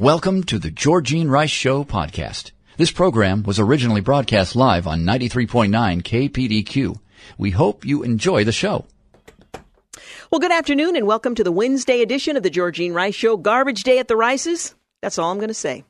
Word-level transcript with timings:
Welcome 0.00 0.42
to 0.46 0.58
the 0.58 0.72
Georgine 0.72 1.28
Rice 1.28 1.50
Show 1.50 1.84
podcast. 1.84 2.50
This 2.76 2.90
program 2.90 3.44
was 3.44 3.60
originally 3.60 4.00
broadcast 4.00 4.56
live 4.56 4.88
on 4.88 5.04
93.9 5.04 5.70
KPDQ. 6.02 6.98
We 7.38 7.52
hope 7.52 7.84
you 7.84 8.02
enjoy 8.02 8.42
the 8.42 8.50
show. 8.50 8.86
Well, 10.32 10.40
good 10.40 10.50
afternoon 10.50 10.96
and 10.96 11.06
welcome 11.06 11.36
to 11.36 11.44
the 11.44 11.52
Wednesday 11.52 12.02
edition 12.02 12.36
of 12.36 12.42
the 12.42 12.50
Georgine 12.50 12.92
Rice 12.92 13.14
Show. 13.14 13.36
Garbage 13.36 13.84
day 13.84 14.00
at 14.00 14.08
the 14.08 14.16
Rices. 14.16 14.74
That's 15.00 15.16
all 15.16 15.30
I'm 15.30 15.38
going 15.38 15.46
to 15.46 15.54
say. 15.54 15.84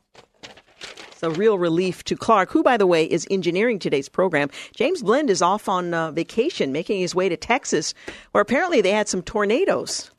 It's 1.12 1.22
a 1.22 1.30
real 1.30 1.58
relief 1.58 2.04
to 2.04 2.14
Clark, 2.14 2.50
who, 2.50 2.62
by 2.62 2.76
the 2.76 2.86
way, 2.86 3.06
is 3.06 3.26
engineering 3.30 3.78
today's 3.78 4.10
program. 4.10 4.50
James 4.76 5.02
Blend 5.02 5.30
is 5.30 5.40
off 5.40 5.66
on 5.66 5.94
uh, 5.94 6.10
vacation, 6.10 6.72
making 6.72 7.00
his 7.00 7.14
way 7.14 7.30
to 7.30 7.38
Texas, 7.38 7.94
where 8.32 8.42
apparently 8.42 8.82
they 8.82 8.90
had 8.90 9.08
some 9.08 9.22
tornadoes 9.22 10.10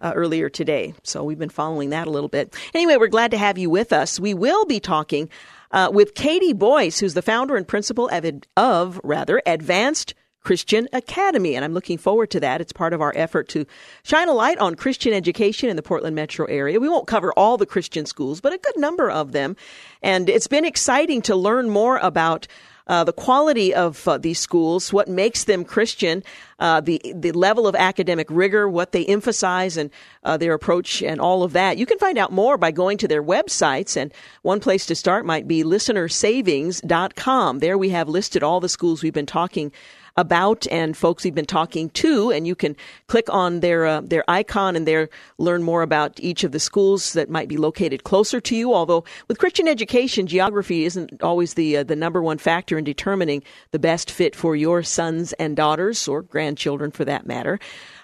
uh, 0.00 0.12
earlier 0.14 0.48
today. 0.48 0.94
So 1.02 1.24
we've 1.24 1.38
been 1.38 1.48
following 1.48 1.90
that 1.90 2.06
a 2.06 2.10
little 2.10 2.28
bit. 2.28 2.56
Anyway, 2.74 2.96
we're 2.96 3.08
glad 3.08 3.30
to 3.32 3.38
have 3.38 3.58
you 3.58 3.70
with 3.70 3.92
us. 3.92 4.18
We 4.18 4.34
will 4.34 4.64
be 4.64 4.80
talking 4.80 5.28
uh, 5.72 5.90
with 5.92 6.14
Kati 6.14 6.56
Boyce, 6.56 6.98
who's 6.98 7.14
the 7.14 7.22
founder 7.22 7.56
and 7.56 7.66
principal 7.66 8.08
of, 8.08 8.42
of 8.56 9.00
rather 9.04 9.42
Advanced 9.46 10.14
Christian 10.42 10.88
Academy. 10.92 11.54
And 11.54 11.64
I'm 11.64 11.74
looking 11.74 11.98
forward 11.98 12.30
to 12.30 12.40
that. 12.40 12.60
It's 12.60 12.72
part 12.72 12.92
of 12.92 13.00
our 13.00 13.12
effort 13.14 13.48
to 13.50 13.66
shine 14.02 14.28
a 14.28 14.32
light 14.32 14.58
on 14.58 14.74
Christian 14.74 15.12
education 15.12 15.68
in 15.68 15.76
the 15.76 15.82
Portland 15.82 16.16
metro 16.16 16.46
area. 16.46 16.80
We 16.80 16.88
won't 16.88 17.06
cover 17.06 17.32
all 17.34 17.56
the 17.56 17.66
Christian 17.66 18.06
schools, 18.06 18.40
but 18.40 18.52
a 18.52 18.58
good 18.58 18.78
number 18.78 19.10
of 19.10 19.32
them. 19.32 19.56
And 20.02 20.28
it's 20.30 20.46
been 20.46 20.64
exciting 20.64 21.22
to 21.22 21.36
learn 21.36 21.68
more 21.68 21.98
about 21.98 22.46
uh, 22.90 23.04
the 23.04 23.12
quality 23.12 23.72
of 23.72 24.08
uh, 24.08 24.18
these 24.18 24.40
schools, 24.40 24.92
what 24.92 25.06
makes 25.06 25.44
them 25.44 25.64
Christian, 25.64 26.24
uh, 26.58 26.80
the 26.80 27.00
the 27.14 27.30
level 27.30 27.68
of 27.68 27.76
academic 27.76 28.26
rigor, 28.28 28.68
what 28.68 28.90
they 28.90 29.06
emphasize, 29.06 29.76
and 29.76 29.90
uh, 30.24 30.36
their 30.36 30.54
approach, 30.54 31.00
and 31.00 31.20
all 31.20 31.44
of 31.44 31.52
that. 31.52 31.78
You 31.78 31.86
can 31.86 32.00
find 32.00 32.18
out 32.18 32.32
more 32.32 32.58
by 32.58 32.72
going 32.72 32.98
to 32.98 33.06
their 33.06 33.22
websites. 33.22 33.96
And 33.96 34.12
one 34.42 34.58
place 34.58 34.86
to 34.86 34.96
start 34.96 35.24
might 35.24 35.46
be 35.46 35.62
listenersavings.com. 35.62 37.60
There 37.60 37.78
we 37.78 37.90
have 37.90 38.08
listed 38.08 38.42
all 38.42 38.58
the 38.58 38.68
schools 38.68 39.04
we've 39.04 39.12
been 39.12 39.24
talking 39.24 39.70
about 40.16 40.66
and 40.70 40.96
folks 40.96 41.24
we've 41.24 41.34
been 41.34 41.46
talking 41.46 41.90
to, 41.90 42.30
and 42.30 42.46
you 42.46 42.54
can 42.54 42.76
click 43.06 43.26
on 43.30 43.60
their 43.60 43.86
uh, 43.86 44.00
their 44.02 44.24
icon 44.28 44.76
and 44.76 44.86
there 44.86 45.08
learn 45.38 45.62
more 45.62 45.82
about 45.82 46.18
each 46.20 46.44
of 46.44 46.52
the 46.52 46.60
schools 46.60 47.12
that 47.12 47.30
might 47.30 47.48
be 47.48 47.56
located 47.56 48.04
closer 48.04 48.40
to 48.40 48.56
you. 48.56 48.74
Although 48.74 49.04
with 49.28 49.38
Christian 49.38 49.68
education, 49.68 50.26
geography 50.26 50.84
isn't 50.84 51.22
always 51.22 51.54
the 51.54 51.78
uh, 51.78 51.82
the 51.82 51.96
number 51.96 52.22
one 52.22 52.38
factor 52.38 52.78
in 52.78 52.84
determining 52.84 53.42
the 53.70 53.78
best 53.78 54.10
fit 54.10 54.36
for 54.36 54.56
your 54.56 54.82
sons 54.82 55.32
and 55.34 55.56
daughters 55.56 56.08
or 56.08 56.22
grandchildren, 56.22 56.90
for 56.90 57.04
that 57.04 57.26
matter. 57.26 57.58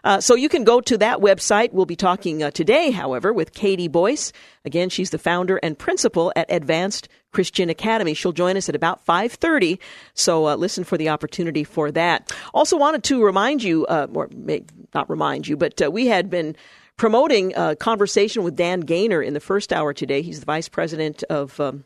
Uh, 0.04 0.20
so 0.20 0.36
you 0.36 0.48
can 0.48 0.62
go 0.62 0.80
to 0.80 0.96
that 0.98 1.18
website. 1.18 1.72
We'll 1.72 1.84
be 1.84 1.96
talking 1.96 2.42
uh, 2.42 2.50
today, 2.52 2.92
however, 2.92 3.32
with 3.32 3.52
Kati 3.52 3.90
Boyce. 3.90 4.32
Again, 4.64 4.88
she's 4.88 5.10
the 5.10 5.18
founder 5.18 5.56
and 5.56 5.76
principal 5.76 6.32
at 6.36 6.46
Advanced 6.48 7.08
Christian 7.36 7.68
Academy. 7.68 8.14
She'll 8.14 8.32
join 8.32 8.56
us 8.56 8.70
at 8.70 8.74
about 8.74 9.04
5:30, 9.04 9.78
so 10.14 10.48
uh, 10.48 10.56
listen 10.56 10.84
for 10.84 10.96
the 10.96 11.10
opportunity 11.10 11.64
for 11.64 11.92
that. 11.92 12.32
Also 12.54 12.78
wanted 12.78 13.04
to 13.04 13.22
remind 13.22 13.62
you, 13.62 13.84
uh, 13.88 14.06
or 14.14 14.30
may, 14.34 14.64
not 14.94 15.10
remind 15.10 15.46
you, 15.46 15.54
but 15.54 15.82
uh, 15.82 15.90
we 15.90 16.06
had 16.06 16.30
been 16.30 16.56
promoting 16.96 17.52
a 17.54 17.76
conversation 17.76 18.42
with 18.42 18.56
Dan 18.56 18.82
Gainor 18.84 19.22
in 19.22 19.34
the 19.34 19.40
first 19.40 19.70
hour 19.70 19.92
today. 19.92 20.22
He's 20.22 20.40
the 20.40 20.46
vice 20.46 20.70
president 20.70 21.24
of, 21.24 21.60
um, 21.60 21.84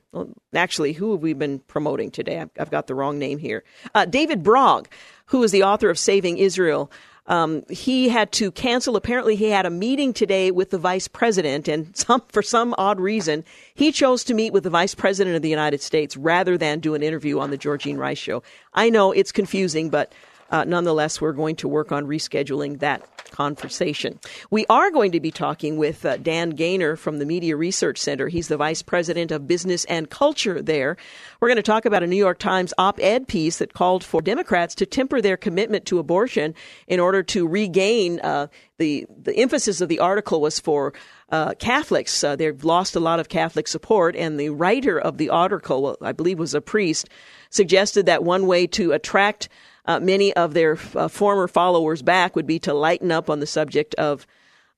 actually, 0.55 0.93
who 0.93 1.11
have 1.11 1.21
we 1.21 1.33
been 1.33 1.59
promoting 1.59 2.12
today? 2.12 2.38
I've, 2.38 2.50
I've 2.56 2.71
got 2.71 2.87
the 2.87 2.94
wrong 2.94 3.19
name 3.19 3.38
here. 3.38 3.65
Uh, 3.93 4.05
David 4.05 4.44
Brog, 4.44 4.88
who 5.27 5.43
is 5.43 5.50
the 5.50 5.65
author 5.65 5.91
of 5.91 5.99
Saving 5.99 6.38
Israel. 6.38 6.93
Um, 7.31 7.63
he 7.71 8.09
had 8.09 8.33
to 8.33 8.51
cancel. 8.51 8.97
Apparently, 8.97 9.37
he 9.37 9.51
had 9.51 9.65
a 9.65 9.71
meeting 9.71 10.13
today 10.13 10.51
with 10.51 10.71
the 10.71 10.79
vice 10.79 11.07
president, 11.07 11.69
and 11.69 11.97
some, 11.97 12.23
for 12.29 12.43
some 12.43 12.75
odd 12.77 13.01
reason, 13.01 13.45
he 13.73 13.93
chose 13.93 14.25
to 14.25 14.35
meet 14.35 14.53
with 14.53 14.65
the 14.65 14.71
vice 14.71 14.97
president 14.97 15.37
of 15.37 15.43
the 15.43 15.49
United 15.49 15.81
States 15.81 16.17
rather 16.17 16.59
than 16.59 16.81
do 16.81 16.95
an 16.95 17.03
interview 17.05 17.39
on 17.39 17.51
the 17.51 17.57
Georgine 17.57 17.97
Rice 17.97 18.19
Show. 18.19 18.43
I 18.75 18.91
know 18.91 19.13
it's 19.13 19.31
confusing, 19.31 19.91
but 19.91 20.13
uh, 20.50 20.65
nonetheless, 20.65 21.21
we're 21.21 21.33
going 21.33 21.56
to 21.56 21.69
work 21.69 21.93
on 21.93 22.06
rescheduling 22.06 22.81
that 22.81 23.03
conversation. 23.31 24.19
We 24.50 24.66
are 24.69 24.91
going 24.91 25.12
to 25.12 25.21
be 25.21 25.31
talking 25.31 25.77
with 25.77 26.05
uh, 26.05 26.16
Dan 26.16 26.53
Gainor 26.53 26.99
from 26.99 27.19
the 27.19 27.27
Media 27.27 27.56
Research 27.56 27.99
Center. 27.99 28.28
He's 28.28 28.49
the 28.49 28.56
vice 28.56 28.83
president 28.83 29.31
of 29.31 29.47
business 29.47 29.84
and 29.84 30.11
culture 30.11 30.61
there. 30.61 30.97
We're 31.41 31.49
going 31.49 31.56
to 31.56 31.62
talk 31.62 31.84
about 31.84 32.03
a 32.03 32.06
New 32.06 32.16
York 32.16 32.38
Times 32.38 32.75
op 32.77 32.99
ed 33.00 33.28
piece 33.28 33.59
that 33.59 33.72
called 33.72 34.03
for 34.03 34.21
Democrats 34.21 34.75
to 34.77 34.87
temper 34.87 35.21
their 35.21 35.37
commitment 35.37 35.87
to 35.87 35.99
abortion 35.99 36.55
in 36.88 37.00
order 37.00 37.22
to 37.22 37.47
regain 37.47 38.21
uh, 38.21 38.49
the, 38.78 39.06
the 39.22 39.37
emphasis 39.37 39.81
of 39.81 39.88
the 39.88 40.00
article 40.00 40.41
was 40.41 40.59
for 40.59 40.93
uh, 41.31 41.55
Catholics. 41.55 42.25
Uh, 42.25 42.34
they've 42.34 42.65
lost 42.65 42.97
a 42.97 43.00
lot 43.00 43.21
of 43.21 43.28
Catholic 43.28 43.69
support, 43.69 44.17
and 44.17 44.41
the 44.41 44.50
writer 44.50 44.99
of 44.99 45.19
the 45.19 45.31
article, 45.31 45.97
I 46.03 46.12
believe 46.12 46.38
was 46.38 46.55
a 46.55 46.61
priest, 46.61 47.09
suggested 47.50 48.06
that 48.06 48.25
one 48.25 48.47
way 48.47 48.67
to 48.69 48.93
attract 48.93 49.49
uh, 49.87 50.01
many 50.01 50.33
of 50.35 50.55
their 50.55 50.79
uh, 50.95 51.09
former 51.09 51.49
followers 51.49 52.03
back 52.03 52.37
would 52.37 52.47
be 52.47 52.59
to 52.61 52.75
lighten 52.75 53.11
up 53.11 53.31
on 53.31 53.41
the 53.41 53.47
subject 53.47 53.95
of 53.97 54.27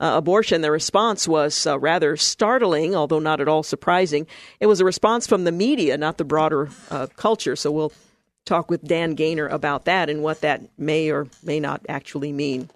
uh, 0.00 0.16
abortion. 0.16 0.62
The 0.62 0.70
response 0.70 1.28
was 1.28 1.66
uh, 1.66 1.78
rather 1.78 2.16
startling, 2.16 2.94
although 2.94 3.20
not 3.20 3.40
at 3.40 3.48
all 3.48 3.62
surprising. 3.62 4.26
It 4.58 4.66
was 4.66 4.80
a 4.80 4.84
response 4.84 5.26
from 5.26 5.44
the 5.44 5.52
media, 5.52 5.96
not 5.96 6.18
the 6.18 6.24
broader 6.24 6.70
uh, 6.90 7.06
culture. 7.16 7.54
So 7.54 7.70
we'll 7.70 7.92
talk 8.44 8.68
with 8.68 8.82
Dan 8.82 9.14
Gainor 9.14 9.50
about 9.50 9.84
that 9.84 10.10
and 10.10 10.22
what 10.22 10.40
that 10.40 10.62
may 10.76 11.10
or 11.10 11.28
may 11.44 11.60
not 11.60 11.86
actually 11.88 12.32
mean. 12.32 12.68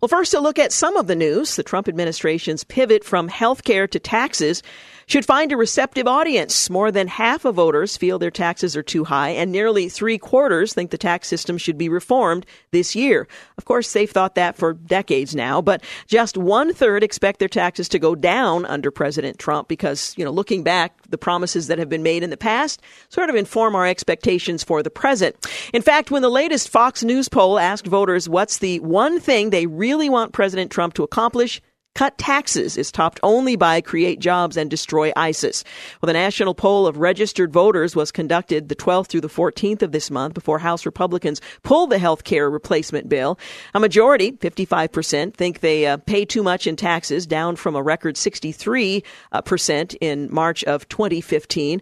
Well, 0.00 0.08
first, 0.08 0.32
to 0.32 0.40
look 0.40 0.58
at 0.58 0.72
some 0.72 0.96
of 0.96 1.06
the 1.06 1.16
news. 1.16 1.56
The 1.56 1.62
Trump 1.62 1.88
administration's 1.88 2.64
pivot 2.64 3.04
from 3.04 3.28
health 3.28 3.64
care 3.64 3.86
to 3.86 3.98
taxes 3.98 4.62
should 5.06 5.24
find 5.24 5.52
a 5.52 5.56
receptive 5.56 6.06
audience. 6.06 6.70
More 6.70 6.90
than 6.90 7.08
half 7.08 7.44
of 7.44 7.56
voters 7.56 7.96
feel 7.96 8.18
their 8.18 8.30
taxes 8.30 8.76
are 8.76 8.82
too 8.82 9.04
high, 9.04 9.30
and 9.30 9.50
nearly 9.52 9.88
three 9.88 10.18
quarters 10.18 10.74
think 10.74 10.90
the 10.90 10.98
tax 10.98 11.28
system 11.28 11.58
should 11.58 11.78
be 11.78 11.88
reformed 11.88 12.46
this 12.70 12.94
year. 12.94 13.28
Of 13.58 13.64
course, 13.64 13.92
they've 13.92 14.10
thought 14.10 14.34
that 14.34 14.56
for 14.56 14.72
decades 14.72 15.34
now, 15.34 15.60
but 15.60 15.82
just 16.06 16.36
one 16.36 16.72
third 16.72 17.02
expect 17.02 17.38
their 17.38 17.48
taxes 17.48 17.88
to 17.90 17.98
go 17.98 18.14
down 18.14 18.66
under 18.66 18.90
President 18.90 19.38
Trump 19.38 19.68
because, 19.68 20.14
you 20.16 20.24
know, 20.24 20.30
looking 20.30 20.62
back, 20.62 20.92
the 21.08 21.18
promises 21.18 21.66
that 21.68 21.78
have 21.78 21.88
been 21.88 22.02
made 22.02 22.22
in 22.22 22.30
the 22.30 22.36
past 22.36 22.82
sort 23.08 23.30
of 23.30 23.36
inform 23.36 23.74
our 23.74 23.86
expectations 23.86 24.64
for 24.64 24.82
the 24.82 24.90
present. 24.90 25.36
In 25.72 25.82
fact, 25.82 26.10
when 26.10 26.22
the 26.22 26.30
latest 26.30 26.68
Fox 26.68 27.02
News 27.02 27.28
poll 27.28 27.58
asked 27.58 27.86
voters 27.86 28.28
what's 28.28 28.58
the 28.58 28.80
one 28.80 29.20
thing 29.20 29.50
they 29.50 29.66
really 29.66 30.08
want 30.08 30.32
President 30.32 30.70
Trump 30.70 30.94
to 30.94 31.02
accomplish, 31.02 31.60
Cut 31.94 32.18
taxes 32.18 32.76
is 32.76 32.90
topped 32.90 33.20
only 33.22 33.54
by 33.54 33.80
create 33.80 34.18
jobs 34.18 34.56
and 34.56 34.68
destroy 34.68 35.12
ISIS. 35.14 35.62
Well, 36.02 36.08
the 36.08 36.12
national 36.12 36.52
poll 36.52 36.88
of 36.88 36.98
registered 36.98 37.52
voters 37.52 37.94
was 37.94 38.10
conducted 38.10 38.68
the 38.68 38.74
12th 38.74 39.06
through 39.06 39.20
the 39.20 39.28
14th 39.28 39.80
of 39.80 39.92
this 39.92 40.10
month 40.10 40.34
before 40.34 40.58
House 40.58 40.84
Republicans 40.84 41.40
pulled 41.62 41.90
the 41.90 42.00
health 42.00 42.24
care 42.24 42.50
replacement 42.50 43.08
bill. 43.08 43.38
A 43.74 43.80
majority, 43.80 44.32
55%, 44.32 45.34
think 45.34 45.60
they 45.60 45.86
uh, 45.86 45.98
pay 45.98 46.24
too 46.24 46.42
much 46.42 46.66
in 46.66 46.74
taxes, 46.74 47.28
down 47.28 47.54
from 47.54 47.76
a 47.76 47.82
record 47.82 48.16
63% 48.16 49.04
uh, 49.32 49.96
in 50.00 50.34
March 50.34 50.64
of 50.64 50.88
2015. 50.88 51.80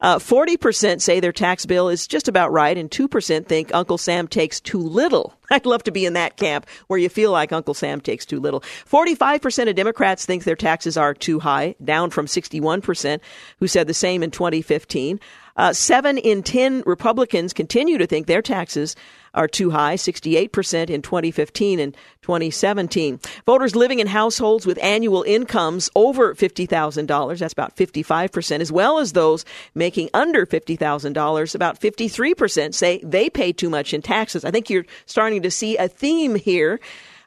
Uh, 0.00 0.18
40% 0.18 1.00
say 1.00 1.20
their 1.20 1.32
tax 1.32 1.66
bill 1.66 1.88
is 1.88 2.06
just 2.06 2.28
about 2.28 2.52
right, 2.52 2.76
and 2.76 2.90
2% 2.90 3.46
think 3.46 3.74
Uncle 3.74 3.98
Sam 3.98 4.28
takes 4.28 4.60
too 4.60 4.78
little. 4.78 5.34
I'd 5.50 5.66
love 5.66 5.82
to 5.84 5.92
be 5.92 6.06
in 6.06 6.14
that 6.14 6.36
camp 6.36 6.66
where 6.86 6.98
you 6.98 7.08
feel 7.08 7.30
like 7.30 7.52
Uncle 7.52 7.74
Sam 7.74 8.00
takes 8.00 8.26
too 8.26 8.40
little. 8.40 8.60
45% 8.60 9.68
of 9.68 9.74
Democrats 9.74 10.26
think 10.26 10.44
their 10.44 10.56
taxes 10.56 10.96
are 10.96 11.14
too 11.14 11.40
high, 11.40 11.74
down 11.82 12.10
from 12.10 12.26
61%, 12.26 13.20
who 13.58 13.66
said 13.66 13.86
the 13.86 13.94
same 13.94 14.22
in 14.22 14.30
2015. 14.30 15.20
Uh, 15.56 15.72
seven 15.72 16.18
in 16.18 16.42
10 16.42 16.82
Republicans 16.84 17.52
continue 17.52 17.96
to 17.98 18.06
think 18.06 18.26
their 18.26 18.42
taxes 18.42 18.96
are 19.34 19.48
too 19.48 19.70
high, 19.70 19.96
68% 19.96 20.90
in 20.90 21.02
2015 21.02 21.80
and 21.80 21.94
2017. 22.22 23.20
Voters 23.44 23.76
living 23.76 23.98
in 23.98 24.06
households 24.06 24.66
with 24.66 24.78
annual 24.82 25.22
incomes 25.24 25.90
over 25.94 26.34
$50,000, 26.34 27.38
that's 27.38 27.52
about 27.52 27.76
55%, 27.76 28.60
as 28.60 28.72
well 28.72 28.98
as 28.98 29.12
those 29.12 29.44
making 29.74 30.08
under 30.14 30.46
$50,000, 30.46 31.54
about 31.54 31.80
53% 31.80 32.74
say 32.74 33.00
they 33.02 33.28
pay 33.28 33.52
too 33.52 33.68
much 33.68 33.92
in 33.92 34.00
taxes. 34.00 34.44
I 34.44 34.50
think 34.50 34.70
you're 34.70 34.86
starting 35.06 35.42
to 35.42 35.50
see 35.50 35.76
a 35.76 35.88
theme 35.88 36.34
here. 36.34 36.80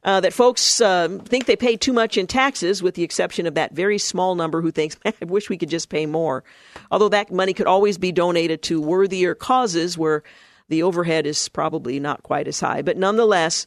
uh, 0.03 0.21
that 0.21 0.31
folks 0.31 0.79
uh, 0.79 1.19
think 1.25 1.45
they 1.45 1.55
pay 1.57 1.75
too 1.75 1.91
much 1.91 2.17
in 2.17 2.27
taxes, 2.27 2.81
with 2.81 2.95
the 2.95 3.03
exception 3.03 3.45
of 3.45 3.55
that 3.55 3.73
very 3.73 3.97
small 3.97 4.35
number 4.35 4.61
who 4.61 4.71
thinks, 4.71 4.95
I 5.05 5.13
wish 5.25 5.49
we 5.49 5.57
could 5.57 5.69
just 5.69 5.89
pay 5.89 6.05
more. 6.05 6.45
Although 6.89 7.09
that 7.09 7.29
money 7.29 7.53
could 7.53 7.67
always 7.67 7.97
be 7.97 8.13
donated 8.13 8.61
to 8.63 8.79
worthier 8.79 9.35
causes 9.35 9.97
where 9.97 10.23
the 10.69 10.83
overhead 10.83 11.25
is 11.25 11.49
probably 11.49 11.99
not 11.99 12.23
quite 12.23 12.47
as 12.47 12.59
high. 12.59 12.81
But 12.81 12.97
nonetheless, 12.97 13.65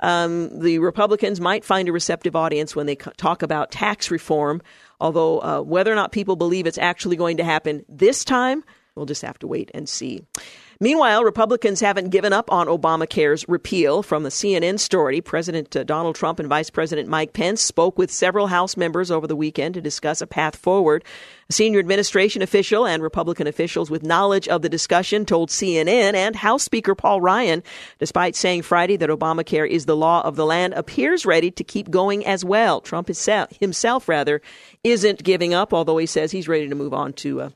um, 0.00 0.58
the 0.58 0.78
Republicans 0.78 1.40
might 1.40 1.64
find 1.64 1.88
a 1.88 1.92
receptive 1.92 2.34
audience 2.36 2.74
when 2.74 2.86
they 2.86 2.96
talk 2.96 3.42
about 3.42 3.70
tax 3.70 4.10
reform. 4.10 4.60
Although 5.00 5.40
uh, 5.40 5.60
whether 5.62 5.92
or 5.92 5.96
not 5.96 6.12
people 6.12 6.36
believe 6.36 6.66
it's 6.66 6.78
actually 6.78 7.16
going 7.16 7.36
to 7.38 7.44
happen 7.44 7.84
this 7.88 8.24
time, 8.24 8.64
we'll 8.94 9.06
just 9.06 9.22
have 9.22 9.38
to 9.40 9.46
wait 9.46 9.70
and 9.74 9.88
see. 9.88 10.24
Meanwhile, 10.82 11.22
Republicans 11.22 11.78
haven't 11.78 12.08
given 12.08 12.32
up 12.32 12.50
on 12.50 12.66
Obamacare's 12.66 13.48
repeal. 13.48 14.02
From 14.02 14.24
the 14.24 14.30
CNN 14.30 14.80
story, 14.80 15.20
President 15.20 15.76
uh, 15.76 15.84
Donald 15.84 16.16
Trump 16.16 16.40
and 16.40 16.48
Vice 16.48 16.70
President 16.70 17.08
Mike 17.08 17.34
Pence 17.34 17.60
spoke 17.60 17.96
with 17.96 18.10
several 18.10 18.48
House 18.48 18.76
members 18.76 19.08
over 19.08 19.28
the 19.28 19.36
weekend 19.36 19.74
to 19.74 19.80
discuss 19.80 20.20
a 20.20 20.26
path 20.26 20.56
forward. 20.56 21.04
A 21.48 21.52
senior 21.52 21.78
administration 21.78 22.42
official 22.42 22.84
and 22.84 23.00
Republican 23.00 23.46
officials 23.46 23.92
with 23.92 24.02
knowledge 24.02 24.48
of 24.48 24.62
the 24.62 24.68
discussion 24.68 25.24
told 25.24 25.50
CNN 25.50 26.14
and 26.14 26.34
House 26.34 26.64
Speaker 26.64 26.96
Paul 26.96 27.20
Ryan, 27.20 27.62
despite 28.00 28.34
saying 28.34 28.62
Friday 28.62 28.96
that 28.96 29.08
Obamacare 29.08 29.68
is 29.68 29.86
the 29.86 29.96
law 29.96 30.22
of 30.22 30.34
the 30.34 30.44
land, 30.44 30.74
appears 30.74 31.24
ready 31.24 31.52
to 31.52 31.62
keep 31.62 31.92
going 31.92 32.26
as 32.26 32.44
well. 32.44 32.80
Trump 32.80 33.06
himself, 33.06 34.08
rather, 34.08 34.42
isn't 34.82 35.22
giving 35.22 35.54
up, 35.54 35.72
although 35.72 35.98
he 35.98 36.06
says 36.06 36.32
he's 36.32 36.48
ready 36.48 36.68
to 36.68 36.74
move 36.74 36.92
on 36.92 37.12
to 37.12 37.42
uh, 37.42 37.50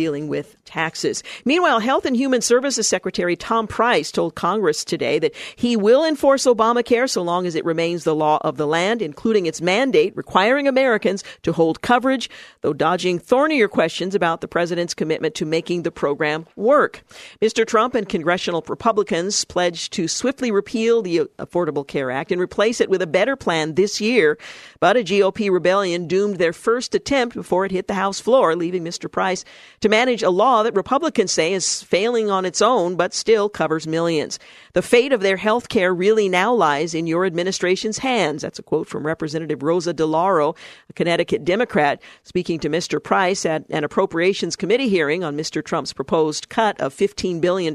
dealing 0.00 0.28
with 0.28 0.56
taxes. 0.64 1.22
Meanwhile, 1.44 1.80
Health 1.80 2.06
and 2.06 2.16
Human 2.16 2.40
Services 2.40 2.88
Secretary 2.88 3.36
Tom 3.36 3.66
Price 3.66 4.10
told 4.10 4.34
Congress 4.34 4.82
today 4.82 5.18
that 5.18 5.34
he 5.56 5.76
will 5.76 6.06
enforce 6.06 6.46
Obamacare 6.46 7.06
so 7.06 7.20
long 7.20 7.44
as 7.44 7.54
it 7.54 7.66
remains 7.66 8.04
the 8.04 8.14
law 8.14 8.38
of 8.40 8.56
the 8.56 8.66
land, 8.66 9.02
including 9.02 9.44
its 9.44 9.60
mandate 9.60 10.16
requiring 10.16 10.66
Americans 10.66 11.22
to 11.42 11.52
hold 11.52 11.82
coverage, 11.82 12.30
though 12.62 12.72
dodging 12.72 13.18
thornier 13.18 13.68
questions 13.68 14.14
about 14.14 14.40
the 14.40 14.48
president's 14.48 14.94
commitment 14.94 15.34
to 15.34 15.44
making 15.44 15.82
the 15.82 15.90
program 15.90 16.46
work. 16.56 17.02
Mr. 17.42 17.66
Trump 17.66 17.94
and 17.94 18.08
congressional 18.08 18.64
Republicans 18.68 19.44
pledged 19.44 19.92
to 19.92 20.08
swiftly 20.08 20.50
repeal 20.50 21.02
the 21.02 21.28
Affordable 21.38 21.86
Care 21.86 22.10
Act 22.10 22.32
and 22.32 22.40
replace 22.40 22.80
it 22.80 22.88
with 22.88 23.02
a 23.02 23.06
better 23.06 23.36
plan 23.36 23.74
this 23.74 24.00
year, 24.00 24.38
but 24.80 24.96
a 24.96 25.00
GOP 25.00 25.50
rebellion 25.50 26.08
doomed 26.08 26.36
their 26.36 26.54
first 26.54 26.94
attempt 26.94 27.34
before 27.34 27.66
it 27.66 27.70
hit 27.70 27.86
the 27.86 27.92
House 27.92 28.18
floor, 28.18 28.56
leaving 28.56 28.82
Mr. 28.82 29.12
Price 29.12 29.44
to 29.80 29.89
manage 29.90 30.22
a 30.22 30.30
law 30.30 30.62
that 30.62 30.74
Republicans 30.74 31.32
say 31.32 31.52
is 31.52 31.82
failing 31.82 32.30
on 32.30 32.46
its 32.46 32.62
own, 32.62 32.96
but 32.96 33.12
still 33.12 33.48
covers 33.48 33.86
millions. 33.86 34.38
The 34.72 34.82
fate 34.82 35.12
of 35.12 35.20
their 35.20 35.36
health 35.36 35.68
care 35.68 35.92
really 35.92 36.28
now 36.28 36.54
lies 36.54 36.94
in 36.94 37.08
your 37.08 37.26
administration's 37.26 37.98
hands. 37.98 38.42
That's 38.42 38.60
a 38.60 38.62
quote 38.62 38.86
from 38.86 39.04
Representative 39.04 39.62
Rosa 39.62 39.92
DeLauro, 39.92 40.56
a 40.88 40.92
Connecticut 40.92 41.44
Democrat, 41.44 42.00
speaking 42.22 42.60
to 42.60 42.70
Mr. 42.70 43.02
Price 43.02 43.44
at 43.44 43.64
an 43.68 43.82
Appropriations 43.82 44.54
Committee 44.54 44.88
hearing 44.88 45.24
on 45.24 45.36
Mr. 45.36 45.62
Trump's 45.62 45.92
proposed 45.92 46.48
cut 46.48 46.80
of 46.80 46.94
$15 46.94 47.40
billion 47.40 47.74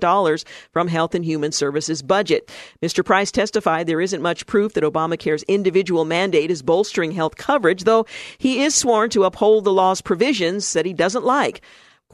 from 0.72 0.88
Health 0.88 1.14
and 1.14 1.26
Human 1.26 1.52
Services 1.52 2.02
budget. 2.02 2.50
Mr. 2.82 3.04
Price 3.04 3.32
testified 3.32 3.88
there 3.88 4.02
isn't 4.02 4.22
much 4.22 4.46
proof 4.48 4.74
that 4.74 4.86
Obamacare's 4.86 5.44
individual 5.44 6.06
mandate 6.06 6.50
is 6.50 6.62
bolstering 6.62 7.12
health 7.12 7.36
coverage, 7.36 7.84
though 7.84 8.06
he 8.38 8.64
is 8.64 8.74
sworn 8.74 9.10
to 9.10 9.26
uphold 9.26 9.66
the 9.66 9.74
law's 9.74 10.02
provisions 10.02 10.72
that 10.74 10.86
he 10.86 10.94
doesn't 10.94 11.26
like 11.26 11.62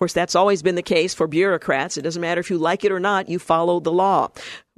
course, 0.01 0.13
that's 0.13 0.33
always 0.33 0.63
been 0.63 0.73
the 0.73 0.81
case 0.81 1.13
for 1.13 1.27
bureaucrats. 1.27 1.95
It 1.95 2.01
doesn't 2.01 2.23
matter 2.23 2.41
if 2.41 2.49
you 2.49 2.57
like 2.57 2.83
it 2.83 2.91
or 2.91 2.99
not, 2.99 3.29
you 3.29 3.37
follow 3.37 3.79
the 3.79 3.91
law. 3.91 4.31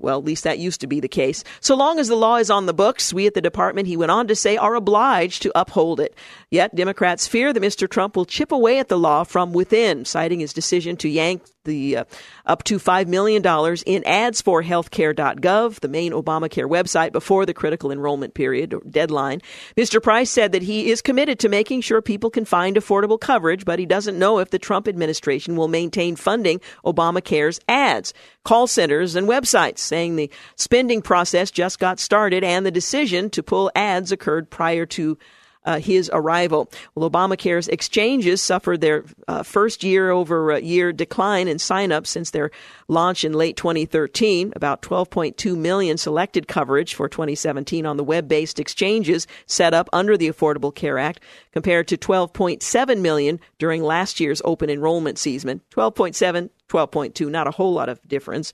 Well, 0.04 0.20
at 0.20 0.26
least 0.26 0.44
that 0.44 0.60
used 0.60 0.82
to 0.82 0.88
be 0.88 1.00
the 1.00 1.08
case. 1.08 1.46
So 1.62 1.76
long 1.76 1.98
as 1.98 2.10
the 2.10 2.16
law 2.16 2.36
is 2.36 2.50
on 2.50 2.66
the 2.66 2.74
books, 2.74 3.14
we 3.14 3.26
at 3.26 3.34
the 3.34 3.42
department, 3.42 3.88
he 3.88 3.96
went 3.96 4.12
on 4.12 4.28
to 4.28 4.36
say, 4.36 4.58
are 4.58 4.76
obliged 4.76 5.42
to 5.44 5.52
uphold 5.58 6.02
it. 6.02 6.14
Yet 6.52 6.76
Democrats 6.76 7.26
fear 7.26 7.54
that 7.54 7.64
Mr. 7.64 7.90
Trump 7.90 8.18
will 8.18 8.26
chip 8.26 8.52
away 8.52 8.80
at 8.80 8.90
the 8.90 9.00
law 9.00 9.24
from 9.24 9.54
within, 9.54 10.04
citing 10.04 10.42
his 10.42 10.52
decision 10.54 10.98
to 10.98 11.10
yank 11.10 11.42
the 11.64 11.98
uh, 11.98 12.04
up 12.46 12.64
to 12.66 12.78
$5 12.78 13.08
million 13.08 13.44
in 13.86 14.04
ads 14.06 14.42
for 14.42 14.62
healthcare.gov, 14.62 15.80
the 15.80 15.88
main 15.88 16.12
Obamacare 16.12 16.70
website, 16.70 17.12
before 17.12 17.46
the 17.46 17.54
critical 17.54 17.92
enrollment 17.92 18.34
period 18.34 18.74
or 18.74 18.82
deadline. 18.90 19.42
Mr. 19.78 20.02
Price 20.02 20.30
said 20.30 20.52
that 20.52 20.64
he 20.64 20.92
is 20.92 21.02
committed 21.02 21.40
to 21.40 21.50
making 21.50 21.82
sure 21.82 22.02
people 22.02 22.30
can 22.30 22.46
find 22.46 22.76
affordable 22.76 23.20
coverage, 23.20 23.66
but 23.66 23.80
he 23.80 23.86
doesn't 23.86 24.20
know 24.20 24.40
if 24.40 24.50
the 24.50 24.60
Trump 24.60 24.88
administration 24.88 25.56
will 25.56 25.68
maintain 25.68 26.16
funding 26.16 26.60
Obamacare's 26.86 27.60
ads, 27.68 28.14
call 28.44 28.68
centers, 28.68 29.16
and 29.16 29.28
websites 29.28 29.80
saying 29.80 30.16
the 30.16 30.30
spending 30.56 31.02
process 31.02 31.52
just 31.52 31.80
got 31.80 32.00
started 32.00 32.44
and 32.44 32.66
the 32.66 32.72
decision 32.72 33.30
to 33.32 33.44
pull 33.44 33.72
ads 33.76 34.12
occurred 34.12 34.50
prior 34.50 34.86
to 34.86 35.18
uh, 35.66 35.80
his 35.80 36.10
arrival. 36.14 36.70
Well, 36.96 37.10
Obamacare's 37.10 37.68
exchanges 37.68 38.42
suffered 38.42 38.82
their 38.82 39.06
uh, 39.28 39.44
first 39.44 39.84
year 39.84 40.12
over 40.12 40.60
year 40.60 40.92
decline 40.92 41.48
in 41.48 41.58
signups 41.58 42.08
since 42.08 42.32
their 42.32 42.52
launch 42.88 43.24
in 43.24 43.34
late 43.34 43.58
2013. 43.58 44.54
About 44.56 44.82
12.2 44.82 45.58
million 45.58 45.98
selected 45.98 46.48
coverage 46.48 46.94
for 46.94 47.08
2017 47.08 47.86
on 47.86 47.98
the 47.98 48.04
web 48.04 48.28
based 48.28 48.60
exchanges 48.60 49.28
set 49.46 49.74
up 49.74 49.90
under 49.94 50.18
the 50.18 50.30
Affordable 50.30 50.74
Care 50.74 50.98
Act, 50.98 51.22
compared 51.52 51.88
to 51.88 51.98
12.7 51.98 53.00
million 53.00 53.40
during 53.58 53.84
last 53.84 54.20
year's 54.20 54.42
open 54.46 54.70
enrollment 54.70 55.18
season. 55.18 55.62
12.7, 55.72 56.50
12.2, 56.74 57.30
not 57.30 57.48
a 57.48 57.52
whole 57.52 57.74
lot 57.74 57.88
of 57.88 58.06
difference. 58.08 58.52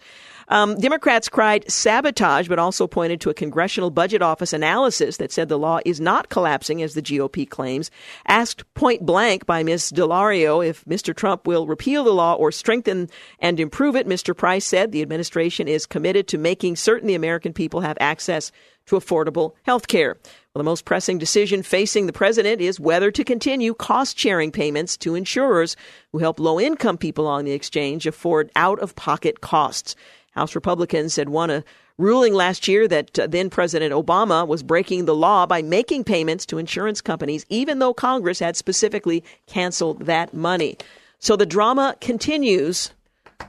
Um, 0.50 0.76
Democrats 0.80 1.30
cried 1.30 1.70
sabotage, 1.72 2.48
but 2.48 2.60
also 2.60 2.88
pointed 2.88 3.22
to 3.22 3.30
a 3.30 3.34
Congressional 3.34 3.92
Budget 3.92 4.22
Office 4.22 4.52
analysis 4.52 5.18
that 5.18 5.32
said 5.32 5.48
the 5.48 5.60
law 5.60 5.80
is 5.86 6.02
not 6.02 6.30
collapsing, 6.30 6.82
as 6.82 6.96
the 6.96 7.02
GOP 7.02 7.50
claims. 7.50 7.92
Asked 8.28 8.72
point 8.74 9.06
blank 9.06 9.46
by 9.46 9.64
Ms. 9.64 9.94
DeLauro 9.96 10.66
if 10.66 10.84
Mr. 10.86 11.16
Trump 11.16 11.48
will 11.48 11.68
repeal 11.68 12.04
the 12.04 12.12
law 12.12 12.34
or 12.34 12.52
strengthen 12.52 13.10
and 13.40 13.60
improve 13.60 13.96
it, 13.96 14.08
Mr. 14.08 14.36
Price 14.36 14.66
said 14.66 14.92
the 14.92 15.02
administration 15.02 15.68
is 15.68 15.86
committed 15.86 16.28
to 16.28 16.38
making 16.38 16.76
certain 16.76 17.08
the 17.08 17.16
American 17.16 17.54
people 17.54 17.82
have 17.82 17.98
access 18.02 18.52
to 18.90 18.96
affordable 18.96 19.54
health 19.64 19.88
care. 19.88 20.18
Well, 20.54 20.60
the 20.60 20.64
most 20.64 20.86
pressing 20.86 21.20
decision 21.20 21.62
facing 21.64 22.08
the 22.08 22.14
president 22.14 22.60
is 22.60 22.80
whether 22.80 23.12
to 23.12 23.24
continue 23.24 23.74
cost 23.74 24.18
sharing 24.18 24.52
payments 24.52 24.98
to 24.98 25.16
insurers 25.16 25.76
who 26.12 26.18
help 26.18 26.40
low 26.40 26.60
income 26.60 26.98
people 26.98 27.28
on 27.28 27.46
the 27.46 27.52
exchange 27.52 28.08
afford 28.08 28.50
out 28.56 28.80
of 28.80 28.96
pocket 28.96 29.42
costs. 29.42 29.96
House 30.32 30.56
Republicans 30.56 31.16
had 31.16 31.30
won 31.30 31.52
a 31.52 31.64
ruling 32.00 32.34
last 32.34 32.68
year 32.68 32.88
that 32.88 33.20
uh, 33.20 33.28
then 33.28 33.50
President 33.50 33.94
Obama 33.94 34.48
was 34.48 34.64
breaking 34.64 35.06
the 35.06 35.16
law 35.16 35.46
by 35.46 35.62
making 35.62 36.04
payments 36.04 36.46
to 36.48 36.58
insurance 36.58 37.02
companies, 37.02 37.46
even 37.50 37.78
though 37.78 37.94
Congress 37.94 38.40
had 38.40 38.56
specifically 38.56 39.24
canceled 39.46 40.06
that 40.06 40.34
money. 40.34 40.78
So 41.20 41.36
the 41.36 41.46
drama 41.46 41.96
continues. 42.02 42.92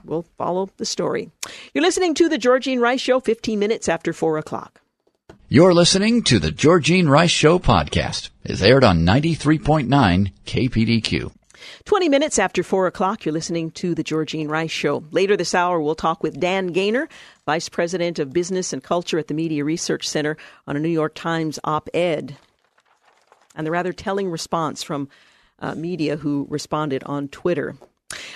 We'll 0.04 0.26
follow 0.37 0.68
the 0.76 0.85
story. 0.85 1.30
You're 1.73 1.82
listening 1.82 2.14
to 2.14 2.28
the 2.28 2.38
Georgine 2.38 2.80
Rice 2.80 3.00
Show, 3.00 3.20
15 3.20 3.59
minutes 3.59 3.88
after 3.88 4.12
4 4.12 4.37
o'clock. 4.38 4.79
You're 5.52 5.75
listening 5.75 6.23
to 6.26 6.38
the 6.38 6.52
Georgine 6.52 7.09
Rice 7.09 7.33
Show 7.33 7.59
podcast. 7.59 8.30
It's 8.45 8.62
aired 8.62 8.85
on 8.85 9.00
93.9 9.04 10.30
KPDQ. 10.47 11.33
20 11.87 12.09
minutes 12.09 12.38
after 12.38 12.62
4 12.62 12.87
o'clock, 12.87 13.25
you're 13.25 13.33
listening 13.33 13.73
to 13.73 13.92
The 13.92 14.04
Georgine 14.04 14.47
Rice 14.47 14.71
Show. 14.71 15.02
Later 15.11 15.37
this 15.37 15.52
hour, 15.52 15.80
we'll 15.80 15.97
talk 15.97 16.23
with 16.23 16.38
Dan 16.38 16.73
Gainor, 16.73 17.09
Vice 17.47 17.69
President 17.69 18.21
of 18.21 18.33
Business 18.33 18.73
and 18.73 18.80
Culture 18.80 19.19
at 19.19 19.26
the 19.26 19.35
Media 19.35 19.64
Research 19.64 20.09
Center, 20.09 20.37
on 20.69 20.76
a 20.76 20.78
New 20.78 20.88
York 20.88 21.16
Times 21.16 21.59
op 21.64 21.88
ed 21.92 22.37
and 23.57 23.66
the 23.66 23.73
rather 23.73 23.92
telling 23.92 24.30
response 24.30 24.85
from 24.85 25.09
uh, 25.59 25.75
media 25.75 26.14
who 26.19 26.47
responded 26.49 27.02
on 27.07 27.26
Twitter. 27.26 27.75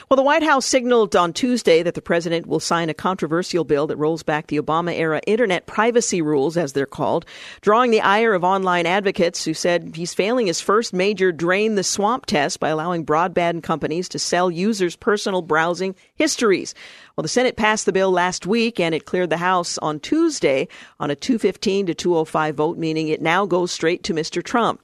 Well, 0.09 0.17
the 0.17 0.23
White 0.23 0.43
House 0.43 0.67
signaled 0.67 1.17
on 1.17 1.33
Tuesday 1.33 1.83
that 1.83 1.95
the 1.95 2.03
president 2.03 2.47
will 2.47 2.61
sign 2.61 2.89
a 2.89 2.95
controversial 2.95 3.65
bill 3.65 3.87
that 3.89 3.97
rolls 3.97 4.23
back 4.23 4.47
the 4.47 4.61
Obama 4.61 4.97
era 4.97 5.21
internet 5.27 5.67
privacy 5.67 6.23
rules, 6.23 6.57
as 6.57 6.73
they're 6.73 6.87
called, 6.87 7.25
drawing 7.61 7.91
the 7.91 8.01
ire 8.01 8.35
of 8.35 8.45
online 8.45 8.87
advocates 8.87 9.45
who 9.45 9.55
said 9.55 9.97
he's 9.97 10.15
failing 10.15 10.47
his 10.47 10.61
first 10.61 10.93
major 10.93 11.33
drain 11.33 11.75
the 11.75 11.83
swamp 11.83 12.27
test 12.27 12.61
by 12.61 12.69
allowing 12.69 13.05
broadband 13.05 13.63
companies 13.63 14.09
to 14.11 14.19
sell 14.19 14.51
users' 14.51 14.97
personal 14.97 15.43
browsing 15.43 15.95
histories. 16.15 16.75
Well, 17.17 17.23
the 17.23 17.29
Senate 17.29 17.57
passed 17.57 17.87
the 17.87 17.93
bill 17.93 18.11
last 18.11 18.47
week 18.47 18.79
and 18.79 18.95
it 18.95 19.07
cleared 19.07 19.31
the 19.31 19.37
House 19.39 19.79
on 19.79 20.01
Tuesday 20.01 20.69
on 21.01 21.11
a 21.11 21.17
215 21.17 21.87
to 21.87 21.95
205 21.95 22.55
vote, 22.55 22.79
meaning 22.79 23.09
it 23.09 23.23
now 23.23 23.47
goes 23.47 23.73
straight 23.73 24.03
to 24.05 24.15
Mr. 24.15 24.43
Trump. 24.43 24.81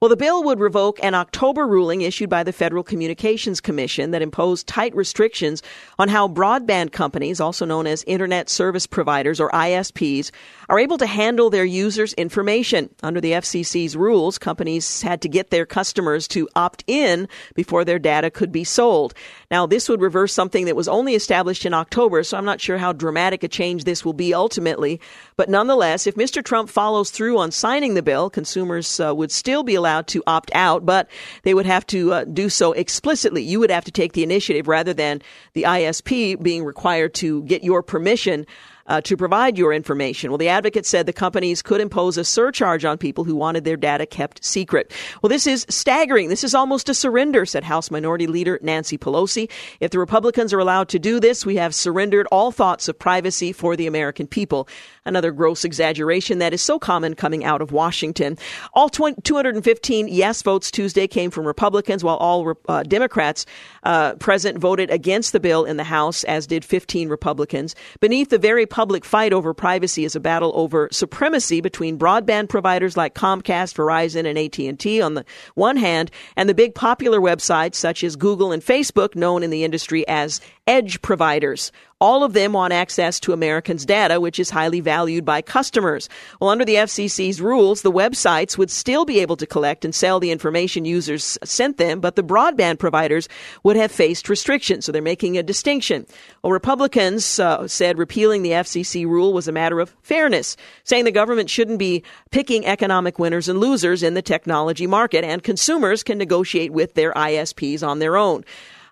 Well, 0.00 0.08
the 0.08 0.16
bill 0.16 0.42
would 0.44 0.58
revoke 0.58 0.98
an 1.02 1.14
October 1.14 1.66
ruling 1.66 2.02
issued 2.02 2.28
by 2.28 2.42
the 2.42 2.52
Federal 2.52 2.82
Communications 2.82 3.60
Commission 3.60 4.10
that 4.10 4.22
imposed 4.22 4.66
tight 4.66 4.94
restrictions 4.94 5.62
on 5.98 6.08
how 6.08 6.28
broadband 6.28 6.92
companies, 6.92 7.40
also 7.40 7.64
known 7.64 7.86
as 7.86 8.02
Internet 8.04 8.50
Service 8.50 8.86
Providers 8.86 9.40
or 9.40 9.50
ISPs, 9.52 10.30
are 10.68 10.78
able 10.78 10.98
to 10.98 11.06
handle 11.06 11.48
their 11.48 11.64
users' 11.64 12.12
information. 12.14 12.90
Under 13.02 13.20
the 13.20 13.32
FCC's 13.32 13.96
rules, 13.96 14.36
companies 14.36 15.02
had 15.02 15.22
to 15.22 15.28
get 15.28 15.50
their 15.50 15.64
customers 15.64 16.26
to 16.28 16.48
opt 16.56 16.82
in 16.86 17.28
before 17.54 17.84
their 17.84 17.98
data 17.98 18.30
could 18.30 18.50
be 18.50 18.64
sold. 18.64 19.14
Now, 19.50 19.66
this 19.66 19.88
would 19.88 20.00
reverse 20.00 20.32
something 20.32 20.64
that 20.64 20.76
was 20.76 20.88
only 20.88 21.14
established 21.14 21.64
in 21.64 21.72
October, 21.72 22.24
so 22.24 22.36
I'm 22.36 22.44
not 22.44 22.60
sure 22.60 22.78
how 22.78 22.92
dramatic 22.92 23.44
a 23.44 23.48
change 23.48 23.84
this 23.84 24.04
will 24.04 24.12
be 24.12 24.34
ultimately. 24.34 25.00
But 25.36 25.48
nonetheless, 25.48 26.06
if 26.06 26.16
Mr. 26.16 26.44
Trump 26.44 26.68
follows 26.68 27.10
through 27.10 27.38
on 27.38 27.52
signing 27.52 27.94
the 27.94 28.02
bill, 28.02 28.28
consumers 28.30 28.98
uh, 28.98 29.14
would 29.14 29.30
still 29.30 29.62
be 29.62 29.78
allowed 29.84 30.06
to 30.08 30.22
opt 30.26 30.50
out, 30.54 30.86
but 30.86 31.08
they 31.42 31.52
would 31.52 31.66
have 31.66 31.86
to 31.88 32.12
uh, 32.12 32.24
do 32.24 32.48
so 32.48 32.72
explicitly. 32.72 33.42
You 33.42 33.60
would 33.60 33.70
have 33.70 33.84
to 33.84 33.92
take 33.92 34.14
the 34.14 34.22
initiative 34.22 34.66
rather 34.66 34.94
than 34.94 35.20
the 35.52 35.64
ISP 35.64 36.42
being 36.42 36.64
required 36.64 37.12
to 37.14 37.42
get 37.42 37.62
your 37.62 37.82
permission 37.82 38.46
uh, 38.86 39.00
to 39.02 39.16
provide 39.16 39.56
your 39.56 39.72
information. 39.72 40.30
Well, 40.30 40.38
the 40.38 40.48
advocate 40.48 40.86
said 40.86 41.06
the 41.06 41.12
companies 41.12 41.62
could 41.62 41.80
impose 41.80 42.18
a 42.18 42.24
surcharge 42.24 42.84
on 42.84 42.98
people 42.98 43.24
who 43.24 43.34
wanted 43.34 43.64
their 43.64 43.76
data 43.76 44.06
kept 44.06 44.44
secret. 44.44 44.92
Well, 45.22 45.28
this 45.28 45.46
is 45.46 45.66
staggering. 45.68 46.28
This 46.28 46.44
is 46.44 46.54
almost 46.54 46.88
a 46.88 46.94
surrender, 46.94 47.46
said 47.46 47.64
House 47.64 47.90
Minority 47.90 48.26
Leader 48.26 48.58
Nancy 48.62 48.98
Pelosi. 48.98 49.50
If 49.80 49.90
the 49.90 49.98
Republicans 49.98 50.52
are 50.52 50.58
allowed 50.58 50.88
to 50.90 50.98
do 50.98 51.18
this, 51.20 51.46
we 51.46 51.56
have 51.56 51.74
surrendered 51.74 52.26
all 52.30 52.52
thoughts 52.52 52.88
of 52.88 52.98
privacy 52.98 53.52
for 53.52 53.76
the 53.76 53.86
American 53.86 54.26
people. 54.26 54.68
Another 55.06 55.32
gross 55.32 55.66
exaggeration 55.66 56.38
that 56.38 56.54
is 56.54 56.62
so 56.62 56.78
common 56.78 57.14
coming 57.14 57.44
out 57.44 57.60
of 57.60 57.72
Washington. 57.72 58.38
All 58.72 58.88
215 58.88 60.08
yes 60.08 60.40
votes 60.40 60.70
Tuesday 60.70 61.06
came 61.06 61.30
from 61.30 61.46
Republicans, 61.46 62.02
while 62.02 62.16
all 62.16 62.54
uh, 62.68 62.84
Democrats 62.84 63.44
uh, 63.82 64.14
present 64.14 64.56
voted 64.56 64.90
against 64.90 65.32
the 65.32 65.40
bill 65.40 65.66
in 65.66 65.76
the 65.76 65.84
House, 65.84 66.24
as 66.24 66.46
did 66.46 66.64
15 66.64 67.10
Republicans. 67.10 67.74
Beneath 68.00 68.30
the 68.30 68.38
very 68.38 68.64
public 68.64 69.04
fight 69.04 69.34
over 69.34 69.52
privacy 69.52 70.06
is 70.06 70.16
a 70.16 70.20
battle 70.20 70.52
over 70.54 70.88
supremacy 70.90 71.60
between 71.60 71.98
broadband 71.98 72.48
providers 72.48 72.96
like 72.96 73.14
Comcast, 73.14 73.74
Verizon, 73.74 74.26
and 74.26 74.38
AT&T 74.38 75.02
on 75.02 75.12
the 75.12 75.24
one 75.54 75.76
hand, 75.76 76.10
and 76.34 76.48
the 76.48 76.54
big 76.54 76.74
popular 76.74 77.20
websites 77.20 77.74
such 77.74 78.02
as 78.02 78.16
Google 78.16 78.52
and 78.52 78.62
Facebook, 78.62 79.14
known 79.14 79.42
in 79.42 79.50
the 79.50 79.64
industry 79.64 80.08
as 80.08 80.40
edge 80.66 81.02
providers. 81.02 81.72
All 82.00 82.24
of 82.24 82.32
them 82.32 82.52
want 82.52 82.72
access 82.72 83.18
to 83.20 83.32
Americans' 83.32 83.86
data, 83.86 84.20
which 84.20 84.38
is 84.38 84.50
highly 84.50 84.80
valued 84.80 85.24
by 85.24 85.40
customers. 85.40 86.08
Well, 86.40 86.50
under 86.50 86.64
the 86.64 86.74
FCC's 86.74 87.40
rules, 87.40 87.82
the 87.82 87.92
websites 87.92 88.58
would 88.58 88.70
still 88.70 89.04
be 89.04 89.20
able 89.20 89.36
to 89.36 89.46
collect 89.46 89.84
and 89.84 89.94
sell 89.94 90.20
the 90.20 90.30
information 90.30 90.84
users 90.84 91.38
sent 91.44 91.78
them, 91.78 92.00
but 92.00 92.16
the 92.16 92.22
broadband 92.22 92.78
providers 92.78 93.28
would 93.62 93.76
have 93.76 93.90
faced 93.90 94.28
restrictions. 94.28 94.84
So 94.84 94.92
they're 94.92 95.00
making 95.02 95.38
a 95.38 95.42
distinction. 95.42 96.06
Well, 96.42 96.52
Republicans 96.52 97.38
uh, 97.38 97.68
said 97.68 97.96
repealing 97.96 98.42
the 98.42 98.50
FCC 98.50 99.06
rule 99.06 99.32
was 99.32 99.48
a 99.48 99.52
matter 99.52 99.80
of 99.80 99.94
fairness, 100.02 100.56
saying 100.82 101.04
the 101.04 101.12
government 101.12 101.48
shouldn't 101.48 101.78
be 101.78 102.02
picking 102.30 102.66
economic 102.66 103.18
winners 103.18 103.48
and 103.48 103.60
losers 103.60 104.02
in 104.02 104.14
the 104.14 104.22
technology 104.22 104.86
market, 104.86 105.24
and 105.24 105.42
consumers 105.42 106.02
can 106.02 106.18
negotiate 106.18 106.72
with 106.72 106.94
their 106.94 107.12
ISPs 107.14 107.86
on 107.86 107.98
their 107.98 108.16
own. 108.16 108.44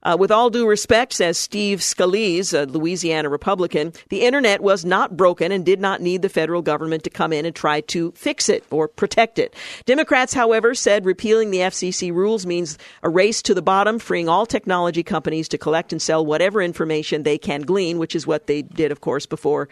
Uh, 0.02 0.16
with 0.18 0.30
all 0.30 0.50
due 0.50 0.66
respect, 0.66 1.12
says 1.12 1.38
Steve 1.38 1.78
Scalise, 1.78 2.52
a 2.52 2.66
Louisiana 2.66 3.28
Republican, 3.28 3.92
the 4.08 4.22
internet 4.22 4.60
was 4.60 4.84
not 4.84 5.16
broken 5.16 5.52
and 5.52 5.64
did 5.64 5.80
not 5.80 6.00
need 6.00 6.22
the 6.22 6.28
federal 6.28 6.62
government 6.62 7.04
to 7.04 7.10
come 7.10 7.32
in 7.32 7.46
and 7.46 7.54
try 7.54 7.80
to 7.82 8.10
fix 8.12 8.48
it 8.48 8.64
or 8.70 8.88
protect 8.88 9.38
it. 9.38 9.54
Democrats, 9.86 10.34
however, 10.34 10.74
said 10.74 11.04
repealing 11.04 11.50
the 11.50 11.58
FCC 11.58 12.12
rules 12.12 12.46
means 12.46 12.78
a 13.02 13.08
race 13.08 13.42
to 13.42 13.54
the 13.54 13.62
bottom, 13.62 13.98
freeing 13.98 14.28
all 14.28 14.46
technology 14.46 15.02
companies 15.02 15.48
to 15.48 15.58
collect 15.58 15.92
and 15.92 16.02
sell 16.02 16.26
whatever 16.26 16.60
information 16.60 17.22
they 17.22 17.38
can 17.38 17.62
glean, 17.62 17.98
which 17.98 18.16
is 18.16 18.26
what 18.26 18.46
they 18.46 18.62
did, 18.62 18.90
of 18.90 19.00
course, 19.00 19.26
before 19.26 19.68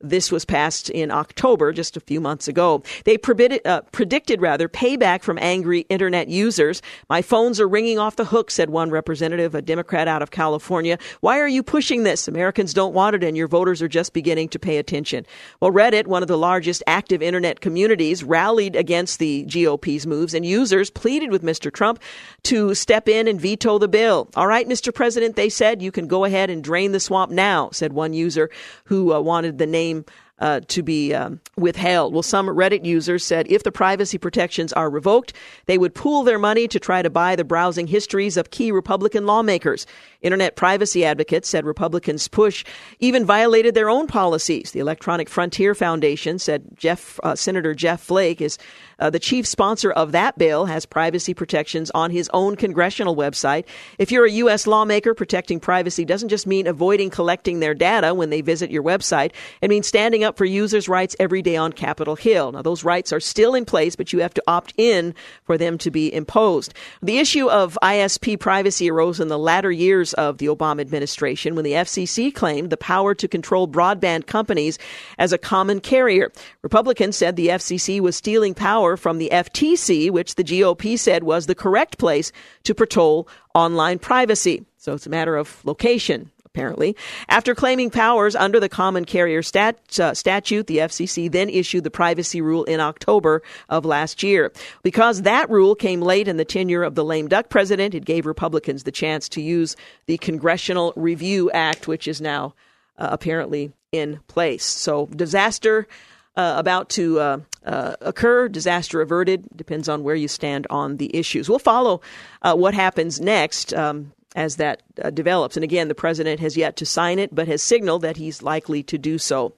this 0.00 0.32
was 0.32 0.44
passed 0.44 0.88
in 0.90 1.10
October, 1.10 1.72
just 1.72 1.96
a 1.96 2.00
few 2.00 2.20
months 2.20 2.48
ago. 2.48 2.82
They 3.04 3.18
predicted, 3.18 3.66
uh, 3.66 3.82
predicted 3.92 4.40
rather 4.40 4.68
payback 4.68 5.22
from 5.22 5.38
angry 5.38 5.80
internet 5.88 6.28
users. 6.28 6.80
My 7.08 7.22
phones 7.22 7.60
are 7.60 7.68
ringing 7.68 7.98
off 7.98 8.16
the 8.16 8.24
hook, 8.24 8.50
said 8.50 8.70
one 8.70 8.90
representative, 8.90 9.54
a 9.54 9.62
Democrat 9.62 10.08
out 10.08 10.22
of 10.22 10.30
California. 10.30 10.98
Why 11.20 11.38
are 11.38 11.48
you 11.48 11.62
pushing 11.62 12.04
this? 12.04 12.28
Americans 12.28 12.72
don't 12.72 12.94
want 12.94 13.16
it, 13.16 13.24
and 13.24 13.36
your 13.36 13.48
voters 13.48 13.82
are 13.82 13.88
just 13.88 14.12
beginning 14.12 14.48
to 14.50 14.58
pay 14.58 14.78
attention. 14.78 15.26
Well, 15.60 15.70
Reddit, 15.70 16.06
one 16.06 16.22
of 16.22 16.28
the 16.28 16.38
largest 16.38 16.82
active 16.86 17.22
internet 17.22 17.60
communities, 17.60 18.24
rallied 18.24 18.76
against 18.76 19.18
the 19.18 19.44
GOP's 19.44 20.06
moves, 20.06 20.34
and 20.34 20.46
users 20.46 20.90
pleaded 20.90 21.30
with 21.30 21.42
Mr. 21.42 21.72
Trump 21.72 22.00
to 22.44 22.74
step 22.74 23.08
in 23.08 23.28
and 23.28 23.40
veto 23.40 23.78
the 23.78 23.88
bill. 23.88 24.28
All 24.34 24.46
right, 24.46 24.68
Mr. 24.68 24.94
President, 24.94 25.36
they 25.36 25.48
said 25.48 25.82
you 25.82 25.92
can 25.92 26.06
go 26.06 26.24
ahead 26.24 26.48
and 26.48 26.64
drain 26.64 26.92
the 26.92 27.00
swamp 27.00 27.30
now, 27.30 27.68
said 27.72 27.92
one 27.92 28.12
user 28.12 28.50
who 28.84 29.12
uh, 29.12 29.20
wanted 29.20 29.58
the 29.58 29.66
name 29.66 29.89
name 29.90 30.04
uh, 30.38 30.60
to 30.68 30.82
be 30.82 31.14
um, 31.14 31.38
withheld. 31.56 32.14
Well, 32.14 32.22
some 32.22 32.46
Reddit 32.46 32.84
users 32.84 33.24
said 33.24 33.50
if 33.50 33.62
the 33.62 33.72
privacy 33.72 34.16
protections 34.16 34.72
are 34.72 34.88
revoked, 34.88 35.34
they 35.66 35.76
would 35.76 35.94
pool 35.94 36.22
their 36.22 36.38
money 36.38 36.66
to 36.68 36.80
try 36.80 37.02
to 37.02 37.10
buy 37.10 37.36
the 37.36 37.44
browsing 37.44 37.86
histories 37.86 38.38
of 38.38 38.50
key 38.50 38.72
Republican 38.72 39.26
lawmakers. 39.26 39.86
Internet 40.22 40.56
privacy 40.56 41.04
advocates 41.04 41.48
said 41.48 41.64
Republicans' 41.64 42.28
push 42.28 42.64
even 42.98 43.24
violated 43.24 43.74
their 43.74 43.88
own 43.88 44.06
policies. 44.06 44.72
The 44.72 44.80
Electronic 44.80 45.28
Frontier 45.28 45.74
Foundation 45.74 46.38
said 46.38 46.64
Jeff, 46.76 47.18
uh, 47.22 47.34
Senator 47.34 47.74
Jeff 47.74 48.00
Flake 48.00 48.40
is 48.40 48.58
uh, 48.98 49.10
the 49.10 49.18
chief 49.18 49.46
sponsor 49.46 49.90
of 49.90 50.12
that 50.12 50.36
bill, 50.36 50.66
has 50.66 50.84
privacy 50.84 51.32
protections 51.32 51.90
on 51.92 52.10
his 52.10 52.30
own 52.32 52.56
congressional 52.56 53.16
website. 53.16 53.64
If 53.98 54.12
you're 54.12 54.26
a 54.26 54.30
U.S. 54.30 54.66
lawmaker, 54.66 55.14
protecting 55.14 55.58
privacy 55.58 56.04
doesn't 56.04 56.28
just 56.28 56.46
mean 56.46 56.66
avoiding 56.66 57.10
collecting 57.10 57.60
their 57.60 57.74
data 57.74 58.14
when 58.14 58.30
they 58.30 58.42
visit 58.42 58.70
your 58.70 58.82
website. 58.82 59.32
It 59.62 59.70
means 59.70 59.86
standing 59.86 60.22
up 60.22 60.36
for 60.36 60.44
users' 60.44 60.88
rights 60.88 61.16
every 61.18 61.40
day 61.40 61.56
on 61.56 61.72
Capitol 61.72 62.16
Hill. 62.16 62.52
Now, 62.52 62.62
those 62.62 62.84
rights 62.84 63.12
are 63.12 63.20
still 63.20 63.54
in 63.54 63.64
place, 63.64 63.96
but 63.96 64.12
you 64.12 64.20
have 64.20 64.34
to 64.34 64.42
opt 64.46 64.74
in 64.76 65.14
for 65.44 65.56
them 65.56 65.78
to 65.78 65.90
be 65.90 66.12
imposed. 66.12 66.74
The 67.02 67.18
issue 67.18 67.48
of 67.48 67.78
ISP 67.82 68.38
privacy 68.38 68.90
arose 68.90 69.20
in 69.20 69.28
the 69.28 69.38
latter 69.38 69.72
years 69.72 70.09
years 70.10 70.14
of 70.14 70.38
the 70.38 70.46
Obama 70.46 70.80
administration 70.80 71.54
when 71.54 71.64
the 71.64 71.72
FCC 71.72 72.32
claimed 72.34 72.70
the 72.70 72.76
power 72.76 73.14
to 73.14 73.28
control 73.28 73.68
broadband 73.68 74.26
companies 74.26 74.78
as 75.18 75.32
a 75.32 75.38
common 75.38 75.80
carrier. 75.80 76.30
Republicans 76.62 77.16
said 77.16 77.36
the 77.36 77.48
FCC 77.48 78.00
was 78.00 78.16
stealing 78.16 78.54
power 78.54 78.96
from 78.96 79.18
the 79.18 79.30
FTC, 79.32 80.10
which 80.10 80.34
the 80.34 80.44
GOP 80.44 80.98
said 80.98 81.22
was 81.22 81.46
the 81.46 81.54
correct 81.54 81.98
place 81.98 82.32
to 82.64 82.74
patrol 82.74 83.28
online 83.54 83.98
privacy. 83.98 84.64
So 84.78 84.94
it's 84.94 85.06
a 85.06 85.10
matter 85.10 85.36
of 85.36 85.64
location, 85.64 86.30
apparently. 86.60 86.94
After 87.30 87.54
claiming 87.54 87.88
powers 87.88 88.36
under 88.36 88.60
the 88.60 88.68
Common 88.68 89.06
Carrier 89.06 89.42
stat, 89.42 89.78
uh, 89.98 90.12
Statute, 90.12 90.66
the 90.66 90.78
FCC 90.78 91.32
then 91.32 91.48
issued 91.48 91.84
the 91.84 91.90
privacy 91.90 92.42
rule 92.42 92.64
in 92.64 92.80
October 92.80 93.42
of 93.70 93.86
last 93.86 94.22
year. 94.22 94.52
Because 94.82 95.22
that 95.22 95.48
rule 95.48 95.74
came 95.74 96.02
late 96.02 96.28
in 96.28 96.36
the 96.36 96.44
tenure 96.44 96.82
of 96.82 96.96
the 96.96 97.04
lame 97.04 97.28
duck 97.28 97.48
president, 97.48 97.94
it 97.94 98.04
gave 98.04 98.26
Republicans 98.26 98.82
the 98.82 98.92
chance 98.92 99.26
to 99.30 99.40
use 99.40 99.74
the 100.04 100.18
Congressional 100.18 100.92
Review 100.96 101.50
Act, 101.52 101.88
which 101.88 102.06
is 102.06 102.20
now 102.20 102.54
uh, 102.98 103.08
apparently 103.10 103.72
in 103.90 104.20
place. 104.28 104.64
So, 104.64 105.06
disaster. 105.06 105.88
Uh, 106.36 106.54
about 106.56 106.88
to 106.88 107.18
uh, 107.18 107.38
uh, 107.66 107.96
occur, 108.00 108.48
disaster 108.48 109.00
averted, 109.00 109.44
depends 109.56 109.88
on 109.88 110.04
where 110.04 110.14
you 110.14 110.28
stand 110.28 110.64
on 110.70 110.96
the 110.96 111.14
issues. 111.14 111.50
We'll 111.50 111.58
follow 111.58 112.00
uh, 112.40 112.54
what 112.54 112.72
happens 112.72 113.20
next. 113.20 113.74
Um, 113.74 114.12
as 114.36 114.56
that 114.56 114.82
uh, 115.02 115.10
develops. 115.10 115.56
And 115.56 115.64
again, 115.64 115.88
the 115.88 115.94
president 115.94 116.40
has 116.40 116.56
yet 116.56 116.76
to 116.76 116.86
sign 116.86 117.18
it, 117.18 117.34
but 117.34 117.48
has 117.48 117.62
signaled 117.62 118.02
that 118.02 118.16
he's 118.16 118.42
likely 118.42 118.82
to 118.84 118.98
do 118.98 119.18
so. 119.18 119.54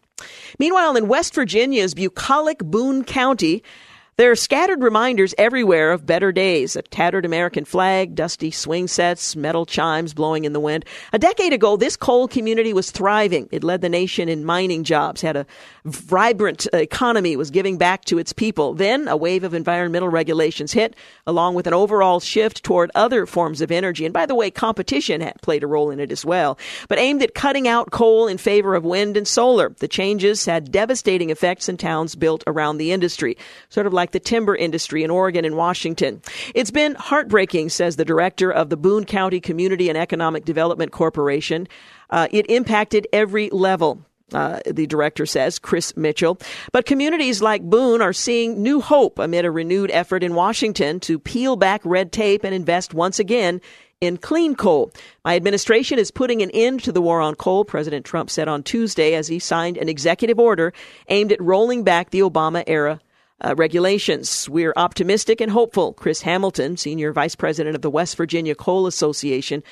Meanwhile, 0.58 0.96
in 0.96 1.08
West 1.08 1.34
Virginia's 1.34 1.94
bucolic 1.94 2.58
Boone 2.58 3.04
County, 3.04 3.62
there 4.18 4.30
are 4.30 4.36
scattered 4.36 4.82
reminders 4.82 5.34
everywhere 5.38 5.90
of 5.90 6.04
better 6.04 6.32
days 6.32 6.76
a 6.76 6.82
tattered 6.82 7.24
American 7.24 7.64
flag, 7.64 8.14
dusty 8.14 8.50
swing 8.50 8.86
sets, 8.86 9.34
metal 9.34 9.64
chimes 9.64 10.12
blowing 10.12 10.44
in 10.44 10.52
the 10.52 10.60
wind. 10.60 10.84
A 11.14 11.18
decade 11.18 11.54
ago, 11.54 11.78
this 11.78 11.96
coal 11.96 12.28
community 12.28 12.74
was 12.74 12.90
thriving. 12.90 13.48
It 13.50 13.64
led 13.64 13.80
the 13.80 13.88
nation 13.88 14.28
in 14.28 14.44
mining 14.44 14.84
jobs, 14.84 15.22
had 15.22 15.36
a 15.36 15.46
vibrant 15.86 16.66
economy, 16.74 17.36
was 17.36 17.50
giving 17.50 17.78
back 17.78 18.04
to 18.04 18.18
its 18.18 18.34
people. 18.34 18.74
Then 18.74 19.08
a 19.08 19.16
wave 19.16 19.44
of 19.44 19.54
environmental 19.54 20.10
regulations 20.10 20.72
hit, 20.72 20.94
along 21.26 21.54
with 21.54 21.66
an 21.66 21.74
overall 21.74 22.20
shift 22.20 22.62
toward 22.62 22.90
other 22.94 23.24
forms 23.24 23.62
of 23.62 23.72
energy. 23.72 24.04
And 24.04 24.12
by 24.12 24.26
the 24.26 24.34
way, 24.34 24.50
competition 24.50 25.22
had 25.22 25.40
played 25.40 25.64
a 25.64 25.66
role 25.66 25.90
in 25.90 26.00
it 26.00 26.12
as 26.12 26.22
well, 26.22 26.58
but 26.86 26.98
aimed 26.98 27.22
at 27.22 27.34
cutting 27.34 27.66
out 27.66 27.90
coal 27.90 28.28
in 28.28 28.36
favor 28.36 28.74
of 28.74 28.84
wind 28.84 29.16
and 29.16 29.26
solar. 29.26 29.70
The 29.70 29.88
changes 29.88 30.44
had 30.44 30.70
devastating 30.70 31.30
effects 31.30 31.68
in 31.70 31.78
towns 31.78 32.14
built 32.14 32.44
around 32.46 32.76
the 32.76 32.92
industry, 32.92 33.38
sort 33.70 33.86
of 33.86 33.94
like 33.94 34.01
like 34.02 34.10
the 34.10 34.18
timber 34.18 34.56
industry 34.56 35.04
in 35.04 35.10
Oregon 35.10 35.44
and 35.44 35.56
Washington. 35.56 36.20
It's 36.56 36.72
been 36.72 36.96
heartbreaking, 36.96 37.68
says 37.68 37.94
the 37.94 38.04
director 38.04 38.50
of 38.50 38.68
the 38.68 38.76
Boone 38.76 39.04
County 39.04 39.38
Community 39.38 39.88
and 39.88 39.96
Economic 39.96 40.44
Development 40.44 40.90
Corporation. 40.90 41.68
Uh, 42.10 42.26
it 42.32 42.50
impacted 42.50 43.06
every 43.12 43.48
level 43.50 44.04
uh, 44.34 44.58
the 44.66 44.88
director 44.88 45.24
says, 45.24 45.60
Chris 45.60 45.96
Mitchell. 45.96 46.36
But 46.72 46.84
communities 46.84 47.42
like 47.42 47.62
Boone 47.62 48.02
are 48.02 48.12
seeing 48.12 48.60
new 48.60 48.80
hope 48.80 49.20
amid 49.20 49.44
a 49.44 49.52
renewed 49.52 49.92
effort 49.92 50.24
in 50.24 50.34
Washington 50.34 50.98
to 51.00 51.20
peel 51.20 51.54
back 51.54 51.80
red 51.84 52.10
tape 52.10 52.42
and 52.42 52.54
invest 52.54 52.94
once 52.94 53.20
again 53.20 53.60
in 54.00 54.16
clean 54.16 54.56
coal. 54.56 54.90
My 55.24 55.36
administration 55.36 55.98
is 55.98 56.10
putting 56.10 56.42
an 56.42 56.50
end 56.50 56.82
to 56.84 56.92
the 56.92 57.02
war 57.02 57.20
on 57.20 57.36
coal, 57.36 57.64
President 57.64 58.04
Trump 58.04 58.30
said 58.30 58.48
on 58.48 58.64
Tuesday 58.64 59.14
as 59.14 59.28
he 59.28 59.38
signed 59.38 59.76
an 59.76 59.88
executive 59.88 60.40
order 60.40 60.72
aimed 61.08 61.30
at 61.30 61.40
rolling 61.40 61.84
back 61.84 62.10
the 62.10 62.20
Obama 62.20 62.64
era 62.66 62.98
uh, 63.42 63.54
regulations. 63.56 64.48
We're 64.48 64.72
optimistic 64.76 65.40
and 65.40 65.50
hopeful, 65.50 65.92
Chris 65.92 66.22
Hamilton, 66.22 66.76
senior 66.76 67.12
vice 67.12 67.34
president 67.34 67.76
of 67.76 67.82
the 67.82 67.90
West 67.90 68.16
Virginia 68.16 68.54
Coal 68.54 68.86
Association, 68.86 69.62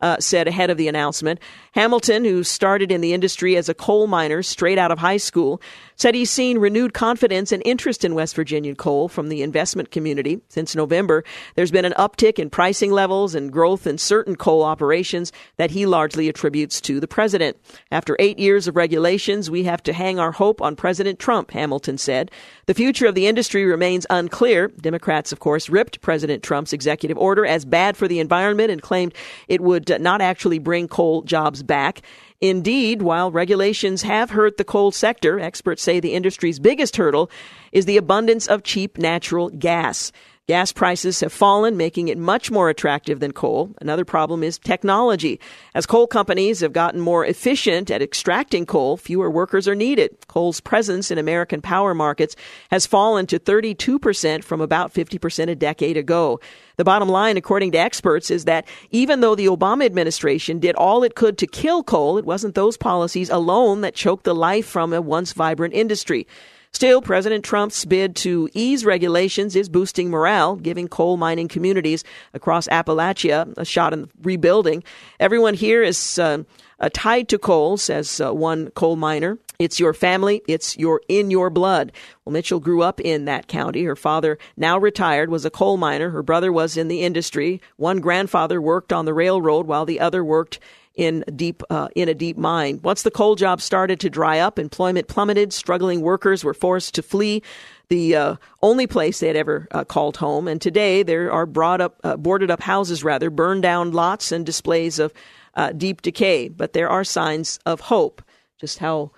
uh, 0.00 0.18
said 0.18 0.48
ahead 0.48 0.70
of 0.70 0.76
the 0.76 0.88
announcement. 0.88 1.40
Hamilton, 1.72 2.24
who 2.24 2.44
started 2.44 2.92
in 2.92 3.00
the 3.00 3.12
industry 3.12 3.56
as 3.56 3.68
a 3.68 3.74
coal 3.74 4.06
miner 4.06 4.42
straight 4.42 4.78
out 4.78 4.90
of 4.90 4.98
high 4.98 5.16
school, 5.16 5.60
said 5.98 6.14
he's 6.14 6.30
seen 6.30 6.58
renewed 6.58 6.94
confidence 6.94 7.50
and 7.50 7.60
interest 7.66 8.04
in 8.04 8.14
West 8.14 8.36
Virginia 8.36 8.74
coal 8.74 9.08
from 9.08 9.28
the 9.28 9.42
investment 9.42 9.90
community. 9.90 10.40
Since 10.48 10.76
November, 10.76 11.24
there's 11.56 11.72
been 11.72 11.84
an 11.84 11.94
uptick 11.98 12.38
in 12.38 12.50
pricing 12.50 12.92
levels 12.92 13.34
and 13.34 13.52
growth 13.52 13.86
in 13.86 13.98
certain 13.98 14.36
coal 14.36 14.62
operations 14.62 15.32
that 15.56 15.72
he 15.72 15.86
largely 15.86 16.28
attributes 16.28 16.80
to 16.82 17.00
the 17.00 17.08
president. 17.08 17.56
After 17.90 18.16
eight 18.20 18.38
years 18.38 18.68
of 18.68 18.76
regulations, 18.76 19.50
we 19.50 19.64
have 19.64 19.82
to 19.82 19.92
hang 19.92 20.20
our 20.20 20.32
hope 20.32 20.62
on 20.62 20.76
President 20.76 21.18
Trump, 21.18 21.50
Hamilton 21.50 21.98
said. 21.98 22.30
The 22.66 22.74
future 22.74 23.06
of 23.06 23.16
the 23.16 23.26
industry 23.26 23.64
remains 23.64 24.06
unclear. 24.08 24.68
Democrats, 24.68 25.32
of 25.32 25.40
course, 25.40 25.68
ripped 25.68 26.00
President 26.00 26.44
Trump's 26.44 26.72
executive 26.72 27.18
order 27.18 27.44
as 27.44 27.64
bad 27.64 27.96
for 27.96 28.06
the 28.06 28.20
environment 28.20 28.70
and 28.70 28.80
claimed 28.80 29.14
it 29.48 29.60
would 29.60 30.00
not 30.00 30.20
actually 30.20 30.60
bring 30.60 30.86
coal 30.86 31.22
jobs 31.22 31.64
back. 31.64 32.02
Indeed, 32.40 33.02
while 33.02 33.32
regulations 33.32 34.02
have 34.02 34.30
hurt 34.30 34.58
the 34.58 34.64
coal 34.64 34.92
sector, 34.92 35.40
experts 35.40 35.82
say 35.82 35.98
the 35.98 36.14
industry's 36.14 36.60
biggest 36.60 36.96
hurdle 36.96 37.30
is 37.72 37.84
the 37.84 37.96
abundance 37.96 38.46
of 38.46 38.62
cheap 38.62 38.96
natural 38.96 39.48
gas. 39.50 40.12
Gas 40.46 40.72
prices 40.72 41.20
have 41.20 41.32
fallen, 41.32 41.76
making 41.76 42.08
it 42.08 42.16
much 42.16 42.50
more 42.50 42.70
attractive 42.70 43.20
than 43.20 43.32
coal. 43.32 43.74
Another 43.82 44.06
problem 44.06 44.42
is 44.42 44.56
technology. 44.56 45.38
As 45.74 45.84
coal 45.84 46.06
companies 46.06 46.60
have 46.60 46.72
gotten 46.72 47.00
more 47.00 47.22
efficient 47.26 47.90
at 47.90 48.00
extracting 48.00 48.64
coal, 48.64 48.96
fewer 48.96 49.30
workers 49.30 49.68
are 49.68 49.74
needed. 49.74 50.16
Coal's 50.26 50.60
presence 50.60 51.10
in 51.10 51.18
American 51.18 51.60
power 51.60 51.92
markets 51.92 52.34
has 52.70 52.86
fallen 52.86 53.26
to 53.26 53.38
32% 53.38 54.42
from 54.42 54.62
about 54.62 54.94
50% 54.94 55.50
a 55.50 55.54
decade 55.54 55.98
ago. 55.98 56.40
The 56.78 56.84
bottom 56.84 57.08
line, 57.08 57.36
according 57.36 57.72
to 57.72 57.78
experts, 57.78 58.30
is 58.30 58.44
that 58.44 58.64
even 58.92 59.20
though 59.20 59.34
the 59.34 59.46
Obama 59.46 59.84
administration 59.84 60.60
did 60.60 60.76
all 60.76 61.02
it 61.02 61.16
could 61.16 61.36
to 61.38 61.46
kill 61.48 61.82
coal, 61.82 62.18
it 62.18 62.24
wasn't 62.24 62.54
those 62.54 62.76
policies 62.76 63.28
alone 63.30 63.80
that 63.80 63.96
choked 63.96 64.22
the 64.22 64.34
life 64.34 64.64
from 64.64 64.92
a 64.92 65.02
once 65.02 65.32
vibrant 65.32 65.74
industry. 65.74 66.24
Still, 66.70 67.02
President 67.02 67.44
Trump's 67.44 67.84
bid 67.84 68.14
to 68.16 68.48
ease 68.54 68.84
regulations 68.84 69.56
is 69.56 69.68
boosting 69.68 70.08
morale, 70.08 70.54
giving 70.54 70.86
coal 70.86 71.16
mining 71.16 71.48
communities 71.48 72.04
across 72.32 72.68
Appalachia 72.68 73.52
a 73.56 73.64
shot 73.64 73.92
in 73.92 74.08
rebuilding. 74.22 74.84
Everyone 75.18 75.54
here 75.54 75.82
is 75.82 76.18
uh, 76.20 76.44
uh, 76.80 76.88
tied 76.92 77.28
to 77.28 77.38
coal, 77.38 77.76
says 77.76 78.20
uh, 78.20 78.32
one 78.32 78.70
coal 78.70 78.96
miner. 78.96 79.38
It's 79.58 79.80
your 79.80 79.92
family. 79.92 80.42
It's 80.46 80.76
your 80.76 81.00
in 81.08 81.30
your 81.30 81.50
blood. 81.50 81.90
Well, 82.24 82.32
Mitchell 82.32 82.60
grew 82.60 82.82
up 82.82 83.00
in 83.00 83.24
that 83.24 83.48
county. 83.48 83.82
Her 83.84 83.96
father, 83.96 84.38
now 84.56 84.78
retired, 84.78 85.30
was 85.30 85.44
a 85.44 85.50
coal 85.50 85.76
miner. 85.76 86.10
Her 86.10 86.22
brother 86.22 86.52
was 86.52 86.76
in 86.76 86.88
the 86.88 87.02
industry. 87.02 87.60
One 87.76 88.00
grandfather 88.00 88.62
worked 88.62 88.92
on 88.92 89.04
the 89.04 89.14
railroad 89.14 89.66
while 89.66 89.84
the 89.84 89.98
other 89.98 90.22
worked 90.22 90.60
in 90.94 91.24
deep 91.34 91.62
uh, 91.70 91.88
in 91.94 92.08
a 92.08 92.14
deep 92.14 92.36
mine. 92.36 92.80
Once 92.82 93.02
the 93.02 93.10
coal 93.10 93.34
jobs 93.36 93.64
started 93.64 93.98
to 94.00 94.10
dry 94.10 94.38
up, 94.38 94.58
employment 94.58 95.08
plummeted. 95.08 95.52
Struggling 95.52 96.02
workers 96.02 96.44
were 96.44 96.54
forced 96.54 96.94
to 96.94 97.02
flee 97.02 97.42
the 97.88 98.14
uh, 98.14 98.36
only 98.62 98.86
place 98.86 99.20
they 99.20 99.28
had 99.28 99.36
ever 99.36 99.66
uh, 99.70 99.84
called 99.84 100.18
home. 100.18 100.46
And 100.46 100.60
today 100.60 101.02
there 101.02 101.32
are 101.32 101.46
brought 101.46 101.80
up, 101.80 102.00
uh, 102.04 102.16
boarded 102.16 102.50
up 102.50 102.60
houses, 102.60 103.02
rather 103.02 103.30
burned 103.30 103.62
down 103.62 103.92
lots 103.92 104.30
and 104.30 104.44
displays 104.44 104.98
of 104.98 105.12
uh, 105.58 105.72
deep 105.72 106.00
decay. 106.02 106.48
But 106.48 106.72
there 106.72 106.88
are 106.88 107.04
signs 107.04 107.58
of 107.66 107.80
hope. 107.80 108.22
Just 108.60 108.78
how 108.78 109.10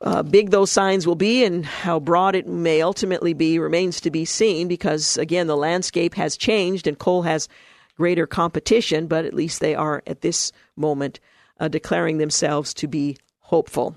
uh, 0.00 0.22
big 0.22 0.50
those 0.50 0.70
signs 0.70 1.06
will 1.06 1.16
be 1.16 1.44
and 1.44 1.66
how 1.66 2.00
broad 2.00 2.34
it 2.34 2.46
may 2.46 2.80
ultimately 2.82 3.34
be 3.34 3.58
remains 3.58 4.00
to 4.00 4.10
be 4.10 4.24
seen 4.24 4.68
because, 4.68 5.18
again, 5.18 5.48
the 5.48 5.56
landscape 5.56 6.14
has 6.14 6.36
changed 6.36 6.86
and 6.86 6.98
coal 6.98 7.22
has 7.22 7.48
greater 7.96 8.26
competition, 8.26 9.06
but 9.06 9.24
at 9.24 9.34
least 9.34 9.60
they 9.60 9.74
are 9.74 10.02
at 10.06 10.22
this 10.22 10.52
moment 10.76 11.20
uh, 11.60 11.68
declaring 11.68 12.18
themselves 12.18 12.72
to 12.74 12.86
be 12.86 13.16
hopeful. 13.40 13.96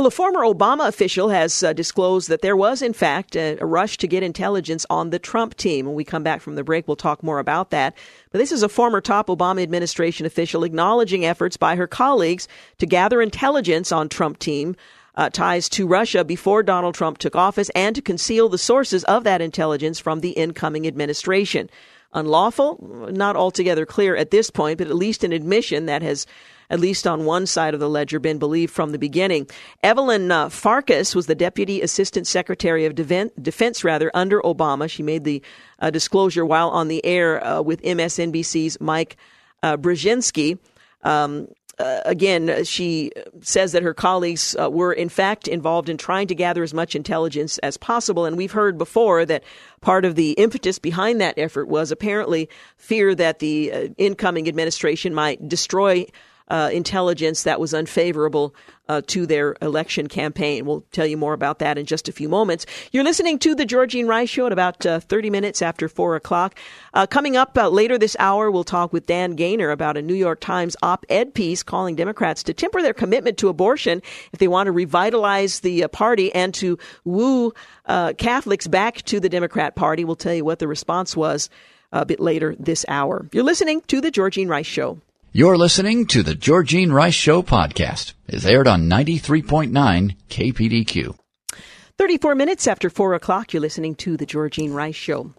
Well, 0.00 0.06
a 0.06 0.10
former 0.10 0.40
Obama 0.40 0.88
official 0.88 1.28
has 1.28 1.62
uh, 1.62 1.74
disclosed 1.74 2.30
that 2.30 2.40
there 2.40 2.56
was, 2.56 2.80
in 2.80 2.94
fact, 2.94 3.36
a, 3.36 3.58
a, 3.60 3.66
rush 3.66 3.98
to 3.98 4.08
get 4.08 4.22
intelligence 4.22 4.86
on 4.88 5.10
the 5.10 5.18
Trump 5.18 5.58
team. 5.58 5.84
When 5.84 5.94
we 5.94 6.04
come 6.04 6.22
back 6.22 6.40
from 6.40 6.54
the 6.54 6.64
break, 6.64 6.88
we'll 6.88 6.96
talk 6.96 7.22
more 7.22 7.38
about 7.38 7.68
that. 7.68 7.94
But 8.32 8.38
this 8.38 8.50
is 8.50 8.62
a 8.62 8.68
former 8.70 9.02
top 9.02 9.26
Obama 9.26 9.62
administration 9.62 10.24
official 10.24 10.64
acknowledging 10.64 11.26
efforts 11.26 11.58
by 11.58 11.76
her 11.76 11.86
colleagues 11.86 12.48
to 12.78 12.86
gather 12.86 13.20
intelligence 13.20 13.92
on 13.92 14.08
Trump 14.08 14.38
team. 14.38 14.74
Uh, 15.16 15.28
ties 15.28 15.68
to 15.68 15.86
Russia 15.86 16.24
before 16.24 16.62
Donald 16.62 16.94
Trump 16.94 17.18
took 17.18 17.36
office 17.36 17.68
and 17.74 17.94
to 17.94 18.00
conceal 18.00 18.48
the 18.48 18.56
sources 18.56 19.04
of 19.04 19.24
that 19.24 19.42
intelligence 19.42 20.00
from 20.00 20.20
the 20.20 20.30
incoming 20.30 20.86
administration 20.86 21.68
unlawful. 22.14 23.08
Not 23.12 23.36
altogether 23.36 23.84
clear 23.84 24.16
at 24.16 24.30
this 24.30 24.48
point, 24.48 24.78
but 24.78 24.86
at 24.86 24.96
least 24.96 25.24
an 25.24 25.32
admission 25.32 25.86
that 25.86 26.00
has 26.00 26.26
at 26.70 26.80
least 26.80 27.06
on 27.06 27.24
one 27.24 27.46
side 27.46 27.74
of 27.74 27.80
the 27.80 27.88
ledger, 27.88 28.18
been 28.18 28.38
believed 28.38 28.72
from 28.72 28.92
the 28.92 28.98
beginning. 28.98 29.46
Evelyn 29.82 30.30
uh, 30.30 30.48
Farkas 30.48 31.14
was 31.14 31.26
the 31.26 31.34
Deputy 31.34 31.82
Assistant 31.82 32.26
Secretary 32.26 32.86
of 32.86 32.94
Defense, 32.94 33.84
rather, 33.84 34.10
under 34.14 34.40
Obama. 34.40 34.88
She 34.88 35.02
made 35.02 35.24
the 35.24 35.42
uh, 35.80 35.90
disclosure 35.90 36.46
while 36.46 36.70
on 36.70 36.88
the 36.88 37.04
air 37.04 37.44
uh, 37.44 37.60
with 37.60 37.82
MSNBC's 37.82 38.80
Mike 38.80 39.16
uh, 39.62 39.76
Brzezinski. 39.76 40.58
Um, 41.02 41.48
uh, 41.80 42.02
again, 42.04 42.62
she 42.64 43.10
says 43.40 43.72
that 43.72 43.82
her 43.82 43.94
colleagues 43.94 44.54
uh, 44.60 44.68
were 44.70 44.92
in 44.92 45.08
fact 45.08 45.48
involved 45.48 45.88
in 45.88 45.96
trying 45.96 46.26
to 46.26 46.34
gather 46.34 46.62
as 46.62 46.74
much 46.74 46.94
intelligence 46.94 47.56
as 47.58 47.78
possible. 47.78 48.26
And 48.26 48.36
we've 48.36 48.52
heard 48.52 48.76
before 48.76 49.24
that 49.24 49.42
part 49.80 50.04
of 50.04 50.14
the 50.14 50.32
impetus 50.32 50.78
behind 50.78 51.22
that 51.22 51.38
effort 51.38 51.68
was 51.68 51.90
apparently 51.90 52.50
fear 52.76 53.14
that 53.14 53.38
the 53.38 53.72
uh, 53.72 53.88
incoming 53.96 54.46
administration 54.46 55.14
might 55.14 55.48
destroy 55.48 56.04
uh, 56.50 56.68
intelligence 56.72 57.44
that 57.44 57.60
was 57.60 57.72
unfavorable 57.72 58.54
uh, 58.88 59.00
to 59.06 59.24
their 59.24 59.54
election 59.62 60.08
campaign. 60.08 60.66
We'll 60.66 60.84
tell 60.90 61.06
you 61.06 61.16
more 61.16 61.32
about 61.32 61.60
that 61.60 61.78
in 61.78 61.86
just 61.86 62.08
a 62.08 62.12
few 62.12 62.28
moments. 62.28 62.66
You're 62.90 63.04
listening 63.04 63.38
to 63.38 63.54
the 63.54 63.64
Georgine 63.64 64.08
Rice 64.08 64.28
Show 64.28 64.46
at 64.46 64.52
about 64.52 64.84
uh, 64.84 64.98
30 64.98 65.30
minutes 65.30 65.62
after 65.62 65.88
4 65.88 66.16
o'clock. 66.16 66.58
Uh, 66.92 67.06
coming 67.06 67.36
up 67.36 67.56
uh, 67.56 67.68
later 67.68 67.96
this 67.98 68.16
hour, 68.18 68.50
we'll 68.50 68.64
talk 68.64 68.92
with 68.92 69.06
Dan 69.06 69.36
Gainor 69.36 69.72
about 69.72 69.96
a 69.96 70.02
New 70.02 70.14
York 70.14 70.40
Times 70.40 70.76
op 70.82 71.06
ed 71.08 71.34
piece 71.34 71.62
calling 71.62 71.94
Democrats 71.94 72.42
to 72.42 72.52
temper 72.52 72.82
their 72.82 72.92
commitment 72.92 73.38
to 73.38 73.48
abortion 73.48 74.02
if 74.32 74.40
they 74.40 74.48
want 74.48 74.66
to 74.66 74.72
revitalize 74.72 75.60
the 75.60 75.84
uh, 75.84 75.88
party 75.88 76.34
and 76.34 76.52
to 76.54 76.76
woo 77.04 77.52
Catholics 78.18 78.66
back 78.66 79.02
to 79.02 79.20
the 79.20 79.28
Democrat 79.28 79.76
Party. 79.76 80.04
We'll 80.04 80.16
tell 80.16 80.34
you 80.34 80.44
what 80.44 80.58
the 80.58 80.68
response 80.68 81.16
was 81.16 81.48
a 81.92 82.04
bit 82.04 82.20
later 82.20 82.54
this 82.58 82.84
hour. 82.88 83.26
You're 83.32 83.44
listening 83.44 83.82
to 83.88 84.00
the 84.00 84.12
Georgine 84.12 84.48
Rice 84.48 84.66
Show. 84.66 85.00
You're 85.32 85.56
listening 85.56 86.06
to 86.06 86.24
the 86.24 86.34
Georgine 86.34 86.90
Rice 86.90 87.14
Show 87.14 87.44
podcast. 87.44 88.14
It's 88.26 88.44
aired 88.44 88.66
on 88.66 88.90
93.9 88.90 90.16
KPDQ. 90.28 91.16
34 91.96 92.34
minutes 92.34 92.66
after 92.66 92.90
4 92.90 93.14
o'clock, 93.14 93.52
you're 93.52 93.60
listening 93.60 93.94
to 93.94 94.16
the 94.16 94.26
Georgine 94.26 94.74
Rice 94.74 94.96
Show. 94.96 95.32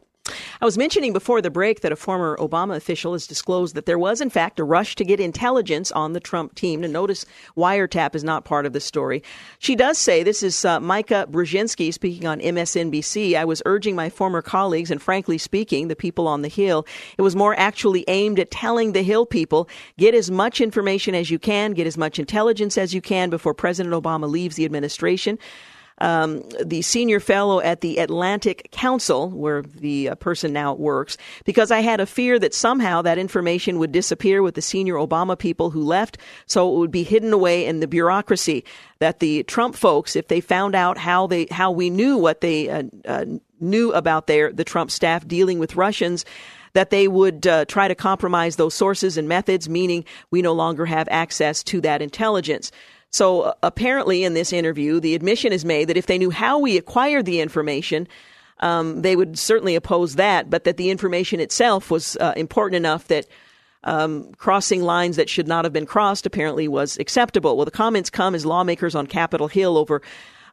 I 0.62 0.66
was 0.66 0.78
mentioning 0.78 1.12
before 1.12 1.42
the 1.42 1.50
break 1.50 1.82
that 1.82 1.92
a 1.92 1.96
former 1.96 2.38
Obama 2.38 2.76
official 2.76 3.14
has 3.14 3.26
disclosed 3.26 3.74
that 3.74 3.88
there 3.88 3.98
was, 3.98 4.22
in 4.22 4.30
fact, 4.30 4.60
a 4.60 4.64
rush 4.64 4.94
to 4.96 5.04
get 5.04 5.20
intelligence 5.20 5.92
on 5.92 6.14
the 6.14 6.20
Trump 6.20 6.54
team. 6.54 6.84
To 6.84 6.88
notice 6.88 7.26
wiretap 7.58 8.14
is 8.14 8.24
not 8.24 8.46
part 8.46 8.68
of 8.68 8.74
the 8.74 8.80
story. 8.80 9.24
She 9.58 9.76
does 9.76 9.98
say, 9.98 10.22
this 10.22 10.44
is 10.44 10.64
uh, 10.64 10.80
Mika 10.80 11.28
Brzezinski 11.32 11.92
speaking 11.92 12.28
on 12.28 12.40
MSNBC. 12.40 13.34
I 13.36 13.46
was 13.46 13.64
urging 13.66 13.96
my 13.96 14.12
former 14.12 14.44
colleagues, 14.44 14.92
and 14.92 15.02
frankly 15.02 15.40
speaking, 15.40 15.88
the 15.88 15.96
people 15.96 16.28
on 16.28 16.44
the 16.44 16.48
Hill, 16.48 16.86
it 17.18 17.24
was 17.24 17.36
more 17.36 17.58
actually 17.60 18.06
aimed 18.08 18.40
at 18.40 18.52
telling 18.52 18.92
the 18.92 19.02
Hill 19.02 19.26
people 19.26 19.68
get 19.98 20.14
as 20.14 20.30
much 20.30 20.62
information 20.62 21.16
as 21.16 21.32
you 21.32 21.40
can, 21.40 21.72
get 21.72 21.88
as 21.88 21.98
much 21.98 22.20
intelligence 22.20 22.78
as 22.78 22.94
you 22.94 23.02
can 23.02 23.32
before 23.32 23.56
President 23.56 23.96
Obama 23.96 24.30
leaves 24.30 24.58
the 24.58 24.66
administration 24.66 25.40
um, 26.02 26.44
the 26.64 26.82
senior 26.82 27.20
fellow 27.20 27.62
at 27.62 27.82
the 27.82 27.98
Atlantic 28.00 28.70
Council, 28.72 29.30
where 29.30 29.62
the 29.62 30.10
uh, 30.10 30.16
person 30.16 30.52
now 30.52 30.74
works, 30.74 31.16
because 31.46 31.70
I 31.70 31.82
had 31.82 32.00
a 32.00 32.06
fear 32.06 32.40
that 32.40 32.56
somehow 32.56 33.04
that 33.04 33.20
information 33.20 33.78
would 33.78 33.92
disappear 33.92 34.42
with 34.42 34.56
the 34.56 34.62
senior 34.62 34.96
Obama 34.96 35.38
people 35.38 35.70
who 35.70 35.84
left, 35.84 36.18
so 36.48 36.74
it 36.74 36.80
would 36.80 36.92
be 36.92 37.04
hidden 37.04 37.32
away 37.32 37.66
in 37.66 37.80
the 37.80 37.88
bureaucracy. 37.88 38.66
That 39.00 39.20
the 39.20 39.44
Trump 39.44 39.76
folks, 39.76 40.16
if 40.16 40.28
they 40.28 40.42
found 40.42 40.76
out 40.76 40.98
how 40.98 41.28
they 41.28 41.48
how 41.52 41.72
we 41.72 41.90
knew 41.90 42.18
what 42.18 42.42
they 42.42 42.70
uh, 42.70 42.84
uh, 43.06 43.26
knew 43.60 43.94
about 43.94 44.28
their 44.28 44.52
the 44.52 44.64
Trump 44.64 44.92
staff 44.92 45.28
dealing 45.28 45.60
with 45.60 45.76
Russians 45.76 46.26
that 46.74 46.90
they 46.90 47.08
would 47.08 47.46
uh, 47.48 47.66
try 47.66 47.88
to 47.88 47.96
compromise 47.96 48.56
those 48.56 48.74
sources 48.74 49.18
and 49.18 49.28
methods, 49.28 49.68
meaning 49.68 50.06
we 50.30 50.42
no 50.42 50.54
longer 50.54 50.86
have 50.86 51.08
access 51.12 51.64
to 51.64 51.82
that 51.82 52.02
intelligence. 52.02 52.72
So 53.12 53.42
uh, 53.42 53.54
apparently, 53.62 54.24
in 54.24 54.34
this 54.34 54.54
interview, 54.54 55.00
the 55.00 55.16
admission 55.16 55.54
is 55.54 55.66
made 55.66 55.90
that 55.90 55.98
if 55.98 56.06
they 56.08 56.18
knew 56.18 56.32
how 56.32 56.60
we 56.60 56.78
acquired 56.78 57.26
the 57.26 57.42
information, 57.42 58.08
um, 58.60 59.02
they 59.02 59.16
would 59.16 59.38
certainly 59.38 59.76
oppose 59.76 60.16
that, 60.16 60.50
but 60.50 60.64
that 60.64 60.78
the 60.78 60.90
information 60.90 61.40
itself 61.40 61.92
was 61.92 62.16
uh, 62.18 62.34
important 62.36 62.78
enough 62.78 63.08
that 63.08 63.28
um, 63.84 64.32
crossing 64.34 64.84
lines 64.84 65.16
that 65.16 65.30
should 65.30 65.48
not 65.48 65.66
have 65.66 65.74
been 65.74 65.86
crossed 65.88 66.26
apparently 66.26 66.68
was 66.68 66.98
acceptable. 66.98 67.58
Well, 67.58 67.66
the 67.66 67.72
comments 67.72 68.10
come 68.10 68.36
as 68.36 68.46
lawmakers 68.46 68.96
on 68.96 69.08
Capitol 69.08 69.48
Hill 69.48 69.78
over 69.78 70.02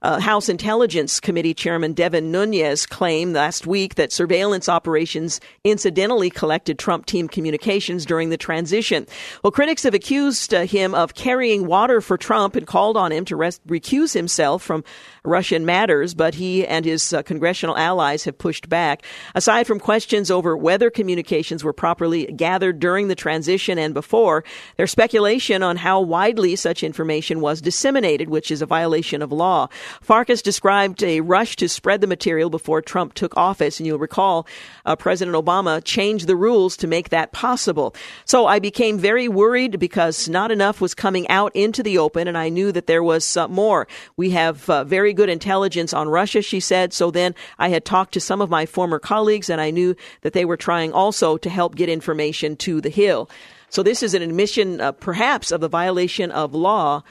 uh, 0.02 0.20
House 0.20 0.48
Intelligence 0.48 1.20
Committee 1.20 1.54
Chairman 1.54 1.92
Devin 1.92 2.30
Nunes 2.30 2.86
claimed 2.86 3.34
last 3.34 3.66
week 3.66 3.96
that 3.96 4.12
surveillance 4.12 4.68
operations 4.68 5.40
incidentally 5.64 6.30
collected 6.30 6.78
Trump 6.78 7.06
team 7.06 7.28
communications 7.28 8.06
during 8.06 8.30
the 8.30 8.36
transition. 8.36 9.06
Well, 9.42 9.50
critics 9.50 9.82
have 9.82 9.94
accused 9.94 10.54
uh, 10.54 10.66
him 10.66 10.94
of 10.94 11.14
carrying 11.14 11.66
water 11.66 12.00
for 12.00 12.16
Trump 12.16 12.56
and 12.56 12.66
called 12.66 12.96
on 12.96 13.12
him 13.12 13.24
to 13.26 13.36
recuse 13.36 14.12
himself 14.14 14.62
from 14.62 14.84
Russian 15.24 15.66
matters, 15.66 16.14
but 16.14 16.34
he 16.34 16.66
and 16.66 16.84
his 16.84 17.12
uh, 17.12 17.22
congressional 17.22 17.76
allies 17.76 18.24
have 18.24 18.38
pushed 18.38 18.68
back. 18.68 19.04
Aside 19.34 19.66
from 19.66 19.80
questions 19.80 20.30
over 20.30 20.56
whether 20.56 20.90
communications 20.90 21.64
were 21.64 21.72
properly 21.72 22.26
gathered 22.26 22.80
during 22.80 23.08
the 23.08 23.14
transition 23.14 23.78
and 23.78 23.94
before, 23.94 24.44
there's 24.76 24.90
speculation 24.90 25.62
on 25.62 25.76
how 25.76 26.00
widely 26.00 26.56
such 26.56 26.82
information 26.82 27.40
was 27.40 27.60
disseminated, 27.60 28.28
which 28.28 28.50
is 28.50 28.62
a 28.62 28.66
violation 28.66 29.22
of 29.22 29.32
law. 29.32 29.68
Farkas 30.00 30.42
described 30.42 31.02
a 31.02 31.20
rush 31.20 31.56
to 31.56 31.68
spread 31.68 32.00
the 32.00 32.06
material 32.06 32.50
before 32.50 32.82
Trump 32.82 33.14
took 33.14 33.36
office, 33.36 33.78
and 33.78 33.86
you'll 33.86 33.98
recall 33.98 34.46
uh, 34.84 34.96
President 34.96 35.36
Obama 35.36 35.82
changed 35.84 36.26
the 36.26 36.36
rules 36.36 36.76
to 36.76 36.86
make 36.86 37.08
that 37.10 37.32
possible. 37.32 37.94
So 38.24 38.46
I 38.46 38.58
became 38.58 38.98
very 38.98 39.28
worried 39.28 39.78
because 39.78 40.28
not 40.28 40.50
enough 40.50 40.80
was 40.80 40.94
coming 40.94 41.28
out 41.28 41.54
into 41.54 41.82
the 41.82 41.98
open, 41.98 42.28
and 42.28 42.38
I 42.38 42.48
knew 42.48 42.72
that 42.72 42.86
there 42.86 43.02
was 43.02 43.36
uh, 43.36 43.48
more. 43.48 43.86
We 44.16 44.30
have 44.30 44.68
uh, 44.70 44.84
very 44.84 45.12
good 45.12 45.28
intelligence 45.28 45.92
on 45.92 46.08
Russia, 46.08 46.42
she 46.42 46.60
said. 46.60 46.92
So 46.92 47.10
then 47.10 47.34
I 47.58 47.68
had 47.68 47.84
talked 47.84 48.14
to 48.14 48.20
some 48.20 48.40
of 48.40 48.50
my 48.50 48.66
former 48.66 48.98
colleagues, 48.98 49.50
and 49.50 49.60
I 49.60 49.70
knew 49.70 49.94
that 50.22 50.32
they 50.32 50.44
were 50.44 50.56
trying 50.56 50.92
also 50.92 51.36
to 51.36 51.50
help 51.50 51.76
get 51.76 51.88
information 51.88 52.56
to 52.56 52.80
the 52.80 52.90
Hill. 52.90 53.28
So 53.70 53.82
this 53.82 54.02
is 54.02 54.14
an 54.14 54.22
admission, 54.22 54.80
uh, 54.80 54.92
perhaps, 54.92 55.52
of 55.52 55.60
the 55.60 55.68
violation 55.68 56.30
of 56.30 56.54
law 56.54 57.02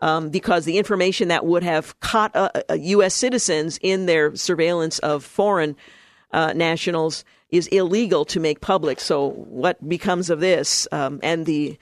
um, 0.00 0.30
because 0.30 0.64
the 0.64 0.78
information 0.78 1.28
that 1.28 1.44
would 1.46 1.62
have 1.62 1.98
caught 2.00 2.34
uh, 2.34 2.50
uh, 2.68 2.74
U.S. 2.74 3.14
citizens 3.14 3.78
in 3.82 4.06
their 4.06 4.34
surveillance 4.36 4.98
of 5.00 5.24
foreign 5.24 5.76
uh, 6.32 6.52
nationals 6.52 7.24
is 7.50 7.68
illegal 7.68 8.24
to 8.26 8.40
make 8.40 8.60
public. 8.60 9.00
So, 9.00 9.30
what 9.30 9.88
becomes 9.88 10.30
of 10.30 10.40
this 10.40 10.88
um, 10.90 11.20
and 11.22 11.46
the 11.46 11.78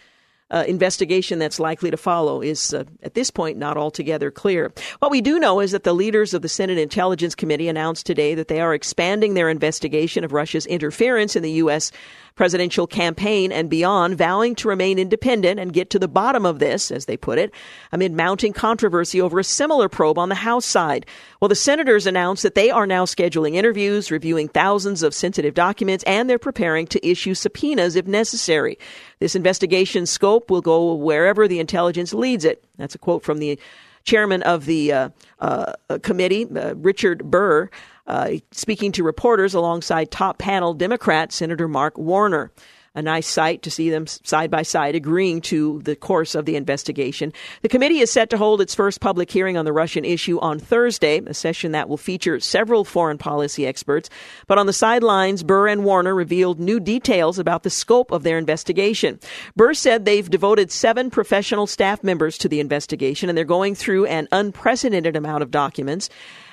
uh, 0.50 0.64
investigation 0.68 1.38
that's 1.38 1.58
likely 1.58 1.90
to 1.90 1.96
follow 1.96 2.42
is 2.42 2.74
uh, 2.74 2.84
at 3.02 3.14
this 3.14 3.30
point 3.30 3.56
not 3.56 3.78
altogether 3.78 4.30
clear. 4.30 4.70
What 4.98 5.10
we 5.10 5.22
do 5.22 5.38
know 5.38 5.60
is 5.60 5.72
that 5.72 5.84
the 5.84 5.94
leaders 5.94 6.34
of 6.34 6.42
the 6.42 6.48
Senate 6.48 6.76
Intelligence 6.76 7.34
Committee 7.34 7.68
announced 7.68 8.04
today 8.04 8.34
that 8.34 8.48
they 8.48 8.60
are 8.60 8.74
expanding 8.74 9.32
their 9.32 9.48
investigation 9.48 10.24
of 10.24 10.32
Russia's 10.32 10.66
interference 10.66 11.34
in 11.36 11.42
the 11.42 11.52
U.S 11.52 11.90
presidential 12.34 12.86
campaign 12.86 13.52
and 13.52 13.68
beyond, 13.68 14.16
vowing 14.16 14.54
to 14.56 14.68
remain 14.68 14.98
independent 14.98 15.60
and 15.60 15.72
get 15.72 15.90
to 15.90 15.98
the 15.98 16.08
bottom 16.08 16.46
of 16.46 16.58
this, 16.58 16.90
as 16.90 17.06
they 17.06 17.16
put 17.16 17.38
it, 17.38 17.52
amid 17.92 18.12
mounting 18.12 18.52
controversy 18.52 19.20
over 19.20 19.38
a 19.38 19.44
similar 19.44 19.88
probe 19.88 20.18
on 20.18 20.28
the 20.28 20.34
House 20.34 20.64
side. 20.64 21.06
Well, 21.40 21.48
the 21.48 21.54
senators 21.54 22.06
announced 22.06 22.42
that 22.42 22.54
they 22.54 22.70
are 22.70 22.86
now 22.86 23.04
scheduling 23.04 23.54
interviews, 23.54 24.10
reviewing 24.10 24.48
thousands 24.48 25.02
of 25.02 25.14
sensitive 25.14 25.54
documents, 25.54 26.04
and 26.04 26.28
they're 26.28 26.38
preparing 26.38 26.86
to 26.88 27.06
issue 27.06 27.34
subpoenas 27.34 27.96
if 27.96 28.06
necessary. 28.06 28.78
This 29.18 29.36
investigation 29.36 30.06
scope 30.06 30.50
will 30.50 30.62
go 30.62 30.94
wherever 30.94 31.46
the 31.46 31.60
intelligence 31.60 32.14
leads 32.14 32.44
it. 32.44 32.64
That's 32.78 32.94
a 32.94 32.98
quote 32.98 33.22
from 33.22 33.38
the 33.38 33.58
chairman 34.04 34.42
of 34.42 34.66
the 34.66 34.92
uh, 34.92 35.08
uh, 35.38 35.72
committee, 36.02 36.46
uh, 36.56 36.74
Richard 36.76 37.30
Burr 37.30 37.70
uh, 38.06 38.32
speaking 38.50 38.92
to 38.92 39.04
reporters 39.04 39.54
alongside 39.54 40.10
top 40.10 40.38
panel 40.38 40.74
Democrat 40.74 41.32
Senator 41.32 41.68
Mark 41.68 41.96
Warner. 41.98 42.50
A 42.94 43.00
nice 43.00 43.26
sight 43.26 43.62
to 43.62 43.70
see 43.70 43.88
them 43.88 44.06
side 44.06 44.50
by 44.50 44.60
side 44.62 44.94
agreeing 44.94 45.40
to 45.42 45.80
the 45.80 45.96
course 45.96 46.34
of 46.34 46.44
the 46.44 46.56
investigation. 46.56 47.32
The 47.62 47.70
committee 47.70 48.00
is 48.00 48.12
set 48.12 48.28
to 48.28 48.36
hold 48.36 48.60
its 48.60 48.74
first 48.74 49.00
public 49.00 49.30
hearing 49.30 49.56
on 49.56 49.64
the 49.64 49.72
Russian 49.72 50.04
issue 50.04 50.38
on 50.40 50.58
Thursday, 50.58 51.22
a 51.24 51.32
session 51.32 51.72
that 51.72 51.88
will 51.88 51.96
feature 51.96 52.38
several 52.38 52.84
foreign 52.84 53.16
policy 53.16 53.66
experts. 53.66 54.10
But 54.46 54.58
on 54.58 54.66
the 54.66 54.74
sidelines, 54.74 55.42
Burr 55.42 55.68
and 55.68 55.84
Warner 55.86 56.14
revealed 56.14 56.60
new 56.60 56.78
details 56.78 57.38
about 57.38 57.62
the 57.62 57.70
scope 57.70 58.10
of 58.10 58.24
their 58.24 58.36
investigation. 58.36 59.18
Burr 59.56 59.72
said 59.72 60.04
they've 60.04 60.28
devoted 60.28 60.70
seven 60.70 61.08
professional 61.08 61.66
staff 61.66 62.04
members 62.04 62.36
to 62.36 62.48
the 62.48 62.60
investigation 62.60 63.30
and 63.30 63.38
they're 63.38 63.46
going 63.46 63.74
through 63.74 64.04
an 64.04 64.28
unprecedented 64.32 65.16
amount 65.16 65.42
of 65.42 65.50
documents. 65.50 66.10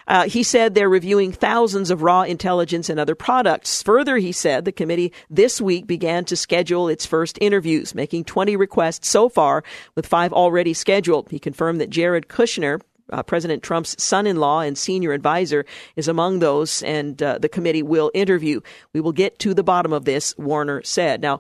Uh, 0.10 0.28
he 0.28 0.42
said 0.42 0.74
they're 0.74 0.90
reviewing 0.90 1.32
thousands 1.32 1.92
of 1.92 2.02
raw 2.02 2.24
intelligence 2.24 2.90
and 2.90 3.00
other 3.00 3.14
products. 3.14 3.84
Further, 3.84 4.18
he 4.18 4.32
said 4.32 4.66
the 4.66 4.72
committee 4.72 5.14
this 5.30 5.62
week 5.62 5.86
began 5.86 6.26
to 6.26 6.36
schedule 6.36 6.90
its 6.90 7.06
first 7.06 7.38
interviews, 7.40 7.94
making 7.94 8.26
20 8.26 8.56
requests 8.56 9.08
so 9.08 9.30
far, 9.30 9.64
with 9.94 10.08
five 10.08 10.34
already 10.34 10.74
scheduled. 10.74 11.30
He 11.30 11.38
confirmed 11.38 11.80
that 11.80 11.92
Jared 11.92 12.28
Kushner, 12.28 12.82
uh, 13.14 13.22
President 13.22 13.62
Trump's 13.62 14.02
son 14.04 14.26
in 14.26 14.38
law 14.38 14.62
and 14.62 14.76
senior 14.76 15.14
advisor, 15.14 15.64
is 15.96 16.08
among 16.08 16.40
those, 16.40 16.82
and 16.82 17.22
uh, 17.22 17.38
the 17.38 17.50
committee 17.50 17.84
will 17.84 18.10
interview. 18.16 18.62
We 18.94 19.02
will 19.02 19.12
get 19.12 19.38
to 19.40 19.54
the 19.54 19.64
bottom 19.64 19.94
of 19.94 20.06
this, 20.06 20.36
Warner 20.40 20.82
said. 20.84 21.22
Now, 21.22 21.40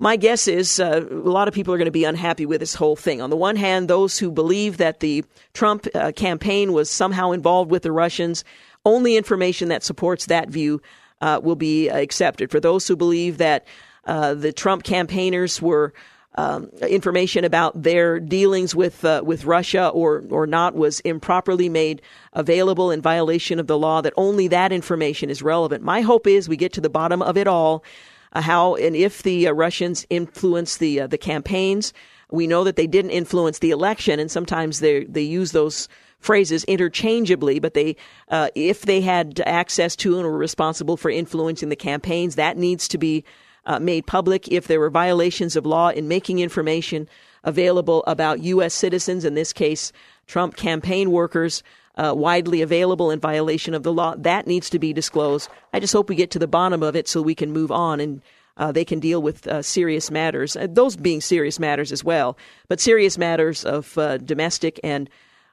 my 0.00 0.16
guess 0.16 0.48
is 0.48 0.80
uh, 0.80 1.06
a 1.10 1.14
lot 1.14 1.46
of 1.46 1.52
people 1.52 1.74
are 1.74 1.76
going 1.76 1.84
to 1.84 1.92
be 1.92 2.04
unhappy 2.04 2.46
with 2.46 2.60
this 2.60 2.74
whole 2.74 2.96
thing. 2.96 3.20
On 3.20 3.28
the 3.28 3.36
one 3.36 3.54
hand, 3.54 3.86
those 3.86 4.18
who 4.18 4.30
believe 4.30 4.78
that 4.78 5.00
the 5.00 5.24
Trump 5.52 5.86
uh, 5.94 6.10
campaign 6.16 6.72
was 6.72 6.88
somehow 6.90 7.32
involved 7.32 7.70
with 7.70 7.82
the 7.82 7.92
Russians, 7.92 8.42
only 8.86 9.16
information 9.16 9.68
that 9.68 9.84
supports 9.84 10.26
that 10.26 10.48
view 10.48 10.80
uh, 11.20 11.38
will 11.42 11.54
be 11.54 11.88
accepted. 11.90 12.50
For 12.50 12.60
those 12.60 12.88
who 12.88 12.96
believe 12.96 13.36
that 13.38 13.66
uh, 14.06 14.32
the 14.32 14.54
Trump 14.54 14.84
campaigners 14.84 15.60
were 15.60 15.92
um, 16.36 16.70
information 16.88 17.44
about 17.44 17.82
their 17.82 18.20
dealings 18.20 18.74
with 18.74 19.04
uh, 19.04 19.20
with 19.22 19.44
Russia 19.44 19.88
or 19.88 20.24
or 20.30 20.46
not 20.46 20.74
was 20.74 21.00
improperly 21.00 21.68
made 21.68 22.00
available 22.32 22.90
in 22.90 23.02
violation 23.02 23.58
of 23.58 23.66
the 23.66 23.76
law. 23.76 24.00
That 24.00 24.14
only 24.16 24.48
that 24.48 24.72
information 24.72 25.28
is 25.28 25.42
relevant. 25.42 25.84
My 25.84 26.00
hope 26.00 26.26
is 26.26 26.48
we 26.48 26.56
get 26.56 26.72
to 26.74 26.80
the 26.80 26.88
bottom 26.88 27.20
of 27.20 27.36
it 27.36 27.46
all 27.46 27.84
how 28.32 28.76
and 28.76 28.94
if 28.94 29.22
the 29.22 29.48
uh, 29.48 29.52
Russians 29.52 30.06
influence 30.10 30.76
the 30.76 31.00
uh, 31.00 31.06
the 31.06 31.18
campaigns. 31.18 31.92
We 32.32 32.46
know 32.46 32.62
that 32.62 32.76
they 32.76 32.86
didn't 32.86 33.10
influence 33.10 33.58
the 33.58 33.72
election, 33.72 34.20
and 34.20 34.30
sometimes 34.30 34.78
they 34.78 35.04
they 35.04 35.22
use 35.22 35.50
those 35.52 35.88
phrases 36.20 36.62
interchangeably. 36.64 37.58
But 37.58 37.74
they, 37.74 37.96
uh, 38.28 38.50
if 38.54 38.82
they 38.82 39.00
had 39.00 39.40
access 39.46 39.96
to 39.96 40.16
and 40.16 40.24
were 40.24 40.38
responsible 40.38 40.96
for 40.96 41.10
influencing 41.10 41.70
the 41.70 41.76
campaigns, 41.76 42.36
that 42.36 42.56
needs 42.56 42.86
to 42.88 42.98
be 42.98 43.24
uh, 43.66 43.80
made 43.80 44.06
public. 44.06 44.48
If 44.48 44.68
there 44.68 44.80
were 44.80 44.90
violations 44.90 45.56
of 45.56 45.66
law 45.66 45.88
in 45.88 46.08
making 46.08 46.38
information 46.38 47.08
available 47.42 48.04
about 48.06 48.40
U.S. 48.40 48.74
citizens, 48.74 49.24
in 49.24 49.34
this 49.34 49.52
case, 49.52 49.92
Trump 50.26 50.56
campaign 50.56 51.10
workers, 51.10 51.62
uh, 52.00 52.14
widely 52.14 52.62
available 52.62 53.10
in 53.10 53.20
violation 53.20 53.74
of 53.74 53.82
the 53.82 53.92
law. 53.92 54.14
That 54.16 54.46
needs 54.46 54.70
to 54.70 54.78
be 54.78 54.92
disclosed. 54.92 55.50
I 55.72 55.80
just 55.80 55.92
hope 55.92 56.08
we 56.08 56.16
get 56.16 56.30
to 56.32 56.38
the 56.38 56.48
bottom 56.48 56.82
of 56.82 56.96
it 56.96 57.06
so 57.06 57.20
we 57.20 57.34
can 57.34 57.52
move 57.52 57.70
on 57.70 58.00
and 58.00 58.22
uh, 58.56 58.72
they 58.72 58.84
can 58.84 59.00
deal 59.00 59.22
with 59.22 59.46
uh, 59.46 59.62
serious 59.62 60.10
matters, 60.10 60.56
uh, 60.56 60.66
those 60.68 60.96
being 60.96 61.20
serious 61.20 61.58
matters 61.58 61.92
as 61.92 62.04
well, 62.04 62.36
but 62.68 62.80
serious 62.80 63.16
matters 63.16 63.64
of 63.64 63.96
uh, 63.96 64.18
domestic 64.18 64.80
and 64.82 65.08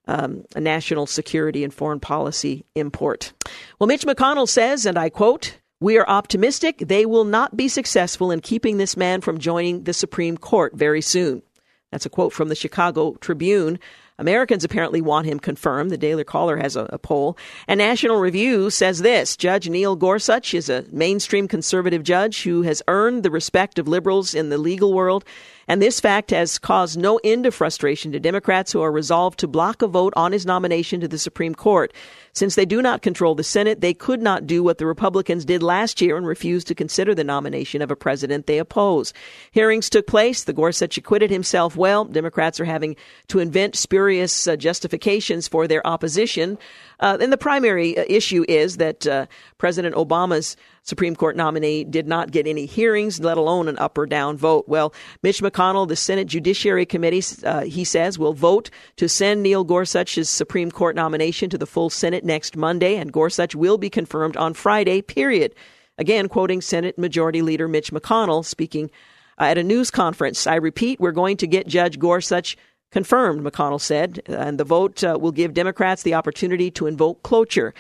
um, 0.08 0.44
national 0.56 1.06
security 1.06 1.64
and 1.64 1.74
foreign 1.74 2.00
policy 2.00 2.66
import. 2.76 3.34
Well, 3.80 3.88
Mitch 3.88 4.06
McConnell 4.06 4.48
says, 4.48 4.86
and 4.86 4.98
I 4.98 5.10
quote, 5.10 5.58
we 5.80 5.98
are 5.98 6.10
optimistic 6.10 6.80
they 6.80 7.06
will 7.06 7.26
not 7.26 7.56
be 7.56 7.68
successful 7.68 8.32
in 8.32 8.40
keeping 8.40 8.78
this 8.78 8.98
man 8.98 9.22
from 9.22 9.38
joining 9.38 9.84
the 9.84 9.94
Supreme 9.94 10.38
Court 10.38 10.74
very 10.76 11.02
soon. 11.02 11.44
That's 11.92 12.06
a 12.06 12.10
quote 12.10 12.34
from 12.34 12.50
the 12.50 12.56
Chicago 12.56 13.16
Tribune. 13.22 13.80
Americans 14.20 14.64
apparently 14.64 15.02
want 15.02 15.28
him 15.28 15.40
confirmed. 15.40 15.92
The 15.92 15.98
Daily 15.98 16.24
Caller 16.24 16.58
has 16.58 16.76
a, 16.76 16.86
a, 16.86 16.98
poll. 16.98 17.38
And 17.68 17.78
National 17.78 18.18
Review 18.18 18.70
says 18.70 19.00
this 19.00 19.38
Judge 19.38 19.70
Neil 19.70 19.96
Gorsuch 19.96 20.54
is 20.54 20.70
a 20.70 20.86
mainstream 20.92 21.48
conservative 21.48 22.04
judge 22.04 22.44
who 22.44 22.64
has 22.64 22.82
earned 22.88 23.24
the 23.24 23.32
respect 23.32 23.78
of 23.78 23.88
liberals 23.88 24.34
in 24.34 24.50
the 24.50 24.58
legal 24.58 24.94
world 24.94 25.24
and 25.68 25.82
this 25.82 26.00
fact 26.00 26.32
has 26.32 26.58
caused 26.58 26.98
no 26.98 27.20
end 27.24 27.46
of 27.46 27.54
frustration 27.54 28.14
to 28.14 28.20
Democrats 28.20 28.72
who 28.72 28.82
are 28.82 28.92
resolved 28.92 29.40
to 29.40 29.48
block 29.48 29.82
a 29.82 29.88
vote 29.88 30.14
on 30.16 30.32
his 30.32 30.46
nomination 30.46 31.02
to 31.02 31.08
the 31.08 31.18
Supreme 31.18 31.54
Court. 31.54 31.92
Since 32.38 32.54
they 32.54 32.68
do 32.68 32.84
not 32.84 33.02
control 33.02 33.34
the 33.34 33.44
Senate, 33.44 33.82
they 33.82 33.96
could 33.96 34.22
not 34.22 34.46
do 34.46 34.62
what 34.62 34.78
the 34.78 34.86
Republicans 34.86 35.44
did 35.44 35.64
last 35.64 36.00
year 36.00 36.18
and 36.18 36.28
refuse 36.28 36.64
to 36.66 36.76
consider 36.76 37.16
the 37.16 37.24
nomination 37.24 37.82
of 37.82 37.90
a 37.90 37.96
president 37.96 38.46
they 38.46 38.60
oppose. 38.60 39.12
Hearings 39.50 39.90
took 39.90 40.06
place. 40.06 40.44
The 40.44 40.54
Gorsuch 40.54 41.00
acquitted 41.00 41.32
himself 41.32 41.76
well. 41.76 42.06
Democrats 42.06 42.60
are 42.60 42.66
having 42.66 42.96
to 43.30 43.40
invent 43.40 43.76
spurious 43.76 44.48
uh, 44.48 44.56
justifications 44.56 45.48
for 45.48 45.68
their 45.68 45.86
opposition. 45.88 46.60
Uh, 47.00 47.18
and 47.20 47.34
the 47.34 47.38
primary 47.38 47.98
uh, 47.98 48.06
issue 48.08 48.46
is 48.48 48.78
that 48.78 49.08
uh, 49.08 49.26
President 49.58 49.96
Obama's 49.96 50.58
Supreme 50.88 51.18
Court 51.18 51.36
nominee 51.36 51.84
did 51.84 52.08
not 52.08 52.32
get 52.32 52.48
any 52.48 52.66
hearings, 52.66 53.20
let 53.20 53.38
alone 53.38 53.68
an 53.68 53.78
up 53.78 53.98
or 53.98 54.06
down 54.06 54.38
vote. 54.38 54.70
Well, 54.70 54.94
Mitch 55.22 55.42
McConnell, 55.42 55.86
the 55.86 55.98
Senate 55.98 56.28
Judiciary 56.28 56.86
Committee, 56.86 57.24
uh, 57.44 57.66
he 57.66 57.84
says, 57.84 58.18
will 58.18 58.34
vote 58.34 58.70
to 58.96 59.10
send 59.10 59.44
Neil 59.44 59.66
Gorsuch's 59.66 60.30
Supreme 60.30 60.72
Court 60.72 60.96
nomination 60.96 61.50
to 61.50 61.58
the 61.58 61.68
full 61.68 61.90
Senate 61.90 62.24
next 62.28 62.56
Monday, 62.56 62.98
and 62.98 63.12
Gorsuch 63.12 63.56
will 63.56 63.80
be 63.80 63.90
confirmed 63.90 64.38
on 64.38 64.54
Friday, 64.54 65.02
period. 65.02 65.56
Again, 65.98 66.30
quoting 66.30 66.62
Senate 66.62 67.00
Majority 67.00 67.42
Leader 67.42 67.68
Mitch 67.68 67.92
McConnell 67.92 68.46
speaking 68.46 68.92
uh, 69.40 69.46
at 69.46 69.58
a 69.58 69.64
news 69.64 69.90
conference. 69.90 70.46
I 70.46 70.56
repeat, 70.56 71.00
we're 71.00 71.12
going 71.12 71.38
to 71.38 71.48
get 71.48 71.66
Judge 71.66 71.98
Gorsuch 71.98 72.56
confirmed, 72.92 73.42
McConnell 73.42 73.82
said, 73.82 74.22
and 74.28 74.60
the 74.60 74.64
vote 74.64 75.04
uh, 75.04 75.18
will 75.20 75.32
give 75.32 75.54
Democrats 75.54 76.04
the 76.04 76.14
opportunity 76.14 76.70
to 76.72 76.86
invoke 76.86 77.24
cloture. 77.24 77.74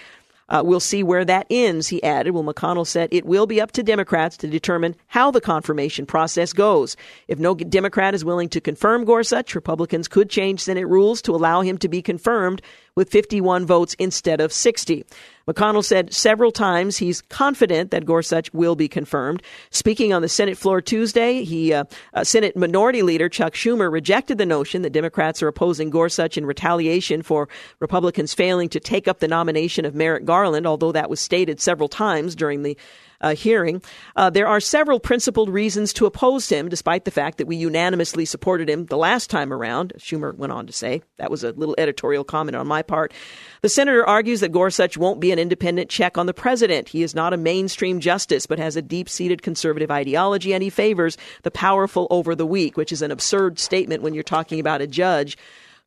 Uh, 0.49 0.61
we'll 0.65 0.79
see 0.79 1.03
where 1.03 1.25
that 1.25 1.45
ends, 1.49 1.89
he 1.89 2.01
added. 2.03 2.31
Well, 2.31 2.43
McConnell 2.43 2.87
said 2.87 3.09
it 3.11 3.25
will 3.25 3.45
be 3.45 3.59
up 3.59 3.73
to 3.73 3.83
Democrats 3.83 4.37
to 4.37 4.47
determine 4.47 4.95
how 5.07 5.29
the 5.29 5.41
confirmation 5.41 6.05
process 6.05 6.53
goes. 6.53 6.95
If 7.27 7.37
no 7.37 7.53
Democrat 7.53 8.15
is 8.15 8.23
willing 8.23 8.47
to 8.49 8.61
confirm 8.61 9.03
Gorsuch, 9.03 9.55
Republicans 9.55 10.07
could 10.07 10.29
change 10.29 10.61
Senate 10.61 10.87
rules 10.87 11.21
to 11.23 11.35
allow 11.35 11.61
him 11.61 11.77
to 11.79 11.89
be 11.89 12.01
confirmed 12.01 12.61
with 12.97 13.11
51 13.11 13.63
votes 13.63 13.93
instead 13.99 14.41
of 14.41 14.51
60. 14.51 15.05
McConnell 15.47 15.85
said 15.85 16.11
several 16.11 16.51
times 16.51 16.97
he's 16.97 17.21
confident 17.21 17.91
that 17.91 18.05
Gorsuch 18.05 18.51
will 18.53 18.75
be 18.75 18.87
confirmed. 18.87 19.43
Speaking 19.69 20.11
on 20.11 20.23
the 20.23 20.27
Senate 20.27 20.57
floor 20.57 20.81
Tuesday, 20.81 21.43
he 21.43 21.73
uh, 21.73 21.83
uh, 22.15 22.23
Senate 22.23 22.57
Minority 22.57 23.03
Leader 23.03 23.29
Chuck 23.29 23.53
Schumer 23.53 23.91
rejected 23.91 24.39
the 24.39 24.47
notion 24.47 24.81
that 24.81 24.93
Democrats 24.93 25.43
are 25.43 25.47
opposing 25.47 25.91
Gorsuch 25.91 26.39
in 26.39 26.45
retaliation 26.47 27.21
for 27.21 27.47
Republicans 27.79 28.33
failing 28.33 28.67
to 28.69 28.79
take 28.79 29.07
up 29.07 29.19
the 29.19 29.27
nomination 29.27 29.85
of 29.85 29.93
Merrick 29.93 30.25
Garland, 30.25 30.65
although 30.65 30.91
that 30.91 31.09
was 31.09 31.21
stated 31.21 31.61
several 31.61 31.87
times 31.87 32.35
during 32.35 32.63
the 32.63 32.75
uh, 33.21 33.35
hearing. 33.35 33.81
Uh, 34.15 34.29
there 34.29 34.47
are 34.47 34.59
several 34.59 34.99
principled 34.99 35.49
reasons 35.49 35.93
to 35.93 36.05
oppose 36.05 36.49
him, 36.49 36.69
despite 36.69 37.05
the 37.05 37.11
fact 37.11 37.37
that 37.37 37.47
we 37.47 37.55
unanimously 37.55 38.25
supported 38.25 38.69
him 38.69 38.85
the 38.85 38.97
last 38.97 39.29
time 39.29 39.51
around. 39.51 39.93
Schumer 39.97 40.35
went 40.35 40.53
on 40.53 40.67
to 40.67 40.73
say 40.73 41.01
that 41.17 41.31
was 41.31 41.43
a 41.43 41.51
little 41.51 41.75
editorial 41.77 42.23
comment 42.23 42.55
on 42.55 42.67
my 42.67 42.81
part. 42.81 43.13
The 43.61 43.69
senator 43.69 44.05
argues 44.05 44.39
that 44.41 44.51
Gorsuch 44.51 44.97
won't 44.97 45.19
be 45.19 45.31
an 45.31 45.39
independent 45.39 45.89
check 45.89 46.17
on 46.17 46.25
the 46.25 46.33
president. 46.33 46.89
He 46.89 47.03
is 47.03 47.15
not 47.15 47.33
a 47.33 47.37
mainstream 47.37 47.99
justice, 47.99 48.45
but 48.45 48.59
has 48.59 48.75
a 48.75 48.81
deep 48.81 49.09
seated 49.09 49.41
conservative 49.41 49.91
ideology, 49.91 50.53
and 50.53 50.63
he 50.63 50.69
favors 50.69 51.17
the 51.43 51.51
powerful 51.51 52.07
over 52.09 52.35
the 52.35 52.45
weak, 52.45 52.77
which 52.77 52.91
is 52.91 53.01
an 53.01 53.11
absurd 53.11 53.59
statement 53.59 54.03
when 54.03 54.13
you're 54.13 54.23
talking 54.23 54.59
about 54.59 54.81
a 54.81 54.87
judge 54.87 55.37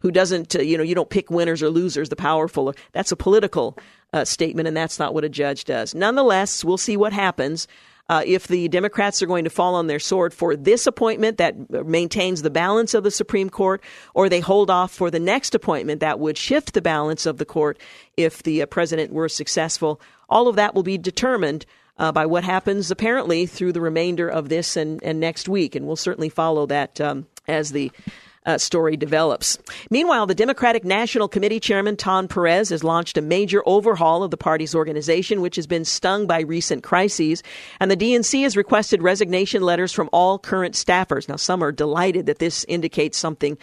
who 0.01 0.11
doesn't, 0.11 0.57
uh, 0.57 0.61
you 0.61 0.77
know, 0.77 0.83
you 0.83 0.95
don't 0.95 1.11
pick 1.11 1.31
winners 1.31 1.63
or 1.63 1.71
losers, 1.71 2.09
the 2.09 2.17
powerful. 2.17 2.75
That's 2.93 3.13
a 3.13 3.17
political 3.17 3.79
uh, 4.13 4.25
statement, 4.25 4.69
and 4.69 4.77
that's 4.77 4.99
not 4.99 5.15
what 5.15 5.25
a 5.25 5.29
judge 5.29 5.65
does. 5.65 5.95
Nonetheless, 5.95 6.65
we'll 6.65 6.79
see 6.79 6.97
what 6.97 7.13
happens. 7.13 7.69
Uh, 8.09 8.25
if 8.27 8.49
the 8.49 8.67
Democrats 8.67 9.23
are 9.23 9.27
going 9.27 9.45
to 9.45 9.51
fall 9.51 9.77
on 9.77 9.87
their 9.87 10.01
sword 10.01 10.35
for 10.35 10.57
this 10.57 10.85
appointment 10.89 11.39
that 11.39 11.87
maintains 11.87 12.43
the 12.43 12.51
balance 12.51 12.93
of 12.93 13.05
the 13.05 13.11
Supreme 13.11 13.49
Court, 13.49 13.81
or 14.15 14.29
they 14.29 14.41
hold 14.41 14.69
off 14.69 14.91
for 14.91 15.13
the 15.13 15.21
next 15.21 15.55
appointment 15.55 16.01
that 16.01 16.19
would 16.19 16.37
shift 16.37 16.75
the 16.75 16.83
balance 16.83 17.25
of 17.25 17.39
the 17.39 17.45
court 17.45 17.79
if 18.17 18.43
the 18.43 18.63
uh, 18.63 18.67
president 18.67 19.13
were 19.13 19.29
successful, 19.29 20.01
all 20.29 20.49
of 20.49 20.57
that 20.57 20.75
will 20.75 20.83
be 20.83 20.99
determined 20.99 21.65
uh, 21.99 22.11
by 22.11 22.27
what 22.27 22.43
happens 22.43 22.91
apparently 22.91 23.47
through 23.47 23.73
the 23.73 23.81
remainder 23.81 24.29
of 24.29 24.49
this 24.49 24.77
and, 24.77 25.01
and 25.05 25.21
next 25.21 25.49
week. 25.49 25.77
And 25.77 25.87
we'll 25.87 25.95
certainly 25.95 26.31
follow 26.31 26.67
that 26.67 27.01
um, 27.01 27.29
as 27.47 27.71
the 27.71 27.93
uh, 28.47 28.59
story 28.59 28.97
develops. 28.97 29.59
Meanwhile, 29.91 30.27
the 30.27 30.35
Democratic 30.35 30.85
National 30.85 31.29
Committee 31.29 31.61
Chairman 31.61 31.97
Tom 31.97 32.27
Perez 32.27 32.71
has 32.71 32.83
launched 32.83 33.19
a 33.19 33.23
major 33.23 33.63
overhaul 33.67 34.23
of 34.23 34.31
the 34.31 34.37
party's 34.37 34.75
organization, 34.75 35.41
which 35.41 35.57
has 35.57 35.67
been 35.67 35.85
stung 35.85 36.27
by 36.27 36.41
recent 36.41 36.83
crises. 36.83 37.43
And 37.81 37.91
the 37.91 37.97
DNC 37.97 38.43
has 38.43 38.57
requested 38.57 39.03
resignation 39.03 39.63
letters 39.63 39.93
from 39.93 40.09
all 40.13 40.39
current 40.39 40.75
staffers. 40.75 41.29
Now, 41.29 41.37
some 41.37 41.63
are 41.63 41.73
delighted 41.73 42.27
that 42.27 42.39
this 42.39 42.65
indicates 42.65 43.19
something. 43.19 43.59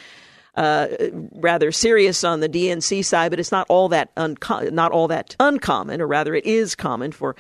Uh, 0.56 0.88
rather 1.34 1.72
serious 1.72 2.24
on 2.24 2.40
the 2.40 2.50
DNC 2.50 3.06
side, 3.06 3.30
but 3.30 3.40
it's 3.40 3.52
not 3.52 3.68
all 3.70 3.90
that 3.90 4.10
unco- 4.18 4.72
not 4.72 4.92
all 4.92 5.08
that 5.08 5.36
uncommon, 5.40 6.02
or 6.02 6.08
rather, 6.08 6.34
it 6.34 6.48
is 6.48 6.74
common 6.74 7.12
for 7.12 7.36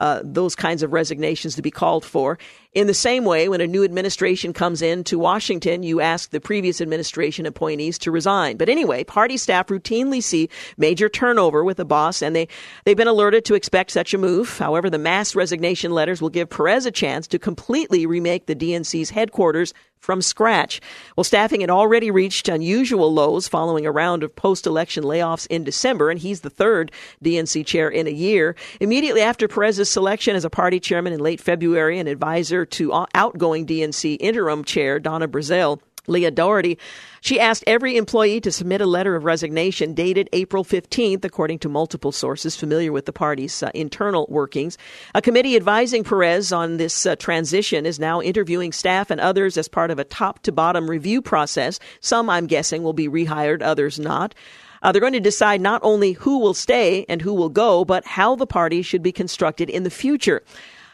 uh, 0.00 0.22
those 0.24 0.54
kinds 0.56 0.82
of 0.82 0.92
resignations 0.92 1.54
to 1.54 1.62
be 1.62 1.70
called 1.70 2.04
for. 2.04 2.38
In 2.72 2.86
the 2.86 2.94
same 2.94 3.24
way, 3.24 3.48
when 3.48 3.60
a 3.60 3.66
new 3.66 3.82
administration 3.82 4.52
comes 4.52 4.80
in 4.80 5.02
to 5.04 5.18
Washington, 5.18 5.82
you 5.82 6.00
ask 6.00 6.30
the 6.30 6.40
previous 6.40 6.80
administration 6.80 7.44
appointees 7.44 7.98
to 7.98 8.12
resign. 8.12 8.58
But 8.58 8.68
anyway, 8.68 9.02
party 9.02 9.38
staff 9.38 9.66
routinely 9.66 10.22
see 10.22 10.48
major 10.76 11.08
turnover 11.08 11.64
with 11.64 11.78
the 11.78 11.84
boss, 11.84 12.22
and 12.22 12.36
they, 12.36 12.46
they've 12.84 12.96
been 12.96 13.08
alerted 13.08 13.44
to 13.46 13.54
expect 13.54 13.90
such 13.90 14.14
a 14.14 14.18
move. 14.18 14.56
However, 14.56 14.88
the 14.88 14.98
mass 14.98 15.34
resignation 15.34 15.90
letters 15.90 16.22
will 16.22 16.28
give 16.28 16.48
Perez 16.48 16.86
a 16.86 16.92
chance 16.92 17.26
to 17.26 17.40
completely 17.40 18.06
remake 18.06 18.46
the 18.46 18.54
DNC's 18.54 19.10
headquarters 19.10 19.74
from 20.00 20.22
scratch. 20.22 20.80
Well, 21.14 21.24
staffing 21.24 21.60
had 21.60 21.70
already 21.70 22.10
reached 22.10 22.48
unusual 22.48 23.12
lows 23.12 23.46
following 23.46 23.86
a 23.86 23.92
round 23.92 24.22
of 24.22 24.34
post 24.34 24.66
election 24.66 25.04
layoffs 25.04 25.46
in 25.48 25.62
December, 25.62 26.10
and 26.10 26.18
he's 26.18 26.40
the 26.40 26.50
third 26.50 26.90
DNC 27.22 27.66
chair 27.66 27.88
in 27.88 28.06
a 28.06 28.10
year. 28.10 28.56
Immediately 28.80 29.20
after 29.20 29.46
Perez's 29.46 29.90
selection 29.90 30.34
as 30.34 30.44
a 30.44 30.50
party 30.50 30.80
chairman 30.80 31.12
in 31.12 31.20
late 31.20 31.40
February 31.40 31.98
and 31.98 32.08
advisor 32.08 32.59
to 32.66 33.06
outgoing 33.14 33.66
DNC 33.66 34.16
interim 34.20 34.64
chair 34.64 34.98
Donna 34.98 35.28
Brazile. 35.28 35.80
Leah 36.06 36.32
Daughtry. 36.32 36.78
She 37.20 37.38
asked 37.38 37.64
every 37.66 37.96
employee 37.96 38.40
to 38.40 38.50
submit 38.50 38.80
a 38.80 38.86
letter 38.86 39.14
of 39.14 39.24
resignation 39.24 39.94
dated 39.94 40.28
April 40.32 40.64
15th, 40.64 41.24
according 41.24 41.58
to 41.60 41.68
multiple 41.68 42.12
sources 42.12 42.56
familiar 42.56 42.92
with 42.92 43.06
the 43.06 43.12
party's 43.12 43.62
uh, 43.62 43.70
internal 43.74 44.26
workings. 44.28 44.78
A 45.14 45.22
committee 45.22 45.56
advising 45.56 46.02
Perez 46.02 46.52
on 46.52 46.78
this 46.78 47.06
uh, 47.06 47.16
transition 47.16 47.86
is 47.86 48.00
now 48.00 48.20
interviewing 48.20 48.72
staff 48.72 49.10
and 49.10 49.20
others 49.20 49.56
as 49.56 49.68
part 49.68 49.90
of 49.90 49.98
a 49.98 50.04
top 50.04 50.42
to 50.42 50.52
bottom 50.52 50.90
review 50.90 51.20
process. 51.20 51.78
Some, 52.00 52.30
I'm 52.30 52.46
guessing, 52.46 52.82
will 52.82 52.94
be 52.94 53.08
rehired, 53.08 53.62
others 53.62 53.98
not. 53.98 54.34
Uh, 54.82 54.92
they're 54.92 55.00
going 55.00 55.12
to 55.12 55.20
decide 55.20 55.60
not 55.60 55.80
only 55.84 56.12
who 56.12 56.38
will 56.38 56.54
stay 56.54 57.04
and 57.08 57.20
who 57.20 57.34
will 57.34 57.50
go, 57.50 57.84
but 57.84 58.06
how 58.06 58.34
the 58.34 58.46
party 58.46 58.80
should 58.80 59.02
be 59.02 59.12
constructed 59.12 59.68
in 59.68 59.82
the 59.82 59.90
future. 59.90 60.42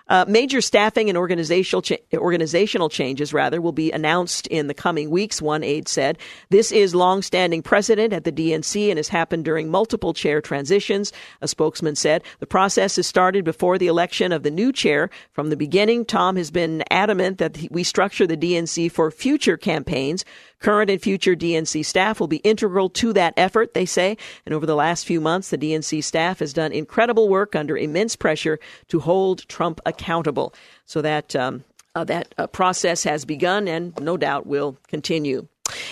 Uh, 0.09 0.25
major 0.29 0.61
staffing 0.61 1.09
and 1.09 1.19
organizational 1.19 1.83
cha- 1.83 1.97
organizational 2.15 2.89
changes, 2.89 3.33
rather, 3.33 3.61
will 3.61 3.73
be 3.73 3.91
announced 3.91 4.47
in 4.47 4.69
the 4.69 4.75
coming 4.75 5.11
weeks. 5.11 5.43
One 5.43 5.65
aide 5.65 5.89
said, 5.89 6.17
"This 6.49 6.71
is 6.71 6.95
long-standing 6.95 7.63
precedent 7.63 8.13
at 8.13 8.23
the 8.23 8.31
DNC 8.31 8.89
and 8.91 8.99
has 8.99 9.09
happened 9.09 9.45
during 9.45 9.69
multiple 9.69 10.15
chair 10.15 10.41
transitions." 10.41 11.13
A 11.41 11.49
spokesman 11.49 11.97
said, 11.97 12.23
"The 12.39 12.47
process 12.47 12.97
has 12.97 13.07
started 13.07 13.45
before 13.45 13.79
the 13.79 13.89
election 13.89 14.31
of 14.31 14.45
the 14.45 14.51
new 14.51 14.73
chair. 14.73 15.11
From 15.33 15.51
the 15.51 15.57
beginning, 15.57 16.05
Tom 16.05 16.37
has 16.37 16.53
been 16.53 16.85
adamant 16.91 17.39
that 17.39 17.59
we 17.71 17.83
structure 17.83 18.27
the 18.27 18.37
DNC 18.37 18.89
for 18.89 19.11
future 19.11 19.57
campaigns." 19.57 20.25
Current 20.59 20.91
and 20.91 21.01
future 21.01 21.37
DNC 21.37 21.85
staff 21.85 22.19
will 22.19 22.29
be 22.29 22.39
integral 22.39 22.89
to 22.91 23.13
that 23.13 23.35
effort, 23.37 23.75
they 23.75 23.85
say. 23.85 24.17
And 24.45 24.55
over 24.55 24.67
the 24.67 24.75
last 24.75 25.05
few 25.07 25.21
months, 25.21 25.51
the 25.51 25.59
DNC 25.59 26.03
staff 26.03 26.39
has 26.39 26.53
done 26.53 26.73
incredible 26.73 27.29
work 27.29 27.55
under 27.55 27.77
immense 27.77 28.17
pressure 28.17 28.59
to 28.89 29.01
hold 29.01 29.47
Trump 29.49 29.81
accountable. 29.85 30.55
So 30.85 31.03
that 31.03 31.37
um, 31.37 31.65
uh, 31.95 32.05
that 32.05 32.35
uh, 32.37 32.47
process 32.47 33.05
has 33.05 33.25
begun 33.25 33.67
and 33.67 33.99
no 34.01 34.17
doubt 34.17 34.47
will 34.47 34.79
continue. 34.87 35.49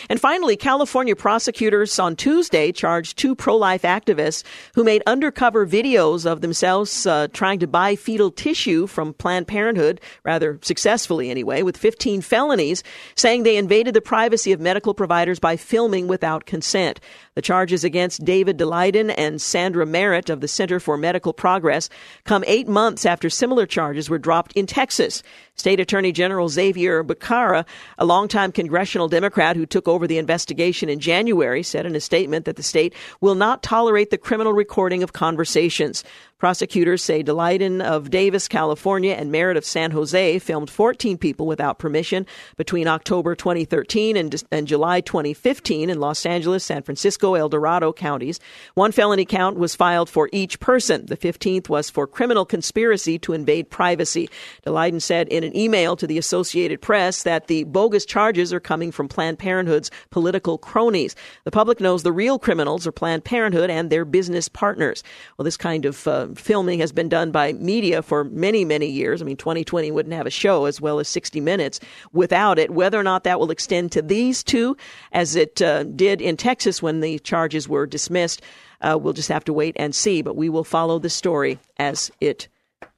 And 0.09 0.21
finally, 0.21 0.57
California 0.57 1.17
prosecutors 1.17 1.99
on 1.99 2.17
Tuesday 2.17 2.73
charged 2.73 3.17
two 3.17 3.35
pro 3.35 3.57
life 3.57 3.83
activists 3.83 4.45
who 4.75 4.85
made 4.85 5.03
undercover 5.07 5.67
videos 5.67 6.27
of 6.27 6.41
themselves 6.41 7.07
uh, 7.07 7.29
trying 7.33 7.59
to 7.61 7.67
buy 7.67 7.97
fetal 7.97 8.31
tissue 8.31 8.87
from 8.87 9.15
Planned 9.15 9.49
Parenthood, 9.49 10.01
rather 10.25 10.59
successfully 10.63 11.31
anyway, 11.31 11.63
with 11.63 11.77
15 11.77 12.21
felonies, 12.21 12.83
saying 13.17 13.43
they 13.43 13.57
invaded 13.57 13.95
the 13.95 14.01
privacy 14.01 14.53
of 14.53 14.61
medical 14.61 14.95
providers 14.95 15.39
by 15.39 15.57
filming 15.57 16.07
without 16.07 16.47
consent. 16.47 17.01
The 17.35 17.43
charges 17.43 17.85
against 17.85 18.25
David 18.25 18.59
Daleiden 18.59 19.13
and 19.17 19.41
Sandra 19.41 19.87
Merritt 19.87 20.31
of 20.31 20.41
the 20.41 20.49
Center 20.49 20.79
for 20.79 20.97
Medical 20.97 21.33
Progress 21.33 21.89
come 22.25 22.45
eight 22.47 22.69
months 22.69 23.05
after 23.05 23.29
similar 23.29 23.67
charges 23.67 24.09
were 24.09 24.19
dropped 24.19 24.53
in 24.53 24.67
Texas. 24.67 25.23
State 25.57 25.79
Attorney 25.81 26.13
General 26.13 26.49
Xavier 26.49 27.05
Becerra, 27.05 27.65
a 27.99 28.05
longtime 28.05 28.53
congressional 28.53 29.09
Democrat 29.09 29.57
who 29.57 29.64
took 29.67 29.89
over 29.89 30.07
the 30.07 30.19
investigation 30.19 30.89
in 30.89 31.01
January, 31.01 31.63
said 31.63 31.87
in 31.87 31.95
a 31.95 32.01
statement 32.01 32.45
that 32.45 32.57
the 32.57 32.63
state 32.63 32.95
will 33.21 33.35
not 33.35 33.63
tolerate 33.63 34.11
the 34.11 34.19
criminal 34.19 34.53
recording 34.53 35.03
of 35.03 35.13
conversations. 35.13 36.05
Prosecutors 36.45 37.03
say 37.03 37.25
Daleiden 37.25 37.83
of 37.83 38.11
Davis, 38.11 38.49
California, 38.49 39.15
and 39.15 39.33
Merritt 39.33 39.57
of 39.57 39.65
San 39.65 39.93
Jose 39.93 40.39
filmed 40.41 40.69
14 40.69 41.17
people 41.17 41.47
without 41.47 41.79
permission 41.79 42.27
between 42.59 42.87
October 42.87 43.35
2013 43.35 44.15
and, 44.19 44.45
and 44.51 44.69
July 44.69 45.01
2015 45.01 45.89
in 45.89 46.01
Los 46.01 46.27
Angeles, 46.27 46.63
San 46.63 46.83
Francisco, 46.83 47.33
El 47.33 47.49
Dorado 47.49 47.95
counties. 47.95 48.41
One 48.75 48.93
felony 48.93 49.25
count 49.25 49.57
was 49.57 49.75
filed 49.75 50.11
for 50.11 50.29
each 50.33 50.61
person. 50.61 51.07
The 51.07 51.17
15th 51.17 51.71
was 51.71 51.89
for 51.89 52.07
criminal 52.07 52.45
conspiracy 52.45 53.19
to 53.21 53.33
invade 53.33 53.71
privacy. 53.71 54.29
Daleiden 54.67 55.01
said 55.01 55.29
in 55.29 55.45
an 55.45 55.57
email 55.57 55.97
to 55.97 56.07
the 56.07 56.19
Associated 56.19 56.83
Press 56.83 57.23
that 57.23 57.47
the 57.47 57.65
bogus 57.65 58.05
charges 58.05 58.53
are 58.53 58.61
coming 58.61 58.93
from 58.93 59.09
Planned 59.09 59.39
Parenthood's 59.39 59.91
political 60.11 60.59
cronies. 60.59 61.17
The 61.45 61.51
public 61.51 61.81
knows 61.81 62.03
the 62.03 62.13
real 62.13 62.39
criminals 62.39 62.87
are 62.87 62.93
Planned 62.93 63.25
Parenthood 63.25 63.71
and 63.71 63.89
their 63.89 64.05
business 64.05 64.51
partners. 64.51 65.03
Well, 65.39 65.45
this 65.45 65.57
kind 65.57 65.87
of 65.87 66.07
uh, 66.07 66.34
filming 66.35 66.81
has 66.81 66.93
been 66.93 67.09
done 67.09 67.31
by 67.31 67.53
media 67.55 68.03
for 68.03 68.25
many, 68.25 68.65
many 68.65 68.87
years. 68.87 69.21
I 69.21 69.25
mean, 69.25 69.37
2020 69.37 69.91
wouldn't 69.91 70.15
have 70.15 70.27
a 70.27 70.31
show 70.31 70.65
as 70.67 70.81
well 70.81 70.99
as 70.99 71.09
60 71.09 71.41
Minutes 71.41 71.81
without 72.13 72.59
it. 72.59 72.71
Whether 72.71 72.99
or 72.99 73.03
not 73.03 73.25
that 73.25 73.39
will 73.39 73.51
extend 73.51 73.93
to 73.93 74.03
these 74.03 74.43
two, 74.43 74.77
as 75.13 75.37
it 75.37 75.61
uh, 75.61 75.85
did 75.85 76.21
in 76.21 76.37
Texas 76.37 76.83
when 76.83 77.01
the 77.01 77.19
charges 77.19 77.69
were 77.69 77.87
dismissed, 77.87 78.43
uh, 78.81 78.99
we'll 79.01 79.13
just 79.13 79.29
have 79.29 79.45
to 79.45 79.53
wait 79.53 79.77
and 79.79 79.95
see. 79.95 80.23
But 80.23 80.37
we 80.37 80.49
will 80.49 80.65
follow 80.65 80.99
the 80.99 81.11
story 81.11 81.59
as 81.79 82.11
it 82.21 82.49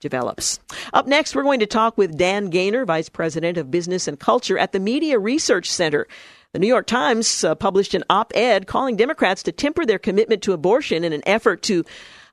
develops. 0.00 0.60
Up 0.92 1.06
next, 1.06 1.34
we're 1.34 1.42
going 1.42 1.60
to 1.60 1.66
talk 1.66 1.96
with 1.96 2.16
Dan 2.16 2.50
Gainor, 2.50 2.86
Vice 2.86 3.08
President 3.08 3.58
of 3.58 3.70
Business 3.70 4.08
and 4.08 4.18
Culture 4.18 4.58
at 4.58 4.72
the 4.72 4.80
Media 4.80 5.18
Research 5.18 5.70
Center. 5.70 6.06
The 6.52 6.60
New 6.60 6.68
York 6.68 6.86
Times 6.86 7.44
uh, 7.44 7.54
published 7.54 7.92
an 7.92 8.04
op 8.08 8.32
ed 8.34 8.66
calling 8.66 8.96
Democrats 8.96 9.42
to 9.42 9.52
temper 9.52 9.84
their 9.84 9.98
commitment 9.98 10.42
to 10.42 10.52
abortion 10.52 11.04
in 11.04 11.12
an 11.12 11.22
effort 11.26 11.62
to 11.62 11.84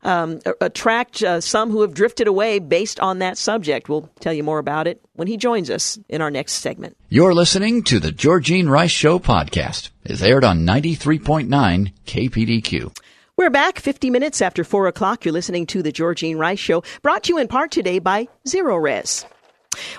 um, 0.04 0.40
attract 0.62 1.24
uh, 1.24 1.42
some 1.42 1.72
who 1.72 1.82
have 1.82 1.94
drifted 1.94 2.28
away 2.28 2.60
based 2.60 3.00
on 3.00 3.20
that 3.20 3.38
subject. 3.38 3.90
We'll 3.90 4.10
tell 4.20 4.34
you 4.34 4.44
more 4.44 4.60
about 4.60 4.88
it 4.88 5.02
when 5.14 5.28
he 5.28 5.38
joins 5.38 5.70
us 5.70 5.98
in 6.10 6.22
our 6.22 6.32
next 6.32 6.54
segment. 6.54 6.98
You're 7.10 7.34
listening 7.34 7.84
to 7.84 8.00
the 8.00 8.12
Georgine 8.12 8.70
Rice 8.70 8.92
Show 8.92 9.20
podcast. 9.20 9.90
It's 10.04 10.22
aired 10.22 10.44
on 10.44 10.66
93.9 10.66 11.94
KPDQ. 12.06 12.98
We're 13.36 13.50
back 13.50 13.80
50 13.80 14.10
minutes 14.10 14.42
after 14.42 14.64
4 14.64 14.88
o'clock. 14.88 15.26
You're 15.26 15.34
listening 15.34 15.66
to 15.68 15.82
the 15.82 15.92
Georgine 15.92 16.38
Rice 16.38 16.60
Show, 16.60 16.84
brought 17.02 17.24
to 17.24 17.34
you 17.34 17.40
in 17.40 17.48
part 17.48 17.72
today 17.72 18.00
by 18.00 18.28
Zerorez. 18.48 19.26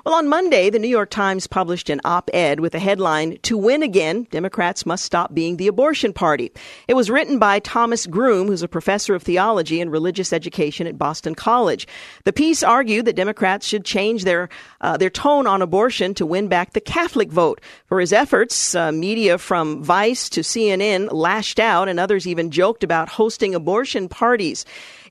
Well, 0.04 0.14
on 0.14 0.28
Monday, 0.28 0.70
the 0.70 0.78
New 0.78 0.88
York 0.88 1.10
Times 1.10 1.46
published 1.46 1.90
an 1.90 2.00
op 2.04 2.30
ed 2.32 2.60
with 2.60 2.74
a 2.74 2.78
headline 2.78 3.38
To 3.42 3.56
Win 3.56 3.82
Again, 3.82 4.26
Democrats 4.30 4.86
Must 4.86 5.04
Stop 5.04 5.34
Being 5.34 5.56
the 5.56 5.68
Abortion 5.68 6.12
Party. 6.12 6.52
It 6.88 6.94
was 6.94 7.10
written 7.10 7.38
by 7.38 7.58
Thomas 7.58 8.06
Groome, 8.06 8.46
who's 8.46 8.62
a 8.62 8.68
professor 8.68 9.14
of 9.14 9.22
theology 9.22 9.80
and 9.80 9.90
religious 9.90 10.32
education 10.32 10.86
at 10.86 10.98
Boston 10.98 11.34
College. 11.34 11.86
The 12.24 12.32
piece 12.32 12.62
argued 12.62 13.06
that 13.06 13.16
Democrats 13.16 13.66
should 13.66 13.84
change 13.84 14.24
their, 14.24 14.48
uh, 14.80 14.96
their 14.96 15.10
tone 15.10 15.46
on 15.46 15.62
abortion 15.62 16.14
to 16.14 16.26
win 16.26 16.48
back 16.48 16.72
the 16.72 16.80
Catholic 16.80 17.30
vote. 17.30 17.60
For 17.86 18.00
his 18.00 18.12
efforts, 18.12 18.74
uh, 18.74 18.92
media 18.92 19.38
from 19.38 19.82
Vice 19.82 20.28
to 20.30 20.40
CNN 20.40 21.08
lashed 21.12 21.60
out, 21.60 21.88
and 21.88 21.98
others 21.98 22.26
even 22.26 22.50
joked 22.50 22.84
about 22.84 23.08
hosting 23.08 23.54
abortion 23.54 24.08
parties. 24.08 24.64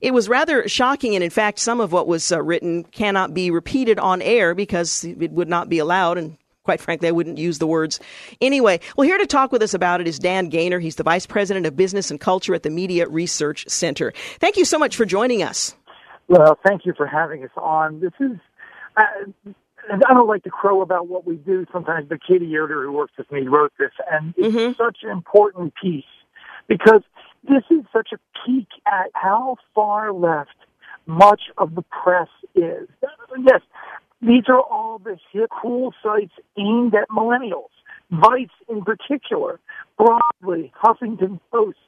It 0.04 0.12
was 0.12 0.28
rather 0.28 0.68
shocking, 0.68 1.14
and 1.14 1.24
in 1.24 1.30
fact, 1.30 1.58
some 1.58 1.80
of 1.80 1.90
what 1.90 2.06
was 2.06 2.30
uh, 2.30 2.42
written 2.42 2.84
cannot 2.84 3.32
be 3.32 3.50
repeated 3.50 3.98
on 3.98 4.20
air 4.20 4.54
because 4.54 5.02
it 5.02 5.30
would 5.30 5.48
not 5.48 5.70
be 5.70 5.78
allowed, 5.78 6.18
and 6.18 6.36
quite 6.62 6.78
frankly, 6.78 7.08
I 7.08 7.10
wouldn't 7.10 7.38
use 7.38 7.58
the 7.58 7.66
words 7.66 8.00
anyway. 8.38 8.80
Well, 8.98 9.06
here 9.06 9.16
to 9.16 9.24
talk 9.24 9.50
with 9.50 9.62
us 9.62 9.72
about 9.72 10.02
it 10.02 10.06
is 10.06 10.18
Dan 10.18 10.50
Gainor. 10.50 10.78
He's 10.78 10.96
the 10.96 11.04
Vice 11.04 11.24
President 11.24 11.64
of 11.64 11.74
Business 11.74 12.10
and 12.10 12.20
Culture 12.20 12.54
at 12.54 12.64
the 12.64 12.68
Media 12.68 13.08
Research 13.08 13.64
Center. 13.66 14.12
Thank 14.40 14.58
you 14.58 14.66
so 14.66 14.78
much 14.78 14.94
for 14.94 15.06
joining 15.06 15.42
us. 15.42 15.74
Well, 16.28 16.58
thank 16.66 16.84
you 16.84 16.92
for 16.94 17.06
having 17.06 17.42
us 17.42 17.50
on. 17.56 18.00
This 18.00 18.12
is. 18.20 18.36
Uh, 18.98 19.04
I 19.90 20.12
don't 20.12 20.28
like 20.28 20.42
to 20.42 20.50
crow 20.50 20.82
about 20.82 21.08
what 21.08 21.26
we 21.26 21.36
do 21.36 21.64
sometimes, 21.72 22.08
but 22.10 22.18
Katie 22.22 22.44
Yoder, 22.44 22.82
who 22.82 22.92
works 22.92 23.14
with 23.16 23.32
me, 23.32 23.48
wrote 23.48 23.72
this, 23.78 23.92
and 24.10 24.34
it's 24.36 24.54
mm-hmm. 24.54 24.72
such 24.72 24.98
an 25.02 25.10
important 25.10 25.72
piece 25.82 26.04
because 26.68 27.02
this 27.48 27.64
is 27.70 27.84
such 27.92 28.10
a 28.12 28.18
peek 28.44 28.68
at 28.86 29.10
how 29.14 29.56
far 29.74 30.12
left 30.12 30.56
much 31.06 31.42
of 31.58 31.74
the 31.74 31.82
press 31.82 32.28
is. 32.54 32.88
Yes, 33.38 33.60
these 34.22 34.44
are 34.48 34.60
all 34.60 34.98
the 34.98 35.18
hip, 35.32 35.50
cool 35.50 35.92
sites 36.02 36.32
aimed 36.56 36.94
at 36.94 37.08
millennials. 37.08 37.68
Vice 38.10 38.48
in 38.68 38.82
particular, 38.82 39.60
broadly, 39.98 40.72
Huffington 40.82 41.40
Post, 41.52 41.78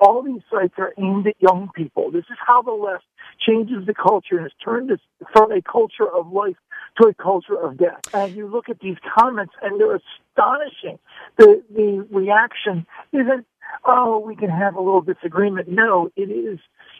all 0.00 0.22
these 0.22 0.42
sites 0.50 0.74
are 0.78 0.92
aimed 0.98 1.26
at 1.26 1.36
young 1.40 1.70
people. 1.74 2.10
This 2.10 2.24
is 2.30 2.38
how 2.44 2.62
the 2.62 2.72
left 2.72 3.04
changes 3.38 3.86
the 3.86 3.94
culture 3.94 4.36
and 4.36 4.42
has 4.42 4.52
turned 4.64 4.88
this 4.90 5.00
from 5.32 5.52
a 5.52 5.60
culture 5.62 6.08
of 6.08 6.32
life 6.32 6.56
to 7.00 7.08
a 7.08 7.14
culture 7.14 7.58
of 7.58 7.76
death. 7.76 8.00
And 8.12 8.34
you 8.34 8.46
look 8.46 8.68
at 8.68 8.80
these 8.80 8.96
comments 9.18 9.54
and 9.62 9.80
they're 9.80 9.96
astonishing. 9.96 10.98
The, 11.38 11.62
the 11.74 12.06
reaction 12.10 12.86
isn't, 13.12 13.46
oh, 13.84 14.18
we 14.18 14.36
can 14.36 14.50
have 14.50 14.76
a 14.76 14.80
little 14.80 15.00
disagreement. 15.00 15.68
No, 15.68 16.10
it 16.16 16.30
is 16.30 16.58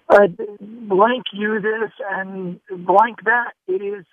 uh, 0.08 0.28
blank 0.60 1.24
you 1.32 1.60
this 1.60 1.90
and 2.10 2.60
blank 2.70 3.24
that. 3.24 3.52
It 3.66 3.82
is 3.82 4.04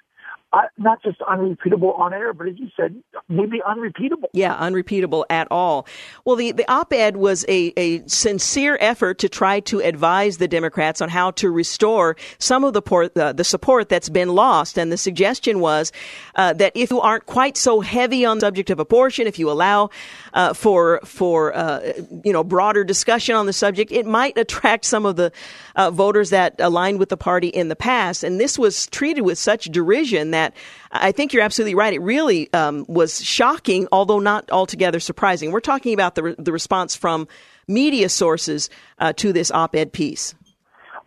uh, 0.53 0.63
not 0.77 1.01
just 1.01 1.21
unrepeatable 1.21 1.93
on 1.93 2.13
air, 2.13 2.33
but 2.33 2.47
as 2.47 2.55
you 2.57 2.67
said, 2.75 2.95
maybe 3.29 3.61
unrepeatable. 3.65 4.29
Yeah, 4.33 4.53
unrepeatable 4.55 5.25
at 5.29 5.47
all. 5.49 5.87
Well, 6.25 6.35
the, 6.35 6.51
the 6.51 6.69
op 6.69 6.91
ed 6.91 7.17
was 7.17 7.45
a, 7.47 7.71
a 7.77 8.05
sincere 8.07 8.77
effort 8.81 9.19
to 9.19 9.29
try 9.29 9.61
to 9.61 9.79
advise 9.79 10.37
the 10.37 10.47
Democrats 10.47 11.01
on 11.01 11.09
how 11.09 11.31
to 11.31 11.49
restore 11.49 12.17
some 12.37 12.63
of 12.63 12.73
the, 12.73 12.81
port, 12.81 13.15
uh, 13.17 13.31
the 13.33 13.43
support 13.43 13.87
that's 13.87 14.09
been 14.09 14.29
lost. 14.29 14.77
And 14.77 14.91
the 14.91 14.97
suggestion 14.97 15.59
was 15.59 15.91
uh, 16.35 16.53
that 16.53 16.73
if 16.75 16.91
you 16.91 16.99
aren't 16.99 17.25
quite 17.27 17.55
so 17.55 17.79
heavy 17.79 18.25
on 18.25 18.37
the 18.37 18.41
subject 18.41 18.69
of 18.69 18.79
abortion, 18.79 19.27
if 19.27 19.39
you 19.39 19.49
allow 19.49 19.89
uh, 20.33 20.53
for, 20.53 20.99
for 21.05 21.55
uh, 21.55 21.93
you 22.25 22.33
know, 22.33 22.43
broader 22.43 22.83
discussion 22.83 23.35
on 23.35 23.45
the 23.45 23.53
subject, 23.53 23.91
it 23.91 24.05
might 24.05 24.37
attract 24.37 24.83
some 24.83 25.05
of 25.05 25.15
the 25.15 25.31
uh, 25.75 25.91
voters 25.91 26.31
that 26.31 26.55
aligned 26.59 26.99
with 26.99 27.09
the 27.09 27.17
party 27.17 27.47
in 27.47 27.69
the 27.69 27.75
past. 27.75 28.23
And 28.23 28.39
this 28.39 28.59
was 28.59 28.87
treated 28.87 29.21
with 29.21 29.37
such 29.37 29.65
derision 29.65 30.31
that 30.31 30.40
that 30.41 30.55
I 30.91 31.11
think 31.11 31.33
you're 31.33 31.43
absolutely 31.43 31.75
right. 31.75 31.93
It 31.93 32.01
really 32.01 32.51
um, 32.53 32.85
was 32.87 33.23
shocking, 33.23 33.87
although 33.91 34.19
not 34.19 34.51
altogether 34.51 34.99
surprising. 34.99 35.51
We're 35.51 35.59
talking 35.59 35.93
about 35.93 36.15
the, 36.15 36.23
re- 36.23 36.35
the 36.37 36.51
response 36.51 36.95
from 36.95 37.27
media 37.67 38.09
sources 38.09 38.69
uh, 38.99 39.13
to 39.13 39.31
this 39.33 39.51
op 39.51 39.75
ed 39.75 39.93
piece. 39.93 40.35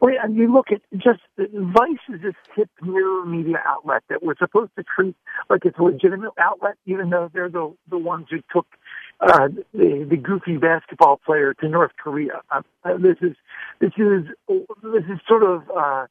Well, 0.00 0.14
and 0.22 0.36
you 0.36 0.52
look 0.52 0.66
at 0.70 0.82
just 0.92 1.20
Vice 1.38 2.04
is 2.12 2.20
this 2.22 2.34
hip 2.54 2.68
mirror 2.82 3.24
media 3.24 3.62
outlet 3.64 4.02
that 4.08 4.22
we're 4.22 4.36
supposed 4.36 4.72
to 4.76 4.84
treat 4.84 5.16
like 5.48 5.64
it's 5.64 5.78
a 5.78 5.82
legitimate 5.82 6.32
outlet, 6.38 6.76
even 6.86 7.10
though 7.10 7.30
they're 7.32 7.48
the 7.48 7.74
the 7.88 7.98
ones 7.98 8.26
who 8.30 8.38
took 8.52 8.66
uh, 9.20 9.48
the 9.72 10.06
the 10.08 10.16
goofy 10.16 10.56
basketball 10.58 11.20
player 11.24 11.54
to 11.54 11.68
North 11.68 11.92
Korea. 11.96 12.42
Uh, 12.50 12.62
this 12.98 13.16
is 13.22 13.34
this 13.80 13.92
is 13.96 14.24
this 14.82 15.04
is 15.08 15.18
sort 15.26 15.42
of 15.42 15.62
uh, 15.70 16.06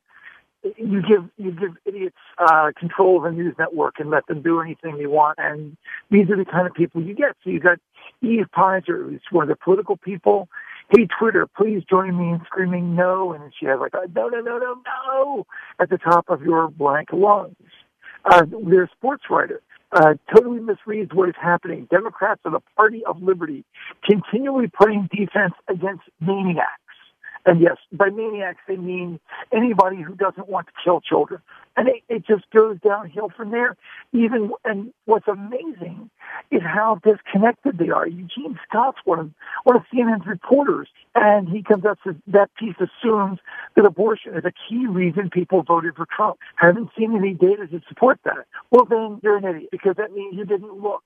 you 0.78 1.02
give 1.02 1.30
you 1.38 1.52
give 1.52 1.76
idiots 1.86 2.16
uh, 2.38 2.72
control 2.78 3.18
of 3.18 3.26
a 3.26 3.32
news 3.32 3.56
network 3.60 3.96
and 4.00 4.10
let 4.10 4.26
them 4.28 4.42
do 4.42 4.62
anything 4.62 4.98
they 4.98 5.08
want, 5.08 5.38
and 5.40 5.78
these 6.10 6.30
are 6.30 6.38
the 6.38 6.46
kind 6.46 6.68
of 6.68 6.74
people 6.74 7.02
you 7.02 7.14
get. 7.14 7.36
So 7.44 7.50
you 7.50 7.60
got 7.60 7.80
Eve 8.22 8.46
Peyser, 8.56 9.10
who's 9.10 9.22
one 9.32 9.44
of 9.44 9.50
the 9.50 9.56
political 9.64 9.98
people. 9.98 10.48
Hey 10.90 11.08
Twitter, 11.20 11.48
please 11.48 11.84
join 11.90 12.18
me 12.18 12.30
in 12.34 12.42
screaming 12.46 12.96
no, 12.96 13.34
and 13.34 13.54
she 13.60 13.66
has 13.66 13.80
like 13.80 13.94
no, 13.94 14.28
no, 14.28 14.40
no, 14.40 14.58
no, 14.58 14.76
no 14.86 15.46
at 15.80 15.90
the 15.90 15.98
top 15.98 16.26
of 16.30 16.42
your 16.42 16.70
blank 16.70 17.10
lungs. 17.12 17.56
Uh, 18.26 18.46
they're 18.68 18.84
a 18.84 18.90
sports 18.90 19.24
writer. 19.30 19.62
Uh, 19.92 20.16
totally 20.34 20.60
misreads 20.60 21.14
what 21.14 21.30
is 21.30 21.36
happening. 21.40 21.88
Democrats 21.92 22.42
are 22.46 22.52
the 22.52 22.62
party 22.76 23.04
of 23.06 23.22
liberty, 23.22 23.64
continually 24.04 24.68
playing 24.68 25.08
defense 25.12 25.54
against 25.68 26.02
maniacs. 26.20 26.83
And 27.46 27.62
yes, 27.62 27.78
by 27.92 28.10
maniacs, 28.10 28.62
they 28.68 28.78
mean 28.78 29.20
anybody 29.52 30.02
who 30.02 30.16
doesn't 30.16 30.48
want 30.48 30.68
to 30.68 30.74
kill 30.84 31.02
children. 31.02 31.42
And 31.76 31.90
it, 31.90 32.04
it 32.08 32.26
just 32.26 32.50
goes 32.52 32.78
downhill 32.80 33.32
from 33.36 33.52
there. 33.52 33.76
Even, 34.14 34.52
and 34.64 34.94
what's 35.06 35.28
amazing 35.28 36.10
is 36.52 36.62
how 36.62 37.02
disconnected 37.04 37.78
they 37.80 37.90
are. 37.90 38.08
Eugene 38.08 38.58
Scott's 38.68 39.00
one 39.06 39.20
of, 39.20 39.32
one 39.64 39.76
of 39.76 39.84
CNN's 39.94 40.26
reporters, 40.28 40.88
and 41.16 41.50
he 41.50 41.64
comes 41.64 41.86
up 41.86 42.00
to 42.04 42.16
that 42.28 42.50
piece 42.56 42.76
assumes 42.80 43.40
that 43.76 43.86
abortion 43.86 44.36
is 44.36 44.46
a 44.46 44.54
key 44.70 44.86
reason 44.88 45.30
people 45.30 45.64
voted 45.64 45.96
for 45.96 46.06
Trump. 46.16 46.38
Haven't 46.56 46.90
seen 46.98 47.16
any 47.16 47.34
data 47.34 47.68
to 47.68 47.82
support 47.90 48.20
that. 48.24 48.46
Well, 48.72 48.86
then 48.86 49.20
you're 49.24 49.38
an 49.38 49.46
idiot 49.46 49.70
because 49.72 49.96
that 49.98 50.14
means 50.14 50.36
you 50.36 50.46
didn't 50.46 50.82
look. 50.82 51.04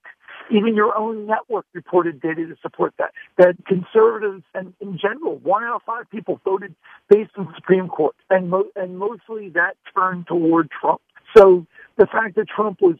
Even 0.51 0.75
your 0.75 0.97
own 0.97 1.25
network 1.25 1.65
reported 1.73 2.21
data 2.21 2.45
to 2.47 2.55
support 2.61 2.93
that. 2.97 3.11
That 3.37 3.55
conservatives 3.65 4.43
and 4.53 4.73
in 4.79 4.97
general, 4.97 5.37
one 5.37 5.63
out 5.63 5.75
of 5.77 5.81
five 5.85 6.09
people 6.09 6.39
voted 6.45 6.73
based 7.09 7.31
on 7.37 7.45
the 7.45 7.53
Supreme 7.55 7.87
Court, 7.87 8.15
and 8.29 8.49
mo- 8.49 8.71
and 8.75 8.97
mostly 8.97 9.49
that 9.49 9.75
turned 9.95 10.27
toward 10.27 10.69
Trump. 10.71 11.01
So 11.35 11.65
the 11.97 12.07
fact 12.07 12.35
that 12.35 12.47
Trump 12.47 12.81
was 12.81 12.95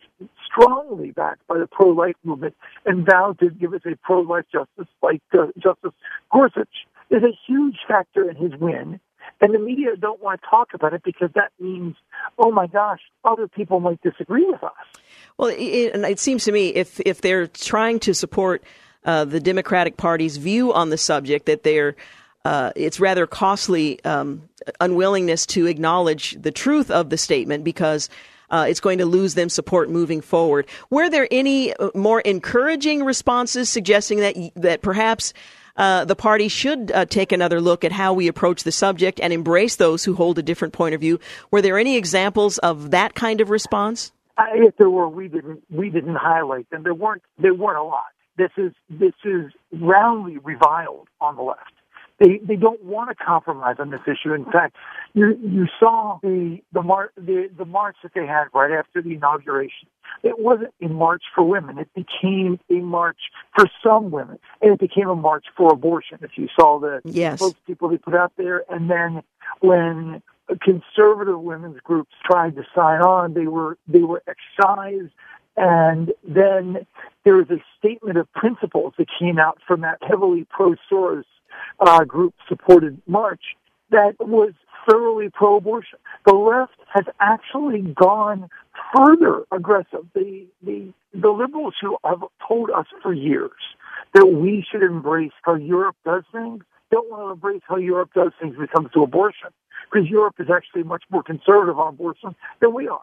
strongly 0.45 1.11
backed 1.11 1.47
by 1.47 1.57
the 1.57 1.67
pro-life 1.67 2.15
movement 2.23 2.55
and 2.85 3.05
vowed 3.05 3.39
to 3.39 3.49
give 3.49 3.73
us 3.73 3.81
a 3.85 3.95
pro-life 4.03 4.45
justice 4.51 4.91
like 5.01 5.21
uh, 5.33 5.47
Justice 5.57 5.93
Gorsuch 6.31 6.67
is 7.09 7.23
a 7.23 7.37
huge 7.47 7.77
factor 7.87 8.29
in 8.29 8.35
his 8.35 8.59
win. 8.59 8.99
And 9.39 9.53
the 9.53 9.59
media 9.59 9.95
don't 9.99 10.21
want 10.21 10.41
to 10.41 10.47
talk 10.49 10.69
about 10.73 10.93
it 10.93 11.03
because 11.03 11.29
that 11.35 11.51
means, 11.59 11.95
oh 12.37 12.51
my 12.51 12.67
gosh, 12.67 13.01
other 13.23 13.47
people 13.47 13.79
might 13.79 14.01
disagree 14.01 14.45
with 14.45 14.63
us. 14.63 14.71
Well, 15.37 15.49
it, 15.49 15.95
it 15.95 16.19
seems 16.19 16.45
to 16.45 16.51
me 16.51 16.69
if 16.69 16.99
if 17.01 17.21
they're 17.21 17.47
trying 17.47 17.99
to 18.01 18.13
support 18.13 18.63
uh, 19.05 19.25
the 19.25 19.39
Democratic 19.39 19.97
Party's 19.97 20.37
view 20.37 20.73
on 20.73 20.89
the 20.89 20.97
subject, 20.97 21.45
that 21.45 21.63
they're 21.63 21.95
uh, 22.43 22.71
it's 22.75 22.99
rather 22.99 23.27
costly 23.27 24.03
um, 24.05 24.49
unwillingness 24.79 25.45
to 25.45 25.65
acknowledge 25.67 26.37
the 26.41 26.51
truth 26.51 26.89
of 26.89 27.09
the 27.09 27.17
statement 27.17 27.63
because 27.63 28.09
uh, 28.49 28.65
it's 28.67 28.79
going 28.79 28.97
to 28.99 29.05
lose 29.05 29.35
them 29.35 29.49
support 29.49 29.89
moving 29.89 30.21
forward. 30.21 30.65
Were 30.89 31.09
there 31.09 31.27
any 31.29 31.73
uh, 31.73 31.89
more 31.93 32.21
encouraging 32.21 33.03
responses 33.03 33.69
suggesting 33.69 34.19
that 34.19 34.35
that 34.55 34.81
perhaps 34.81 35.33
uh, 35.75 36.05
the 36.05 36.15
party 36.15 36.47
should 36.47 36.91
uh, 36.91 37.05
take 37.05 37.31
another 37.31 37.61
look 37.61 37.83
at 37.83 37.91
how 37.91 38.13
we 38.13 38.27
approach 38.27 38.63
the 38.63 38.71
subject 38.71 39.19
and 39.19 39.31
embrace 39.31 39.75
those 39.75 40.03
who 40.03 40.15
hold 40.15 40.39
a 40.39 40.41
different 40.41 40.73
point 40.73 40.95
of 40.95 41.01
view. 41.01 41.19
Were 41.51 41.61
there 41.61 41.77
any 41.77 41.97
examples 41.97 42.57
of 42.59 42.89
that 42.91 43.13
kind 43.13 43.41
of 43.41 43.51
response? 43.51 44.11
If 44.53 44.77
there 44.77 44.89
were, 44.89 45.07
we 45.09 45.27
didn't 45.27 45.63
we 45.69 45.89
didn't 45.89 46.15
highlight 46.15 46.69
them. 46.69 46.83
There 46.83 46.93
weren't 46.93 47.23
there 47.37 47.53
weren't 47.53 47.79
a 47.79 47.83
lot. 47.83 48.05
This 48.37 48.51
is 48.57 48.71
this 48.89 49.13
is 49.25 49.51
roundly 49.71 50.37
reviled 50.37 51.07
on 51.19 51.35
the 51.35 51.41
left. 51.41 51.73
They 52.19 52.39
they 52.43 52.55
don't 52.55 52.83
want 52.83 53.09
to 53.09 53.15
compromise 53.15 53.75
on 53.79 53.91
this 53.91 54.01
issue. 54.07 54.33
In 54.33 54.45
fact, 54.45 54.75
you 55.13 55.37
you 55.43 55.67
saw 55.79 56.19
the 56.23 56.59
the 56.71 56.81
mar- 56.81 57.11
the 57.15 57.49
the 57.55 57.65
march 57.65 57.95
that 58.03 58.13
they 58.15 58.25
had 58.25 58.45
right 58.53 58.71
after 58.71 59.01
the 59.01 59.13
inauguration. 59.13 59.87
It 60.23 60.39
wasn't 60.39 60.73
a 60.81 60.87
march 60.87 61.23
for 61.35 61.43
women. 61.43 61.77
It 61.77 61.89
became 61.93 62.59
a 62.71 62.81
march 62.81 63.19
for 63.55 63.65
some 63.83 64.09
women, 64.09 64.39
and 64.61 64.71
it 64.71 64.79
became 64.79 65.09
a 65.09 65.15
march 65.15 65.45
for 65.55 65.71
abortion. 65.71 66.19
If 66.21 66.31
you 66.37 66.47
saw 66.59 66.79
the 66.79 67.01
yes. 67.05 67.41
people 67.67 67.89
they 67.89 67.97
put 67.97 68.15
out 68.15 68.33
there, 68.35 68.63
and 68.69 68.89
then 68.89 69.21
when 69.59 70.23
conservative 70.61 71.39
women's 71.39 71.79
groups 71.81 72.11
tried 72.25 72.55
to 72.55 72.63
sign 72.75 73.01
on, 73.01 73.33
they 73.33 73.47
were 73.47 73.77
they 73.87 74.01
were 74.01 74.23
excised 74.27 75.11
and 75.57 76.13
then 76.23 76.85
there 77.25 77.35
was 77.35 77.49
a 77.49 77.57
statement 77.79 78.17
of 78.17 78.31
principles 78.33 78.93
that 78.97 79.07
came 79.19 79.39
out 79.39 79.59
from 79.67 79.81
that 79.81 79.97
heavily 80.01 80.45
pro-Soros 80.49 81.23
uh, 81.79 82.03
group 82.05 82.35
supported 82.47 83.01
march 83.07 83.41
that 83.89 84.13
was 84.19 84.53
thoroughly 84.87 85.29
pro-abortion. 85.33 85.97
The 86.25 86.35
left 86.35 86.77
has 86.93 87.05
actually 87.19 87.81
gone 87.81 88.49
further 88.95 89.43
aggressive. 89.51 90.05
The, 90.13 90.45
the, 90.63 90.93
the 91.13 91.29
liberals 91.29 91.73
who 91.81 91.97
have 92.05 92.21
told 92.47 92.69
us 92.69 92.85
for 93.01 93.11
years 93.11 93.51
that 94.13 94.27
we 94.27 94.65
should 94.71 94.83
embrace 94.83 95.33
how 95.41 95.55
Europe 95.55 95.95
does 96.05 96.23
things 96.31 96.63
don't 96.91 97.09
want 97.09 97.23
to 97.23 97.31
embrace 97.31 97.61
how 97.67 97.77
Europe 97.77 98.11
does 98.13 98.31
things 98.39 98.55
when 98.55 98.65
it 98.65 98.71
comes 98.71 98.89
to 98.93 99.03
abortion 99.03 99.49
because 99.91 100.09
Europe 100.09 100.35
is 100.39 100.47
actually 100.49 100.83
much 100.83 101.03
more 101.09 101.23
conservative 101.23 101.79
on 101.79 101.89
abortion 101.89 102.35
than 102.59 102.73
we 102.73 102.87
are. 102.87 103.01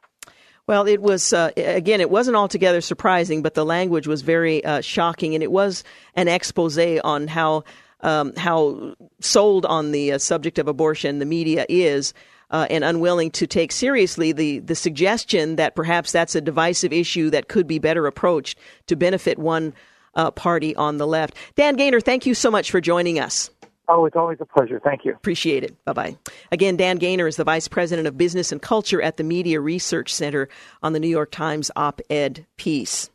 Well, 0.67 0.89
it 0.89 1.03
was, 1.03 1.33
uh, 1.35 1.51
again, 1.57 2.01
it 2.01 2.11
wasn't 2.11 2.37
altogether 2.37 2.81
surprising, 2.81 3.43
but 3.43 3.53
the 3.55 3.67
language 3.67 4.07
was 4.07 4.23
very 4.23 4.65
uh, 4.65 4.81
shocking, 4.81 5.35
and 5.35 5.43
it 5.43 5.53
was 5.53 5.85
an 6.15 6.27
expose 6.27 6.79
on 6.79 7.29
how 7.29 7.65
um, 8.01 8.35
how 8.37 8.95
sold 9.21 9.65
on 9.65 9.93
the 9.93 10.13
uh, 10.13 10.19
subject 10.19 10.59
of 10.59 10.69
abortion 10.69 11.19
the 11.19 11.27
media 11.27 11.67
is. 11.69 12.15
Uh, 12.51 12.67
and 12.71 12.85
unwilling 12.85 13.31
to 13.33 13.49
take 13.49 13.73
seriously 13.73 14.31
the, 14.31 14.61
the 14.61 14.77
suggestion 14.77 15.57
that 15.57 15.75
perhaps 15.75 16.13
that's 16.13 16.37
a 16.37 16.41
divisive 16.41 16.93
issue 16.93 17.29
that 17.31 17.49
could 17.49 17.67
be 17.67 17.81
better 17.81 18.07
approached 18.07 18.59
to 18.87 18.95
benefit 18.95 19.39
one 19.39 19.73
uh, 20.15 20.31
party 20.31 20.77
on 20.77 20.99
the 20.99 21.07
left. 21.07 21.35
Dan 21.57 21.77
Gainor, 21.77 22.03
thank 22.03 22.27
you 22.27 22.35
so 22.35 22.51
much 22.51 22.71
for 22.71 22.81
joining 22.81 23.19
us. 23.19 23.51
Oh, 23.89 24.07
it's 24.07 24.17
always 24.17 24.39
a 24.41 24.47
pleasure. 24.47 24.81
Thank 24.83 25.05
you. 25.05 25.13
Appreciate 25.13 25.63
it. 25.63 25.85
Bye 25.85 25.93
bye. 25.93 26.17
Again, 26.51 26.77
Dan 26.77 26.99
Gainor 26.99 27.29
is 27.29 27.37
the 27.37 27.45
Vice 27.45 27.69
President 27.69 28.09
of 28.09 28.17
Business 28.17 28.51
and 28.51 28.63
Culture 28.63 29.03
at 29.03 29.19
the 29.19 29.25
Media 29.25 29.61
Research 29.61 30.15
Center 30.15 30.49
on 30.83 30.95
the 30.95 31.01
New 31.01 31.09
York 31.09 31.31
Times 31.31 31.71
op 31.77 32.01
ed 32.09 32.47
piece. 32.57 33.11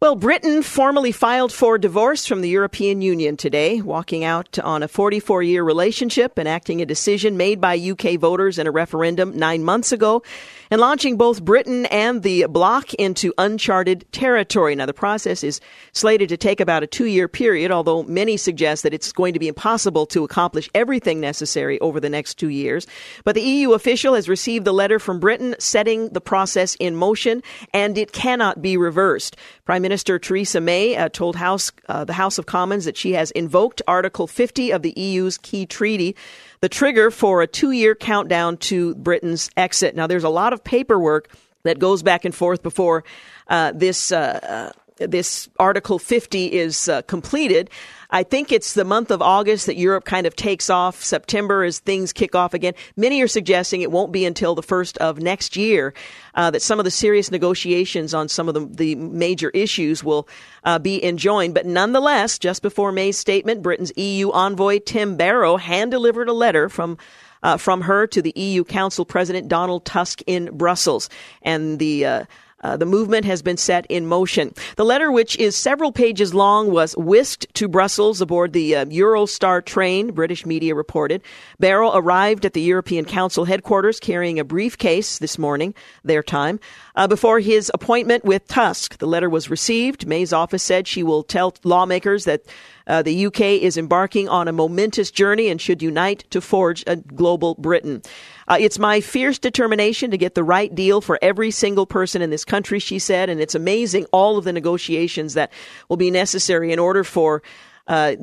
Well, 0.00 0.16
Britain 0.16 0.62
formally 0.62 1.12
filed 1.12 1.52
for 1.52 1.76
divorce 1.76 2.24
from 2.24 2.40
the 2.40 2.48
European 2.48 3.02
Union 3.02 3.36
today, 3.36 3.82
walking 3.82 4.24
out 4.24 4.58
on 4.58 4.82
a 4.82 4.88
44 4.88 5.42
year 5.42 5.62
relationship, 5.62 6.38
enacting 6.38 6.80
a 6.80 6.86
decision 6.86 7.36
made 7.36 7.60
by 7.60 7.78
UK 7.78 8.18
voters 8.18 8.58
in 8.58 8.66
a 8.66 8.70
referendum 8.70 9.36
nine 9.36 9.62
months 9.62 9.92
ago, 9.92 10.22
and 10.70 10.80
launching 10.80 11.16
both 11.16 11.44
Britain 11.44 11.86
and 11.86 12.22
the 12.22 12.46
bloc 12.46 12.94
into 12.94 13.34
uncharted 13.38 14.10
territory. 14.12 14.74
Now, 14.74 14.86
the 14.86 14.94
process 14.94 15.42
is 15.42 15.60
slated 15.92 16.28
to 16.28 16.36
take 16.36 16.60
about 16.60 16.82
a 16.82 16.86
two 16.86 17.06
year 17.06 17.28
period, 17.28 17.70
although 17.70 18.04
many 18.04 18.36
suggest 18.36 18.82
that 18.84 18.94
it's 18.94 19.12
going 19.12 19.32
to 19.32 19.40
be 19.40 19.48
impossible 19.48 20.06
to 20.06 20.24
accomplish 20.24 20.70
everything 20.74 21.20
necessary 21.20 21.80
over 21.80 21.98
the 21.98 22.08
next 22.08 22.34
two 22.34 22.48
years. 22.48 22.86
But 23.24 23.34
the 23.34 23.42
EU 23.42 23.72
official 23.72 24.14
has 24.14 24.28
received 24.28 24.64
the 24.64 24.72
letter 24.72 24.98
from 24.98 25.18
Britain 25.18 25.56
setting 25.58 26.10
the 26.10 26.20
process 26.20 26.76
in 26.76 26.94
motion, 26.94 27.42
and 27.74 27.98
it 27.98 28.12
cannot 28.12 28.62
be 28.62 28.76
reversed. 28.76 29.36
Prime 29.64 29.82
Minister 29.82 30.18
Theresa 30.18 30.60
May 30.60 30.96
uh, 30.96 31.08
told 31.08 31.36
House, 31.36 31.72
uh, 31.88 32.04
the 32.04 32.12
House 32.12 32.38
of 32.38 32.46
Commons 32.46 32.84
that 32.84 32.96
she 32.96 33.12
has 33.12 33.30
invoked 33.32 33.82
Article 33.88 34.26
50 34.26 34.70
of 34.70 34.82
the 34.82 34.92
EU's 34.96 35.38
key 35.38 35.66
treaty, 35.66 36.16
the 36.60 36.68
trigger 36.68 37.10
for 37.10 37.42
a 37.42 37.46
two 37.46 37.70
year 37.70 37.94
countdown 37.94 38.56
to 38.58 38.94
Britain's 38.96 39.50
exit. 39.56 39.96
Now, 39.96 40.06
there's 40.06 40.24
a 40.24 40.28
lot 40.28 40.52
of 40.52 40.62
paperwork 40.62 41.30
that 41.62 41.78
goes 41.78 42.02
back 42.02 42.24
and 42.24 42.34
forth 42.34 42.62
before 42.62 43.04
uh, 43.48 43.72
this 43.74 44.12
uh, 44.12 44.72
uh, 45.00 45.06
this 45.06 45.48
Article 45.58 45.98
50 45.98 46.52
is 46.52 46.88
uh, 46.88 47.02
completed. 47.02 47.70
I 48.10 48.22
think 48.24 48.50
it's 48.50 48.74
the 48.74 48.84
month 48.84 49.10
of 49.10 49.22
August 49.22 49.66
that 49.66 49.76
Europe 49.76 50.04
kind 50.04 50.26
of 50.26 50.34
takes 50.34 50.68
off. 50.68 51.02
September 51.02 51.62
as 51.62 51.78
things 51.78 52.12
kick 52.12 52.34
off 52.34 52.54
again. 52.54 52.74
Many 52.96 53.22
are 53.22 53.28
suggesting 53.28 53.82
it 53.82 53.90
won't 53.90 54.12
be 54.12 54.24
until 54.24 54.54
the 54.54 54.62
first 54.62 54.98
of 54.98 55.18
next 55.20 55.56
year 55.56 55.94
uh, 56.34 56.50
that 56.50 56.62
some 56.62 56.78
of 56.78 56.84
the 56.84 56.90
serious 56.90 57.30
negotiations 57.30 58.12
on 58.12 58.28
some 58.28 58.48
of 58.48 58.54
the, 58.54 58.66
the 58.66 58.94
major 58.96 59.50
issues 59.50 60.02
will 60.02 60.28
uh, 60.64 60.78
be 60.78 61.04
enjoined. 61.04 61.54
But 61.54 61.66
nonetheless, 61.66 62.38
just 62.38 62.62
before 62.62 62.92
May's 62.92 63.18
statement, 63.18 63.62
Britain's 63.62 63.92
EU 63.96 64.30
envoy 64.30 64.80
Tim 64.80 65.16
Barrow 65.16 65.56
hand 65.56 65.90
delivered 65.90 66.28
a 66.28 66.34
letter 66.34 66.68
from 66.68 66.98
uh, 67.42 67.56
from 67.56 67.80
her 67.80 68.06
to 68.06 68.20
the 68.20 68.34
EU 68.36 68.64
Council 68.64 69.06
President 69.06 69.48
Donald 69.48 69.86
Tusk 69.86 70.20
in 70.26 70.54
Brussels, 70.58 71.08
and 71.40 71.78
the 71.78 72.26
uh, 72.62 72.76
the 72.76 72.86
movement 72.86 73.24
has 73.24 73.42
been 73.42 73.56
set 73.56 73.86
in 73.86 74.06
motion. 74.06 74.54
The 74.76 74.84
letter, 74.84 75.10
which 75.10 75.36
is 75.36 75.56
several 75.56 75.92
pages 75.92 76.34
long, 76.34 76.70
was 76.70 76.96
whisked 76.96 77.52
to 77.54 77.68
Brussels 77.68 78.20
aboard 78.20 78.52
the 78.52 78.76
uh, 78.76 78.84
Eurostar 78.86 79.64
train, 79.64 80.12
British 80.12 80.44
media 80.44 80.74
reported. 80.74 81.22
Barrow 81.58 81.92
arrived 81.94 82.44
at 82.44 82.52
the 82.52 82.60
European 82.60 83.04
Council 83.04 83.44
headquarters 83.44 84.00
carrying 84.00 84.38
a 84.38 84.44
briefcase 84.44 85.18
this 85.18 85.38
morning, 85.38 85.74
their 86.04 86.22
time, 86.22 86.60
uh, 86.96 87.06
before 87.06 87.40
his 87.40 87.70
appointment 87.74 88.24
with 88.24 88.46
Tusk. 88.48 88.98
The 88.98 89.06
letter 89.06 89.30
was 89.30 89.50
received. 89.50 90.06
May's 90.06 90.32
office 90.32 90.62
said 90.62 90.86
she 90.86 91.02
will 91.02 91.22
tell 91.22 91.54
lawmakers 91.64 92.24
that 92.24 92.42
uh, 92.86 93.02
the 93.02 93.26
UK 93.26 93.40
is 93.40 93.76
embarking 93.76 94.28
on 94.28 94.48
a 94.48 94.52
momentous 94.52 95.10
journey 95.10 95.48
and 95.48 95.60
should 95.60 95.80
unite 95.80 96.24
to 96.30 96.40
forge 96.40 96.82
a 96.86 96.96
global 96.96 97.54
Britain. 97.54 98.02
Uh, 98.50 98.56
it's 98.58 98.80
my 98.80 99.00
fierce 99.00 99.38
determination 99.38 100.10
to 100.10 100.18
get 100.18 100.34
the 100.34 100.42
right 100.42 100.74
deal 100.74 101.00
for 101.00 101.20
every 101.22 101.52
single 101.52 101.86
person 101.86 102.20
in 102.20 102.30
this 102.30 102.44
country, 102.44 102.80
she 102.80 102.98
said, 102.98 103.30
and 103.30 103.40
it's 103.40 103.54
amazing 103.54 104.04
all 104.06 104.38
of 104.38 104.44
the 104.44 104.52
negotiations 104.52 105.34
that 105.34 105.52
will 105.88 105.96
be 105.96 106.10
necessary 106.10 106.72
in 106.72 106.78
order 106.80 107.04
for 107.04 107.44
uh, 107.90 108.14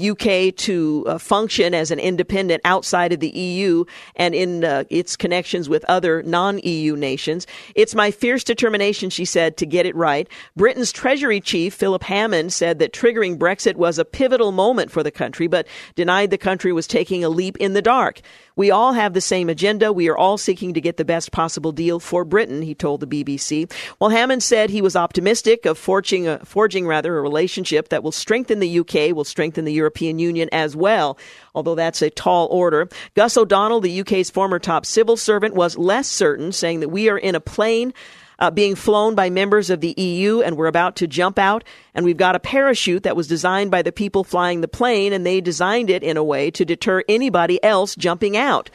UK 0.00 0.54
to 0.56 1.04
uh, 1.06 1.18
function 1.18 1.74
as 1.74 1.90
an 1.90 1.98
independent 1.98 2.62
outside 2.64 3.12
of 3.12 3.20
the 3.20 3.28
EU 3.30 3.84
and 4.16 4.34
in 4.34 4.64
uh, 4.64 4.84
its 4.88 5.16
connections 5.16 5.68
with 5.68 5.84
other 5.88 6.22
non 6.22 6.58
EU 6.60 6.96
nations. 6.96 7.46
It's 7.74 7.94
my 7.94 8.10
fierce 8.10 8.44
determination, 8.44 9.10
she 9.10 9.24
said, 9.24 9.56
to 9.56 9.66
get 9.66 9.84
it 9.84 9.96
right. 9.96 10.28
Britain's 10.56 10.92
Treasury 10.92 11.40
Chief, 11.40 11.74
Philip 11.74 12.04
Hammond, 12.04 12.52
said 12.52 12.78
that 12.78 12.92
triggering 12.92 13.36
Brexit 13.36 13.74
was 13.76 13.98
a 13.98 14.04
pivotal 14.04 14.52
moment 14.52 14.90
for 14.90 15.02
the 15.02 15.10
country, 15.10 15.48
but 15.48 15.66
denied 15.96 16.30
the 16.30 16.38
country 16.38 16.72
was 16.72 16.86
taking 16.86 17.24
a 17.24 17.28
leap 17.28 17.56
in 17.56 17.72
the 17.72 17.82
dark. 17.82 18.20
We 18.54 18.70
all 18.70 18.92
have 18.92 19.14
the 19.14 19.20
same 19.20 19.48
agenda. 19.48 19.92
We 19.92 20.08
are 20.08 20.16
all 20.16 20.36
seeking 20.36 20.74
to 20.74 20.80
get 20.80 20.98
the 20.98 21.04
best 21.04 21.32
possible 21.32 21.72
deal 21.72 21.98
for 21.98 22.24
Britain, 22.24 22.62
he 22.62 22.74
told 22.74 23.00
the 23.00 23.06
BBC. 23.06 23.72
Well, 23.98 24.10
Hammond 24.10 24.42
said 24.42 24.70
he 24.70 24.82
was 24.82 24.94
optimistic 24.94 25.64
of 25.64 25.78
forging, 25.78 26.28
a, 26.28 26.38
forging 26.44 26.86
rather, 26.86 27.16
a 27.16 27.22
relationship 27.22 27.88
that 27.88 28.02
will 28.02 28.12
strengthen 28.12 28.51
the 28.60 28.80
UK, 28.80 29.14
will 29.14 29.24
strengthen 29.24 29.64
the 29.64 29.72
European 29.72 30.18
Union 30.18 30.48
as 30.52 30.76
well, 30.76 31.18
although 31.54 31.74
that's 31.74 32.02
a 32.02 32.10
tall 32.10 32.48
order. 32.50 32.88
Gus 33.14 33.36
O'Donnell, 33.36 33.80
the 33.80 34.00
UK's 34.00 34.30
former 34.30 34.58
top 34.58 34.86
civil 34.86 35.16
servant, 35.16 35.54
was 35.54 35.78
less 35.78 36.08
certain, 36.08 36.52
saying 36.52 36.80
that 36.80 36.88
we 36.88 37.08
are 37.08 37.18
in 37.18 37.34
a 37.34 37.40
plane 37.40 37.92
uh, 38.38 38.50
being 38.50 38.74
flown 38.74 39.14
by 39.14 39.30
members 39.30 39.70
of 39.70 39.80
the 39.80 39.94
EU, 39.96 40.40
and 40.40 40.56
we're 40.56 40.66
about 40.66 40.96
to 40.96 41.06
jump 41.06 41.38
out. 41.38 41.62
And 41.94 42.04
we've 42.04 42.16
got 42.16 42.34
a 42.34 42.40
parachute 42.40 43.04
that 43.04 43.14
was 43.14 43.28
designed 43.28 43.70
by 43.70 43.82
the 43.82 43.92
people 43.92 44.24
flying 44.24 44.62
the 44.62 44.68
plane, 44.68 45.12
and 45.12 45.24
they 45.24 45.40
designed 45.40 45.90
it 45.90 46.02
in 46.02 46.16
a 46.16 46.24
way 46.24 46.50
to 46.50 46.64
deter 46.64 47.04
anybody 47.08 47.62
else 47.62 47.94
jumping 47.94 48.36
out. 48.36 48.68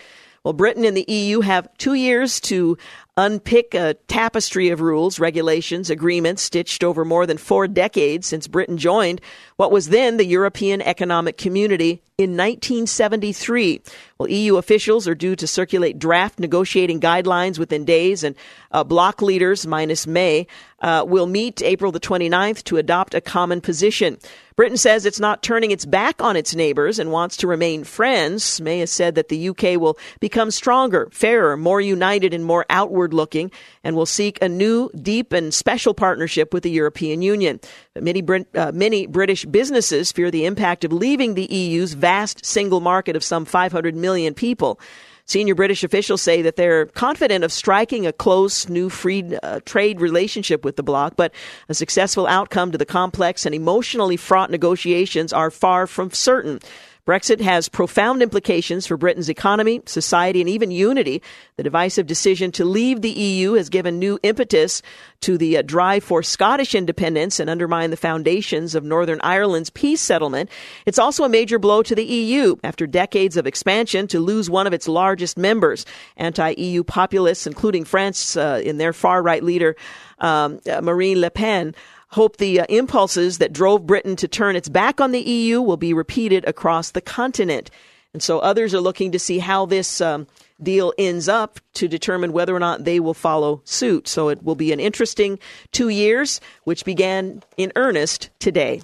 Well, 0.44 0.54
Britain 0.54 0.86
and 0.86 0.96
the 0.96 1.12
EU 1.12 1.42
have 1.42 1.68
two 1.78 1.96
years 1.96 2.40
to 2.42 2.78
unpick 3.18 3.74
a 3.74 3.96
tapestry 4.08 4.70
of 4.70 4.80
rules, 4.80 5.20
regulations, 5.20 5.90
agreements 5.90 6.42
stitched 6.42 6.86
over 6.86 7.04
more 7.04 7.26
than 7.26 7.38
four 7.38 7.68
decades 7.68 8.28
since 8.28 8.48
Britain 8.48 8.78
joined 8.78 9.20
what 9.58 9.72
was 9.72 9.90
then 9.90 10.18
the 10.18 10.26
European 10.26 10.82
Economic 10.82 11.38
Community 11.38 12.02
in 12.18 12.32
1973. 12.32 13.82
Well, 14.18 14.28
EU 14.28 14.58
officials 14.58 15.08
are 15.08 15.14
due 15.14 15.36
to 15.36 15.46
circulate 15.46 16.00
draft 16.00 16.40
negotiating 16.40 17.00
guidelines 17.00 17.60
within 17.60 17.86
days, 17.86 18.24
and 18.24 18.36
uh, 18.72 18.84
bloc 18.84 19.22
leaders, 19.22 19.68
minus 19.68 20.08
May, 20.08 20.48
uh, 20.80 21.06
will 21.08 21.28
meet 21.28 21.62
April 21.62 21.92
the 21.92 22.00
29th 22.00 22.64
to 22.66 22.78
adopt 22.78 23.14
a 23.14 23.22
common 23.22 23.62
position. 23.62 24.18
Britain 24.56 24.78
says 24.78 25.06
it's 25.06 25.20
not 25.20 25.44
turning 25.44 25.70
its 25.70 25.86
back 25.86 26.20
on 26.20 26.36
its 26.36 26.56
neighbors 26.56 26.98
and 26.98 27.12
wants 27.12 27.38
to 27.38 27.48
remain 27.48 27.84
friends. 27.84 28.60
May 28.60 28.80
has 28.80 28.90
said 28.90 29.14
that 29.14 29.30
the 29.30 29.50
UK 29.50 29.80
will 29.80 30.00
become 30.20 30.50
stronger, 30.50 31.10
fairer, 31.12 31.56
more 31.56 31.80
united, 31.80 32.34
and 32.34 32.44
more 32.44 32.66
outward 32.72 33.14
looking, 33.14 33.52
and 33.84 33.96
will 33.96 34.08
seek 34.08 34.42
a 34.42 34.50
new, 34.50 34.90
deep, 35.00 35.32
and 35.32 35.54
special 35.54 35.94
partnership 35.94 36.56
with 36.56 36.64
the 36.64 36.72
European 36.72 37.22
Union. 37.22 37.60
Many, 38.02 38.24
uh, 38.56 38.72
many 38.74 39.08
British 39.08 39.46
businesses 39.46 40.12
fear 40.12 40.32
the 40.32 40.46
impact 40.46 40.84
of 40.84 40.92
leaving 40.94 41.34
the 41.34 41.46
EU's 41.46 41.94
vast 41.94 42.46
single 42.46 42.80
market 42.80 43.16
of 43.16 43.24
some 43.24 43.46
500 43.46 43.96
million 43.96 44.34
people. 44.34 44.80
Senior 45.28 45.56
British 45.56 45.84
officials 45.84 46.22
say 46.22 46.42
that 46.42 46.56
they're 46.56 46.86
confident 46.86 47.44
of 47.44 47.52
striking 47.52 48.08
a 48.08 48.14
close 48.14 48.70
new 48.70 48.90
free 48.90 49.36
uh, 49.44 49.60
trade 49.66 50.00
relationship 50.00 50.64
with 50.64 50.78
the 50.78 50.84
bloc, 50.84 51.18
but 51.18 51.34
a 51.68 51.74
successful 51.74 52.26
outcome 52.28 52.72
to 52.72 52.78
the 52.78 52.86
complex 52.86 53.46
and 53.46 53.54
emotionally 53.54 54.16
fraught 54.16 54.50
negotiations 54.50 55.34
are 55.34 55.52
far 55.52 55.86
from 55.86 56.12
certain. 56.12 56.62
Brexit 57.08 57.40
has 57.40 57.70
profound 57.70 58.22
implications 58.22 58.86
for 58.86 58.98
Britain's 58.98 59.30
economy, 59.30 59.82
society, 59.86 60.42
and 60.42 60.50
even 60.50 60.72
unity. 60.72 61.24
The 61.56 61.64
divisive 61.64 62.06
decision 62.06 62.52
to 62.52 62.66
leave 62.66 63.02
the 63.02 63.10
EU 63.10 63.54
has 63.54 63.70
given 63.70 63.98
new 63.98 64.20
impetus 64.24 64.82
to 65.22 65.38
the 65.38 65.58
uh, 65.58 65.62
drive 65.62 66.04
for 66.04 66.22
Scottish 66.22 66.76
independence 66.76 67.40
and 67.40 67.50
undermined 67.50 67.94
the 67.94 67.98
foundations 67.98 68.76
of 68.76 68.84
Northern 68.84 69.22
Ireland's 69.22 69.70
peace 69.70 70.02
settlement. 70.02 70.50
It's 70.86 71.00
also 71.00 71.24
a 71.24 71.30
major 71.30 71.60
blow 71.60 71.82
to 71.82 71.96
the 71.96 72.04
EU 72.04 72.58
after 72.62 72.86
decades 72.86 73.38
of 73.38 73.48
expansion 73.48 74.08
to 74.08 74.20
lose 74.20 74.50
one 74.50 74.68
of 74.68 74.74
its 74.74 74.90
largest 74.90 75.38
members. 75.38 75.86
Anti-EU 76.18 76.84
populists, 76.84 77.48
including 77.48 77.86
France 77.86 78.36
uh, 78.36 78.62
in 78.62 78.80
their 78.80 78.92
far-right 78.92 79.44
leader 79.44 79.78
um, 80.20 80.60
uh, 80.70 80.82
Marine 80.82 81.22
Le 81.22 81.30
Pen, 81.30 81.74
hope 82.10 82.38
the 82.38 82.62
uh, 82.62 82.66
impulses 82.70 83.38
that 83.38 83.54
drove 83.54 83.86
Britain 83.86 84.16
to 84.18 84.28
turn 84.28 84.56
its 84.56 84.70
back 84.70 85.02
on 85.02 85.12
the 85.12 85.22
EU 85.22 85.62
will 85.62 85.78
be 85.78 85.94
repeated 85.94 86.46
across 86.46 86.92
the 86.92 87.02
continent. 87.02 87.70
And 88.14 88.24
so 88.24 88.40
others 88.40 88.74
are 88.74 88.80
looking 88.80 89.12
to 89.12 89.20
see 89.20 89.40
how 89.40 89.66
this 89.66 90.02
um, 90.02 90.28
deal 90.62 90.94
ends 90.98 91.28
up 91.28 91.60
to 91.74 91.88
determine 91.88 92.32
whether 92.32 92.56
or 92.56 92.60
not 92.60 92.84
they 92.84 93.00
will 93.00 93.14
follow 93.14 93.62
suit. 93.66 94.08
So 94.08 94.30
it 94.30 94.44
will 94.44 94.56
be 94.56 94.72
an 94.72 94.80
interesting 94.80 95.40
two 95.72 95.90
years, 95.90 96.42
which 96.64 96.86
began 96.86 97.44
in 97.58 97.72
earnest 97.76 98.30
today. 98.40 98.82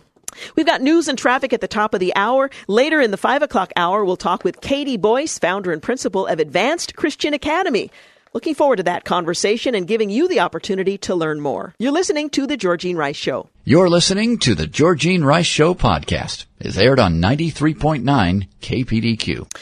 We've 0.56 0.66
got 0.66 0.82
news 0.82 1.08
and 1.08 1.18
traffic 1.18 1.54
at 1.54 1.62
the 1.62 1.68
top 1.68 1.94
of 1.94 2.00
the 2.00 2.16
hour. 2.16 2.50
Later 2.68 3.00
in 3.00 3.12
the 3.12 3.18
five 3.18 3.42
o'clock 3.42 3.72
hour, 3.76 4.04
we'll 4.04 4.18
talk 4.18 4.44
with 4.44 4.62
Kati 4.62 5.00
Boyce, 5.00 5.40
founder 5.40 5.72
and 5.72 5.82
principal 5.82 6.28
of 6.28 6.40
Advanced 6.40 6.96
Christian 6.96 7.34
Academy. 7.34 7.92
Looking 8.34 8.56
forward 8.56 8.78
to 8.78 8.84
that 8.84 9.06
conversation 9.06 9.76
and 9.76 9.88
giving 9.88 10.10
you 10.10 10.28
the 10.28 10.40
opportunity 10.40 10.98
to 11.00 11.14
learn 11.14 11.40
more. 11.40 11.76
You're 11.78 11.92
listening 11.92 12.32
to 12.32 12.48
The 12.48 12.58
Georgine 12.58 12.98
Rice 12.98 13.16
Show. 13.16 13.48
You're 13.64 13.92
listening 13.92 14.40
to 14.40 14.56
The 14.56 14.66
Georgine 14.66 15.24
Rice 15.24 15.46
Show 15.46 15.76
podcast. 15.76 16.46
It's 16.60 16.76
aired 16.76 17.00
on 17.00 17.22
93.9 17.22 18.48
KPDQ. 18.60 19.56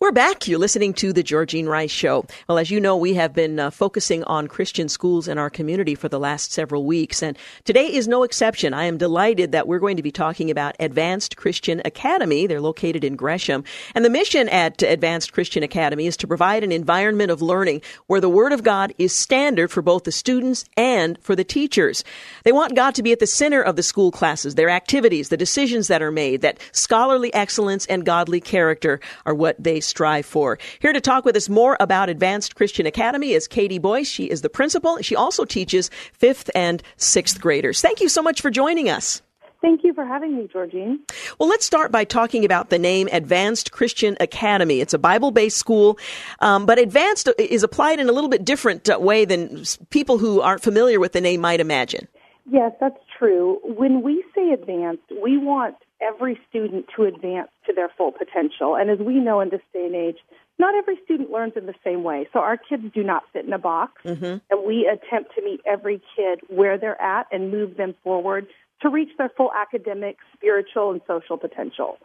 We're 0.00 0.10
back. 0.10 0.48
You're 0.48 0.58
listening 0.58 0.92
to 0.94 1.12
the 1.12 1.22
Georgine 1.22 1.68
Rice 1.68 1.90
Show. 1.90 2.26
Well, 2.48 2.58
as 2.58 2.68
you 2.68 2.80
know, 2.80 2.96
we 2.96 3.14
have 3.14 3.32
been 3.32 3.60
uh, 3.60 3.70
focusing 3.70 4.24
on 4.24 4.48
Christian 4.48 4.88
schools 4.88 5.28
in 5.28 5.38
our 5.38 5.48
community 5.48 5.94
for 5.94 6.08
the 6.08 6.18
last 6.18 6.52
several 6.52 6.84
weeks, 6.84 7.22
and 7.22 7.38
today 7.62 7.86
is 7.86 8.08
no 8.08 8.24
exception. 8.24 8.74
I 8.74 8.84
am 8.84 8.98
delighted 8.98 9.52
that 9.52 9.68
we're 9.68 9.78
going 9.78 9.96
to 9.96 10.02
be 10.02 10.10
talking 10.10 10.50
about 10.50 10.74
Advanced 10.80 11.36
Christian 11.36 11.80
Academy. 11.84 12.48
They're 12.48 12.60
located 12.60 13.04
in 13.04 13.14
Gresham, 13.14 13.62
and 13.94 14.04
the 14.04 14.10
mission 14.10 14.48
at 14.48 14.82
Advanced 14.82 15.32
Christian 15.32 15.62
Academy 15.62 16.08
is 16.08 16.16
to 16.18 16.26
provide 16.26 16.64
an 16.64 16.72
environment 16.72 17.30
of 17.30 17.40
learning 17.40 17.80
where 18.08 18.20
the 18.20 18.28
Word 18.28 18.52
of 18.52 18.64
God 18.64 18.92
is 18.98 19.14
standard 19.14 19.70
for 19.70 19.80
both 19.80 20.02
the 20.02 20.12
students 20.12 20.64
and 20.76 21.16
for 21.22 21.36
the 21.36 21.44
teachers. 21.44 22.02
They 22.42 22.52
want 22.52 22.74
God 22.74 22.96
to 22.96 23.02
be 23.04 23.12
at 23.12 23.20
the 23.20 23.28
center 23.28 23.62
of 23.62 23.76
the 23.76 23.82
school 23.84 24.10
classes, 24.10 24.56
their 24.56 24.70
activities, 24.70 25.28
the 25.28 25.36
decisions 25.36 25.86
that 25.86 26.02
are 26.02 26.12
made, 26.12 26.40
that 26.40 26.58
scholarly 26.72 27.32
excellence 27.32 27.86
and 27.86 28.04
godly 28.04 28.40
character 28.40 28.98
are 29.24 29.34
what 29.34 29.62
they 29.62 29.83
strive 29.84 30.26
for. 30.26 30.58
Here 30.80 30.92
to 30.92 31.00
talk 31.00 31.24
with 31.24 31.36
us 31.36 31.48
more 31.48 31.76
about 31.80 32.08
Advanced 32.08 32.54
Christian 32.54 32.86
Academy 32.86 33.32
is 33.32 33.46
Kati 33.48 33.80
Boyce. 33.80 34.08
She 34.08 34.24
is 34.24 34.42
the 34.42 34.48
principal. 34.48 34.98
She 35.02 35.16
also 35.16 35.44
teaches 35.44 35.90
fifth 36.12 36.50
and 36.54 36.82
sixth 36.96 37.40
graders. 37.40 37.80
Thank 37.80 38.00
you 38.00 38.08
so 38.08 38.22
much 38.22 38.40
for 38.40 38.50
joining 38.50 38.88
us. 38.88 39.22
Thank 39.64 39.82
you 39.82 39.94
for 39.94 40.04
having 40.04 40.36
me, 40.36 40.46
Georgine. 40.52 41.00
Well, 41.38 41.48
let's 41.48 41.64
start 41.64 41.90
by 41.90 42.04
talking 42.04 42.44
about 42.44 42.68
the 42.68 42.78
name 42.78 43.08
Advanced 43.10 43.72
Christian 43.72 44.14
Academy. 44.20 44.80
It's 44.80 44.92
a 44.92 44.98
Bible 44.98 45.30
based 45.30 45.56
school, 45.56 45.98
um, 46.40 46.66
but 46.66 46.78
advanced 46.78 47.30
is 47.38 47.62
applied 47.62 47.98
in 47.98 48.10
a 48.10 48.12
little 48.12 48.28
bit 48.28 48.44
different 48.44 48.90
uh, 48.90 48.98
way 48.98 49.24
than 49.24 49.64
people 49.88 50.18
who 50.18 50.42
aren't 50.42 50.62
familiar 50.62 51.00
with 51.00 51.12
the 51.12 51.20
name 51.22 51.40
might 51.40 51.60
imagine. 51.60 52.08
Yes, 52.50 52.72
that's 52.78 52.98
true. 53.18 53.58
When 53.64 54.02
we 54.02 54.22
say 54.34 54.50
advanced, 54.50 55.04
we 55.22 55.38
want 55.38 55.76
every 56.00 56.38
student 56.48 56.86
to 56.96 57.04
advance 57.04 57.48
to 57.66 57.72
their 57.72 57.88
full 57.96 58.12
potential. 58.12 58.76
And 58.76 58.90
as 58.90 58.98
we 58.98 59.14
know 59.14 59.40
in 59.40 59.50
this 59.50 59.60
day 59.72 59.86
and 59.86 59.94
age, 59.94 60.18
not 60.58 60.74
every 60.74 60.98
student 61.04 61.30
learns 61.30 61.54
in 61.56 61.66
the 61.66 61.74
same 61.82 62.04
way. 62.04 62.28
So 62.32 62.40
our 62.40 62.56
kids 62.56 62.84
do 62.94 63.02
not 63.02 63.24
fit 63.32 63.44
in 63.44 63.52
a 63.52 63.58
box. 63.58 64.02
Mm-hmm. 64.04 64.38
And 64.50 64.66
we 64.66 64.86
attempt 64.86 65.34
to 65.36 65.42
meet 65.42 65.60
every 65.66 66.00
kid 66.16 66.40
where 66.48 66.78
they're 66.78 67.00
at 67.00 67.26
and 67.32 67.50
move 67.50 67.76
them 67.76 67.94
forward 68.04 68.46
to 68.82 68.88
reach 68.88 69.10
their 69.18 69.30
full 69.30 69.50
academic, 69.52 70.18
spiritual, 70.34 70.92
and 70.92 71.00
social 71.06 71.36
potential. 71.36 71.98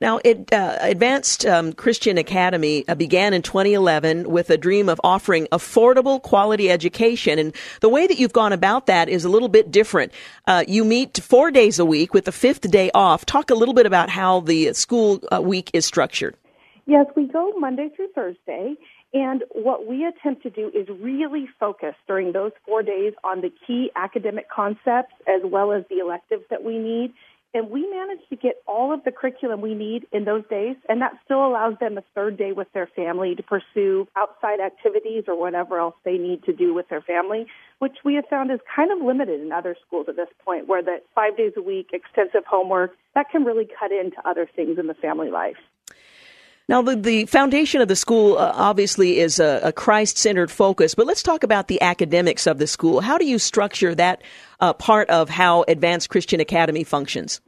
Now, 0.00 0.20
it, 0.24 0.52
uh, 0.52 0.76
Advanced 0.80 1.46
um, 1.46 1.72
Christian 1.72 2.18
Academy 2.18 2.86
uh, 2.86 2.94
began 2.94 3.32
in 3.32 3.40
2011 3.40 4.28
with 4.28 4.50
a 4.50 4.58
dream 4.58 4.90
of 4.90 5.00
offering 5.02 5.46
affordable, 5.52 6.20
quality 6.20 6.70
education. 6.70 7.38
And 7.38 7.54
the 7.80 7.88
way 7.88 8.06
that 8.06 8.18
you've 8.18 8.34
gone 8.34 8.52
about 8.52 8.86
that 8.86 9.08
is 9.08 9.24
a 9.24 9.30
little 9.30 9.48
bit 9.48 9.70
different. 9.70 10.12
Uh, 10.46 10.64
you 10.68 10.84
meet 10.84 11.18
four 11.18 11.50
days 11.50 11.78
a 11.78 11.84
week 11.84 12.12
with 12.12 12.26
the 12.26 12.32
fifth 12.32 12.70
day 12.70 12.90
off. 12.92 13.24
Talk 13.24 13.50
a 13.50 13.54
little 13.54 13.74
bit 13.74 13.86
about 13.86 14.10
how 14.10 14.40
the 14.40 14.74
school 14.74 15.22
uh, 15.32 15.40
week 15.40 15.70
is 15.72 15.86
structured. 15.86 16.36
Yes, 16.84 17.06
we 17.16 17.26
go 17.26 17.52
Monday 17.58 17.88
through 17.96 18.08
Thursday. 18.14 18.74
And 19.14 19.44
what 19.52 19.86
we 19.86 20.04
attempt 20.04 20.42
to 20.42 20.50
do 20.50 20.70
is 20.74 20.86
really 21.00 21.48
focus 21.58 21.94
during 22.06 22.32
those 22.32 22.52
four 22.66 22.82
days 22.82 23.14
on 23.24 23.40
the 23.40 23.50
key 23.66 23.90
academic 23.96 24.50
concepts 24.50 25.14
as 25.26 25.40
well 25.44 25.72
as 25.72 25.84
the 25.88 26.00
electives 26.00 26.44
that 26.50 26.62
we 26.62 26.76
need 26.78 27.14
and 27.56 27.70
we 27.70 27.88
managed 27.90 28.28
to 28.28 28.36
get 28.36 28.62
all 28.66 28.92
of 28.92 29.02
the 29.04 29.10
curriculum 29.10 29.62
we 29.62 29.74
need 29.74 30.06
in 30.12 30.24
those 30.24 30.44
days, 30.48 30.76
and 30.88 31.00
that 31.00 31.12
still 31.24 31.46
allows 31.46 31.74
them 31.80 31.96
a 31.96 32.04
third 32.14 32.36
day 32.36 32.52
with 32.52 32.70
their 32.74 32.86
family 32.86 33.34
to 33.34 33.42
pursue 33.42 34.06
outside 34.14 34.60
activities 34.60 35.24
or 35.26 35.38
whatever 35.38 35.78
else 35.78 35.94
they 36.04 36.18
need 36.18 36.44
to 36.44 36.52
do 36.52 36.74
with 36.74 36.86
their 36.88 37.00
family, 37.00 37.46
which 37.78 37.96
we 38.04 38.14
have 38.14 38.26
found 38.28 38.50
is 38.50 38.60
kind 38.74 38.92
of 38.92 38.98
limited 39.04 39.40
in 39.40 39.52
other 39.52 39.74
schools 39.86 40.06
at 40.08 40.16
this 40.16 40.28
point, 40.44 40.68
where 40.68 40.82
that 40.82 41.04
five 41.14 41.36
days 41.36 41.52
a 41.56 41.62
week, 41.62 41.88
extensive 41.92 42.44
homework, 42.46 42.92
that 43.14 43.30
can 43.30 43.42
really 43.44 43.66
cut 43.80 43.90
into 43.90 44.16
other 44.24 44.46
things 44.54 44.78
in 44.78 44.86
the 44.86 44.94
family 44.94 45.30
life. 45.30 45.56
Now, 46.68 46.82
the, 46.82 46.96
the 46.96 47.26
foundation 47.26 47.80
of 47.80 47.86
the 47.86 47.94
school 47.94 48.38
uh, 48.38 48.50
obviously 48.52 49.20
is 49.20 49.38
a, 49.38 49.60
a 49.62 49.72
Christ 49.72 50.18
centered 50.18 50.50
focus, 50.50 50.96
but 50.96 51.06
let's 51.06 51.22
talk 51.22 51.44
about 51.44 51.68
the 51.68 51.80
academics 51.80 52.44
of 52.44 52.58
the 52.58 52.66
school. 52.66 53.00
How 53.00 53.18
do 53.18 53.24
you 53.24 53.38
structure 53.38 53.94
that 53.94 54.22
uh, 54.58 54.72
part 54.72 55.08
of 55.08 55.30
how 55.30 55.64
Advanced 55.68 56.10
Christian 56.10 56.40
Academy 56.40 56.82
functions? 56.82 57.40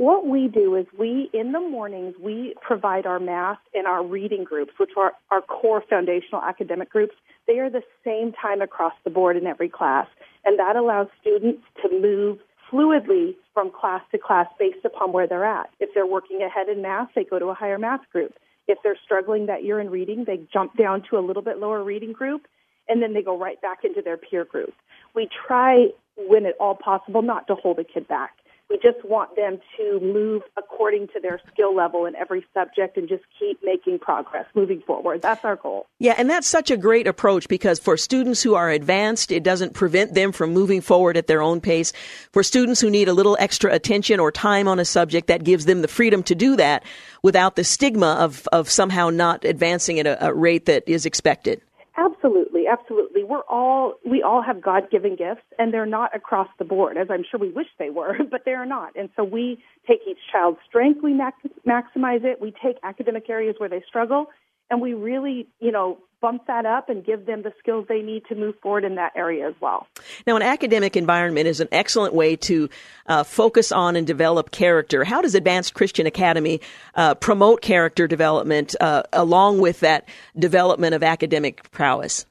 What 0.00 0.26
we 0.26 0.48
do 0.48 0.76
is 0.76 0.86
we, 0.98 1.28
in 1.34 1.52
the 1.52 1.60
mornings, 1.60 2.14
we 2.18 2.54
provide 2.62 3.04
our 3.04 3.20
math 3.20 3.58
and 3.74 3.86
our 3.86 4.02
reading 4.02 4.44
groups, 4.44 4.72
which 4.78 4.92
are 4.96 5.12
our 5.30 5.42
core 5.42 5.84
foundational 5.90 6.40
academic 6.40 6.88
groups. 6.88 7.14
They 7.46 7.58
are 7.58 7.68
the 7.68 7.82
same 8.02 8.32
time 8.32 8.62
across 8.62 8.94
the 9.04 9.10
board 9.10 9.36
in 9.36 9.46
every 9.46 9.68
class, 9.68 10.06
and 10.46 10.58
that 10.58 10.74
allows 10.74 11.08
students 11.20 11.62
to 11.82 11.90
move 12.00 12.38
fluidly 12.72 13.34
from 13.52 13.70
class 13.70 14.00
to 14.12 14.16
class 14.16 14.46
based 14.58 14.86
upon 14.86 15.12
where 15.12 15.26
they're 15.26 15.44
at. 15.44 15.68
If 15.80 15.90
they're 15.92 16.06
working 16.06 16.40
ahead 16.40 16.70
in 16.70 16.80
math, 16.80 17.10
they 17.14 17.24
go 17.24 17.38
to 17.38 17.48
a 17.48 17.54
higher 17.54 17.78
math 17.78 18.08
group. 18.10 18.32
If 18.68 18.78
they're 18.82 18.96
struggling 19.04 19.44
that 19.46 19.64
year 19.64 19.80
in 19.80 19.90
reading, 19.90 20.24
they 20.24 20.40
jump 20.50 20.78
down 20.78 21.02
to 21.10 21.18
a 21.18 21.20
little 21.20 21.42
bit 21.42 21.58
lower 21.58 21.84
reading 21.84 22.14
group 22.14 22.46
and 22.88 23.02
then 23.02 23.12
they 23.12 23.22
go 23.22 23.38
right 23.38 23.60
back 23.60 23.84
into 23.84 24.00
their 24.00 24.16
peer 24.16 24.46
group. 24.46 24.72
We 25.14 25.28
try, 25.46 25.88
when 26.16 26.46
at 26.46 26.54
all 26.58 26.74
possible, 26.74 27.20
not 27.20 27.46
to 27.48 27.54
hold 27.54 27.78
a 27.78 27.84
kid 27.84 28.08
back. 28.08 28.30
We 28.70 28.78
just 28.78 29.04
want 29.04 29.34
them 29.34 29.58
to 29.76 29.98
move 30.00 30.42
according 30.56 31.08
to 31.08 31.20
their 31.20 31.40
skill 31.52 31.74
level 31.74 32.06
in 32.06 32.14
every 32.14 32.46
subject 32.54 32.96
and 32.96 33.08
just 33.08 33.24
keep 33.36 33.58
making 33.64 33.98
progress 33.98 34.46
moving 34.54 34.80
forward. 34.86 35.22
That's 35.22 35.44
our 35.44 35.56
goal. 35.56 35.86
Yeah, 35.98 36.14
and 36.16 36.30
that's 36.30 36.46
such 36.46 36.70
a 36.70 36.76
great 36.76 37.08
approach 37.08 37.48
because 37.48 37.80
for 37.80 37.96
students 37.96 38.42
who 38.42 38.54
are 38.54 38.70
advanced, 38.70 39.32
it 39.32 39.42
doesn't 39.42 39.74
prevent 39.74 40.14
them 40.14 40.30
from 40.30 40.52
moving 40.52 40.80
forward 40.80 41.16
at 41.16 41.26
their 41.26 41.42
own 41.42 41.60
pace. 41.60 41.92
For 42.32 42.44
students 42.44 42.80
who 42.80 42.90
need 42.90 43.08
a 43.08 43.12
little 43.12 43.36
extra 43.40 43.72
attention 43.72 44.20
or 44.20 44.30
time 44.30 44.68
on 44.68 44.78
a 44.78 44.84
subject, 44.84 45.26
that 45.26 45.42
gives 45.42 45.66
them 45.66 45.82
the 45.82 45.88
freedom 45.88 46.22
to 46.22 46.36
do 46.36 46.54
that 46.54 46.84
without 47.22 47.56
the 47.56 47.64
stigma 47.64 48.16
of, 48.20 48.46
of 48.52 48.70
somehow 48.70 49.10
not 49.10 49.44
advancing 49.44 49.98
at 49.98 50.06
a, 50.06 50.28
a 50.28 50.32
rate 50.32 50.66
that 50.66 50.84
is 50.86 51.06
expected. 51.06 51.60
Absolutely, 51.96 52.49
absolutely. 52.66 53.24
We're 53.24 53.42
all 53.48 53.94
we 54.04 54.22
all 54.22 54.42
have 54.42 54.60
God-given 54.60 55.16
gifts, 55.16 55.44
and 55.58 55.72
they're 55.72 55.86
not 55.86 56.14
across 56.14 56.48
the 56.58 56.64
board, 56.64 56.96
as 56.96 57.08
I'm 57.10 57.24
sure 57.30 57.38
we 57.38 57.50
wish 57.50 57.66
they 57.78 57.90
were, 57.90 58.16
but 58.30 58.44
they 58.44 58.52
are 58.52 58.66
not. 58.66 58.96
And 58.96 59.08
so 59.16 59.24
we 59.24 59.62
take 59.86 60.00
each 60.08 60.18
child's 60.32 60.58
strength, 60.68 61.02
we 61.02 61.14
max- 61.14 61.38
maximize 61.66 62.24
it. 62.24 62.40
We 62.40 62.52
take 62.62 62.76
academic 62.82 63.28
areas 63.28 63.56
where 63.58 63.68
they 63.68 63.82
struggle, 63.86 64.26
and 64.70 64.80
we 64.80 64.94
really, 64.94 65.48
you 65.60 65.72
know, 65.72 65.98
bump 66.20 66.46
that 66.46 66.66
up 66.66 66.88
and 66.88 67.04
give 67.04 67.26
them 67.26 67.42
the 67.42 67.52
skills 67.58 67.86
they 67.88 68.02
need 68.02 68.24
to 68.26 68.34
move 68.34 68.54
forward 68.60 68.84
in 68.84 68.94
that 68.96 69.12
area 69.16 69.48
as 69.48 69.54
well. 69.60 69.86
Now, 70.26 70.36
an 70.36 70.42
academic 70.42 70.96
environment 70.96 71.46
is 71.46 71.60
an 71.60 71.68
excellent 71.72 72.14
way 72.14 72.36
to 72.36 72.68
uh, 73.06 73.24
focus 73.24 73.72
on 73.72 73.96
and 73.96 74.06
develop 74.06 74.50
character. 74.50 75.04
How 75.04 75.22
does 75.22 75.34
Advanced 75.34 75.74
Christian 75.74 76.06
Academy 76.06 76.60
uh, 76.94 77.14
promote 77.14 77.62
character 77.62 78.06
development 78.06 78.76
uh, 78.80 79.02
along 79.12 79.60
with 79.60 79.80
that 79.80 80.08
development 80.38 80.94
of 80.94 81.02
academic 81.02 81.70
prowess? 81.70 82.26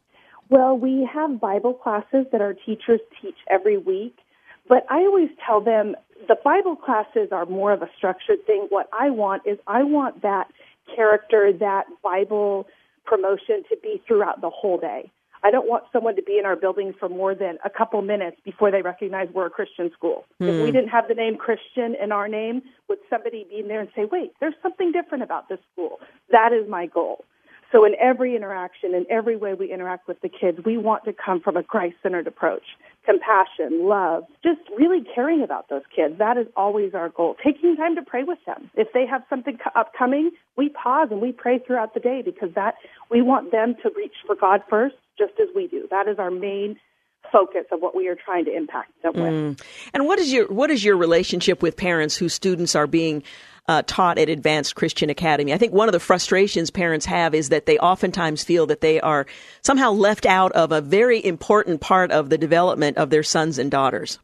Well, 0.50 0.78
we 0.78 1.08
have 1.12 1.40
Bible 1.40 1.74
classes 1.74 2.26
that 2.32 2.42
our 2.42 2.54
teachers 2.54 3.00
teach 3.22 3.36
every 3.50 3.78
week, 3.78 4.18
but 4.68 4.86
I 4.90 5.00
always 5.02 5.30
tell 5.46 5.62
them 5.62 5.96
the 6.28 6.36
Bible 6.44 6.76
classes 6.76 7.30
are 7.32 7.46
more 7.46 7.72
of 7.72 7.82
a 7.82 7.90
structured 7.96 8.46
thing. 8.46 8.66
What 8.70 8.90
I 8.92 9.12
want 9.12 9.44
is 9.46 9.60
I 9.68 9.84
want 9.84 10.24
that 10.24 10.48
character, 10.96 11.54
that 11.60 11.86
Bible 12.04 12.68
promotion 13.06 13.64
to 13.70 13.78
be 13.82 14.02
throughout 14.08 14.42
the 14.42 14.50
whole 14.50 14.80
day. 14.80 15.12
I 15.42 15.52
don't 15.52 15.68
want 15.68 15.86
someone 15.94 16.16
to 16.18 16.22
be 16.22 16.38
in 16.38 16.46
our 16.46 16.56
building 16.56 16.94
for 17.00 17.08
more 17.08 17.34
than 17.34 17.60
a 17.64 17.70
couple 17.70 18.02
minutes 18.02 18.38
before 18.44 18.72
they 18.72 18.82
recognize 18.82 19.30
we're 19.34 19.46
a 19.46 19.50
Christian 19.50 19.90
school. 19.94 20.26
Mm. 20.42 20.50
If 20.50 20.56
we 20.56 20.66
hmm. 20.70 20.76
didn't 20.76 20.90
have 20.90 21.08
the 21.08 21.14
name 21.14 21.38
Christian 21.38 21.96
in 21.96 22.12
our 22.12 22.28
name, 22.28 22.62
would 22.90 22.98
somebody 23.10 23.46
be 23.50 23.60
in 23.60 23.70
there 23.70 23.80
and 23.80 23.90
say, 23.96 24.04
wait, 24.04 24.34
there's 24.42 24.56
something 24.62 24.92
different 24.92 25.24
about 25.24 25.48
this 25.48 25.60
school? 25.72 26.00
That 26.32 26.52
is 26.52 26.70
my 26.70 26.88
goal. 26.88 27.24
So 27.72 27.86
in 27.86 27.94
every 28.00 28.36
interaction, 28.36 28.96
in 28.96 29.06
every 29.10 29.38
way 29.38 29.54
we 29.54 29.72
interact 29.72 30.08
with 30.08 30.20
the 30.22 30.30
kids, 30.30 30.60
we 30.66 30.78
want 30.78 31.04
to 31.06 31.14
come 31.14 31.40
from 31.40 31.56
a 31.56 31.64
Christ-centered 31.64 32.26
approach. 32.26 32.64
Compassion, 33.06 33.88
love, 33.88 34.24
just 34.44 34.62
really 34.78 35.04
caring 35.14 35.44
about 35.44 35.70
those 35.70 35.84
kids. 35.96 36.18
That 36.18 36.38
is 36.38 36.48
always 36.56 36.94
our 36.94 37.10
goal. 37.10 37.36
Taking 37.44 37.76
time 37.76 37.96
to 37.96 38.02
pray 38.02 38.24
with 38.24 38.40
them. 38.46 38.72
If 38.76 38.88
they 38.94 39.06
have 39.06 39.24
something 39.30 39.58
upcoming, 39.76 40.32
we 40.58 40.70
pause 40.70 41.10
and 41.12 41.22
we 41.22 41.32
pray 41.32 41.60
throughout 41.60 41.94
the 41.94 42.00
day 42.00 42.22
because 42.24 42.50
that, 42.56 42.76
we 43.12 43.22
want 43.22 43.52
them 43.52 43.76
to 43.84 43.92
reach 43.96 44.14
for 44.26 44.36
God 44.36 44.62
first, 44.70 44.96
just 45.18 45.34
as 45.40 45.48
we 45.56 45.68
do. 45.68 45.88
That 45.92 46.08
is 46.08 46.18
our 46.18 46.32
main 46.32 46.78
focus 47.32 47.66
of 47.72 47.82
what 47.82 47.96
we 47.96 48.08
are 48.08 48.16
trying 48.16 48.46
to 48.46 48.56
impact 48.56 48.92
them 49.04 49.14
with. 49.14 49.34
Mm. 49.60 49.62
And 49.94 50.06
what 50.08 50.20
is 50.20 50.32
your 50.32 50.48
what 50.48 50.72
is 50.72 50.84
your 50.84 50.98
relationship 50.98 51.62
with 51.62 51.78
parents 51.78 52.16
whose 52.16 52.34
students 52.34 52.76
are 52.76 52.88
being 52.88 53.24
uh, 53.70 53.84
taught 53.86 54.18
at 54.18 54.30
Advanced 54.30 54.74
Christian 54.74 55.12
Academy. 55.12 55.54
I 55.54 55.60
think 55.60 55.74
one 55.74 55.88
of 55.88 55.94
the 55.94 56.00
frustrations 56.00 56.72
parents 56.72 57.06
have 57.06 57.36
is 57.36 57.50
that 57.50 57.68
they 57.68 57.78
oftentimes 57.78 58.44
feel 58.44 58.66
that 58.66 58.82
they 58.82 59.00
are 59.00 59.28
somehow 59.62 59.92
left 59.92 60.26
out 60.26 60.52
of 60.54 60.72
a 60.72 60.82
very 60.82 61.24
important 61.24 61.80
part 61.80 62.12
of 62.12 62.32
the 62.32 62.38
development 62.38 62.98
of 62.98 63.12
their 63.12 63.22
sons 63.22 63.60
and 63.60 63.70
daughters. 63.70 64.18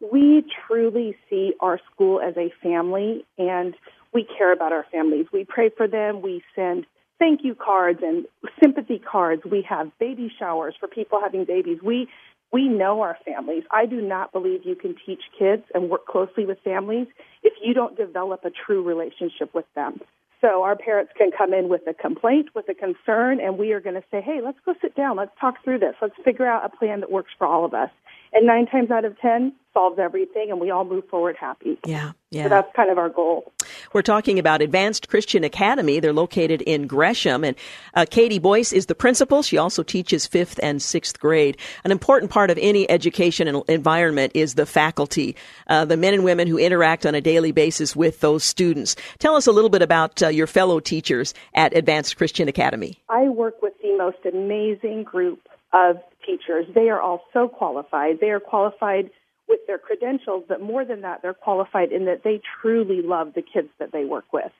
We 0.00 0.42
truly 0.66 1.14
see 1.28 1.52
our 1.60 1.78
school 1.92 2.22
as 2.22 2.34
a 2.38 2.50
family 2.62 3.26
and 3.36 3.74
we 4.14 4.26
care 4.38 4.54
about 4.54 4.72
our 4.72 4.86
families. 4.90 5.26
We 5.34 5.44
pray 5.44 5.68
for 5.68 5.86
them. 5.86 6.22
We 6.22 6.42
send 6.56 6.86
thank 7.18 7.40
you 7.44 7.54
cards 7.54 7.98
and 8.02 8.24
sympathy 8.58 8.98
cards. 8.98 9.42
We 9.44 9.66
have 9.68 9.90
baby 9.98 10.32
showers 10.38 10.74
for 10.80 10.88
people 10.88 11.20
having 11.20 11.44
babies. 11.44 11.80
We 11.82 12.08
we 12.52 12.68
know 12.68 13.02
our 13.02 13.18
families. 13.24 13.64
I 13.70 13.86
do 13.86 14.00
not 14.00 14.32
believe 14.32 14.64
you 14.64 14.74
can 14.74 14.94
teach 15.04 15.20
kids 15.38 15.62
and 15.74 15.90
work 15.90 16.06
closely 16.06 16.46
with 16.46 16.58
families 16.64 17.06
if 17.42 17.52
you 17.62 17.74
don't 17.74 17.96
develop 17.96 18.44
a 18.44 18.50
true 18.50 18.82
relationship 18.82 19.54
with 19.54 19.66
them. 19.74 20.00
So 20.40 20.62
our 20.62 20.76
parents 20.76 21.12
can 21.18 21.30
come 21.36 21.52
in 21.52 21.68
with 21.68 21.82
a 21.88 21.94
complaint, 21.94 22.50
with 22.54 22.68
a 22.68 22.74
concern, 22.74 23.40
and 23.40 23.58
we 23.58 23.72
are 23.72 23.80
going 23.80 23.96
to 23.96 24.04
say, 24.10 24.20
hey, 24.20 24.40
let's 24.42 24.58
go 24.64 24.74
sit 24.80 24.94
down. 24.94 25.16
Let's 25.16 25.32
talk 25.40 25.62
through 25.64 25.80
this. 25.80 25.94
Let's 26.00 26.14
figure 26.24 26.46
out 26.46 26.64
a 26.64 26.76
plan 26.76 27.00
that 27.00 27.10
works 27.10 27.32
for 27.36 27.46
all 27.46 27.64
of 27.64 27.74
us. 27.74 27.90
And 28.32 28.46
nine 28.46 28.66
times 28.66 28.90
out 28.90 29.04
of 29.04 29.18
ten, 29.20 29.52
solves 29.78 29.98
everything 29.98 30.50
and 30.50 30.60
we 30.60 30.70
all 30.70 30.84
move 30.84 31.06
forward 31.08 31.36
happy. 31.38 31.78
Yeah, 31.86 32.12
yeah. 32.30 32.44
So 32.44 32.48
that's 32.48 32.74
kind 32.74 32.90
of 32.90 32.98
our 32.98 33.08
goal. 33.08 33.52
We're 33.92 34.02
talking 34.02 34.38
about 34.38 34.60
Advanced 34.60 35.08
Christian 35.08 35.44
Academy. 35.44 36.00
They're 36.00 36.12
located 36.12 36.62
in 36.62 36.86
Gresham, 36.86 37.44
and 37.44 37.56
uh, 37.94 38.06
Kati 38.10 38.42
Boyce 38.42 38.72
is 38.72 38.86
the 38.86 38.94
principal. 38.94 39.42
She 39.42 39.56
also 39.56 39.82
teaches 39.82 40.26
fifth 40.26 40.58
and 40.62 40.82
sixth 40.82 41.20
grade. 41.20 41.56
An 41.84 41.92
important 41.92 42.30
part 42.30 42.50
of 42.50 42.58
any 42.60 42.90
education 42.90 43.62
environment 43.68 44.32
is 44.34 44.54
the 44.54 44.66
faculty, 44.66 45.36
uh, 45.68 45.84
the 45.84 45.96
men 45.96 46.12
and 46.12 46.24
women 46.24 46.48
who 46.48 46.58
interact 46.58 47.06
on 47.06 47.14
a 47.14 47.20
daily 47.20 47.52
basis 47.52 47.94
with 47.94 48.20
those 48.20 48.42
students. 48.42 48.96
Tell 49.18 49.36
us 49.36 49.46
a 49.46 49.52
little 49.52 49.70
bit 49.70 49.82
about 49.82 50.22
uh, 50.22 50.28
your 50.28 50.46
fellow 50.48 50.80
teachers 50.80 51.34
at 51.54 51.76
Advanced 51.76 52.16
Christian 52.16 52.48
Academy. 52.48 52.98
I 53.08 53.28
work 53.28 53.62
with 53.62 53.74
the 53.80 53.96
most 53.96 54.18
amazing 54.26 55.04
group 55.04 55.40
of 55.72 55.98
teachers. 56.28 56.66
They 56.74 56.88
are 56.90 57.00
all 57.00 57.22
so 57.32 57.48
qualified. 57.48 58.18
They 58.20 58.30
are 58.30 58.40
qualified 58.40 59.10
with 59.48 59.60
their 59.66 59.78
credentials, 59.78 60.44
but 60.46 60.60
more 60.60 60.84
than 60.84 61.00
that, 61.00 61.22
they're 61.22 61.32
qualified 61.32 61.90
in 61.90 62.04
that 62.04 62.22
they 62.22 62.40
truly 62.60 63.00
love 63.02 63.32
the 63.34 63.42
kids 63.42 63.70
that 63.78 63.92
they 63.92 64.04
work 64.04 64.30
with. 64.32 64.52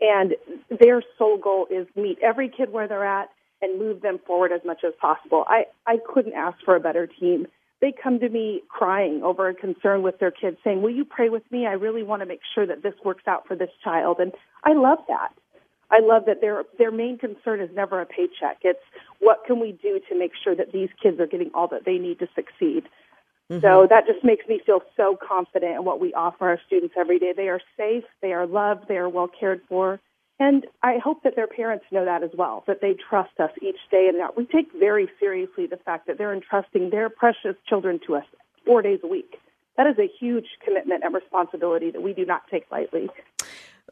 And 0.00 0.36
their 0.80 1.02
sole 1.18 1.38
goal 1.38 1.66
is 1.70 1.88
meet 1.96 2.18
every 2.22 2.48
kid 2.48 2.70
where 2.70 2.86
they're 2.86 3.04
at 3.04 3.30
and 3.60 3.80
move 3.80 4.00
them 4.00 4.20
forward 4.24 4.52
as 4.52 4.60
much 4.64 4.84
as 4.86 4.92
possible. 5.00 5.44
I, 5.48 5.64
I 5.86 5.96
couldn't 6.12 6.34
ask 6.34 6.56
for 6.64 6.76
a 6.76 6.80
better 6.80 7.08
team. 7.08 7.48
They 7.80 7.92
come 7.92 8.20
to 8.20 8.28
me 8.28 8.62
crying 8.68 9.22
over 9.24 9.48
a 9.48 9.54
concern 9.54 10.02
with 10.02 10.18
their 10.20 10.30
kids 10.30 10.56
saying, 10.62 10.82
will 10.82 10.94
you 10.94 11.04
pray 11.04 11.28
with 11.28 11.42
me? 11.50 11.66
I 11.66 11.72
really 11.72 12.04
want 12.04 12.22
to 12.22 12.26
make 12.26 12.40
sure 12.54 12.66
that 12.66 12.82
this 12.82 12.94
works 13.04 13.24
out 13.26 13.46
for 13.48 13.56
this 13.56 13.70
child. 13.82 14.18
And 14.20 14.32
I 14.64 14.74
love 14.74 14.98
that. 15.08 15.32
I 15.90 16.00
love 16.00 16.24
that 16.26 16.40
their 16.40 16.64
their 16.76 16.90
main 16.90 17.18
concern 17.18 17.60
is 17.60 17.70
never 17.74 18.00
a 18.00 18.06
paycheck. 18.06 18.58
It's 18.62 18.82
what 19.20 19.44
can 19.46 19.60
we 19.60 19.72
do 19.72 20.00
to 20.08 20.18
make 20.18 20.32
sure 20.42 20.54
that 20.54 20.72
these 20.72 20.90
kids 21.02 21.18
are 21.20 21.26
getting 21.26 21.50
all 21.54 21.68
that 21.68 21.84
they 21.84 21.98
need 21.98 22.18
to 22.18 22.28
succeed. 22.34 22.84
Mm-hmm. 23.50 23.60
So 23.60 23.86
that 23.88 24.06
just 24.06 24.22
makes 24.22 24.46
me 24.46 24.60
feel 24.64 24.80
so 24.96 25.16
confident 25.16 25.76
in 25.76 25.84
what 25.84 26.00
we 26.00 26.12
offer 26.12 26.48
our 26.48 26.60
students 26.66 26.94
every 26.98 27.18
day. 27.18 27.32
They 27.34 27.48
are 27.48 27.60
safe, 27.76 28.04
they 28.20 28.32
are 28.32 28.46
loved, 28.46 28.88
they 28.88 28.98
are 28.98 29.08
well 29.08 29.28
cared 29.28 29.62
for. 29.68 30.00
And 30.40 30.66
I 30.82 30.98
hope 31.02 31.24
that 31.24 31.34
their 31.34 31.48
parents 31.48 31.86
know 31.90 32.04
that 32.04 32.22
as 32.22 32.30
well, 32.36 32.62
that 32.68 32.80
they 32.80 32.94
trust 32.94 33.40
us 33.40 33.50
each 33.60 33.78
day 33.90 34.08
and 34.08 34.20
that 34.20 34.36
we 34.36 34.44
take 34.44 34.70
very 34.78 35.08
seriously 35.18 35.66
the 35.66 35.78
fact 35.78 36.06
that 36.06 36.16
they're 36.16 36.34
entrusting 36.34 36.90
their 36.90 37.08
precious 37.10 37.56
children 37.66 37.98
to 38.06 38.16
us 38.16 38.24
four 38.64 38.82
days 38.82 39.00
a 39.02 39.08
week. 39.08 39.36
That 39.76 39.86
is 39.86 39.98
a 39.98 40.08
huge 40.20 40.46
commitment 40.64 41.02
and 41.02 41.14
responsibility 41.14 41.90
that 41.90 42.02
we 42.02 42.12
do 42.12 42.24
not 42.24 42.42
take 42.50 42.70
lightly. 42.70 43.08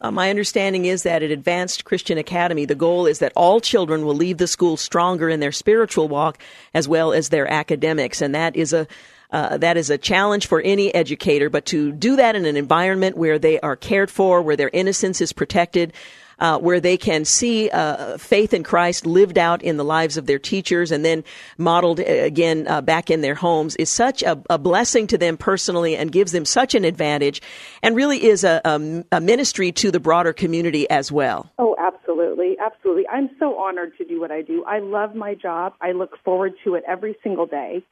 Uh, 0.01 0.11
my 0.11 0.29
understanding 0.29 0.85
is 0.85 1.05
that 1.05 1.23
at 1.23 1.31
Advanced 1.31 1.85
Christian 1.85 2.19
Academy, 2.19 2.67
the 2.67 2.75
goal 2.75 3.07
is 3.07 3.19
that 3.21 3.33
all 3.35 3.61
children 3.61 4.05
will 4.05 4.15
leave 4.15 4.39
the 4.39 4.47
school 4.47 4.77
stronger 4.77 5.29
in 5.29 5.41
their 5.41 5.53
spiritual 5.53 6.09
walk 6.09 6.39
as 6.75 6.87
well 6.87 7.13
as 7.13 7.31
their 7.31 7.51
academics. 7.51 8.21
And 8.21 8.35
that 8.35 8.57
is 8.57 8.73
a, 8.73 8.87
uh, 9.31 9.57
that 9.59 9.77
is 9.77 9.89
a 9.89 9.99
challenge 9.99 10.47
for 10.47 10.61
any 10.61 10.95
educator, 10.95 11.49
but 11.49 11.65
to 11.67 11.93
do 11.93 12.17
that 12.17 12.37
in 12.37 12.45
an 12.45 12.57
environment 12.57 13.17
where 13.17 13.39
they 13.39 13.59
are 13.61 13.77
cared 13.77 14.11
for, 14.11 14.43
where 14.43 14.57
their 14.57 14.71
innocence 14.73 15.21
is 15.21 15.33
protected, 15.33 15.93
uh, 16.39 16.59
where 16.59 16.81
they 16.81 16.97
can 16.97 17.25
see 17.25 17.71
uh, 17.71 18.19
faith 18.19 18.53
in 18.53 18.63
Christ 18.63 19.07
lived 19.07 19.39
out 19.39 19.63
in 19.63 19.77
the 19.77 19.85
lives 19.85 20.17
of 20.17 20.27
their 20.27 20.39
teachers 20.39 20.93
and 20.93 21.05
then 21.05 21.25
modeled 21.59 22.01
uh, 22.01 22.05
again 22.05 22.67
uh, 22.69 22.81
back 22.81 23.11
in 23.11 23.21
their 23.21 23.35
homes 23.35 23.77
is 23.77 23.91
such 23.91 24.23
a, 24.23 24.41
a, 24.51 24.59
blessing 24.59 25.07
to 25.07 25.19
them 25.19 25.37
personally 25.37 25.97
and 25.97 26.11
gives 26.13 26.33
them 26.33 26.45
such 26.45 26.75
an 26.75 26.85
advantage 26.85 27.41
and 27.83 27.95
really 27.95 28.25
is 28.25 28.45
a, 28.45 28.61
a, 28.65 29.05
a 29.13 29.21
ministry 29.21 29.73
to 29.73 29.91
the 29.91 30.01
broader 30.01 30.33
community 30.33 30.89
as 30.91 31.11
well. 31.11 31.51
Oh, 31.59 31.77
absolutely. 31.79 32.57
Absolutely. 32.59 33.07
I'm 33.09 33.31
so 33.39 33.59
honored 33.59 33.97
to 33.99 34.05
do 34.05 34.21
what 34.21 34.31
I 34.31 34.43
do. 34.43 34.65
I 34.65 34.81
love 34.81 35.15
my 35.15 35.35
job. 35.35 35.75
I 35.81 35.93
look 35.93 36.19
forward 36.25 36.55
to 36.65 36.75
it 36.75 36.85
every 36.87 37.17
single 37.23 37.47
day. 37.47 37.85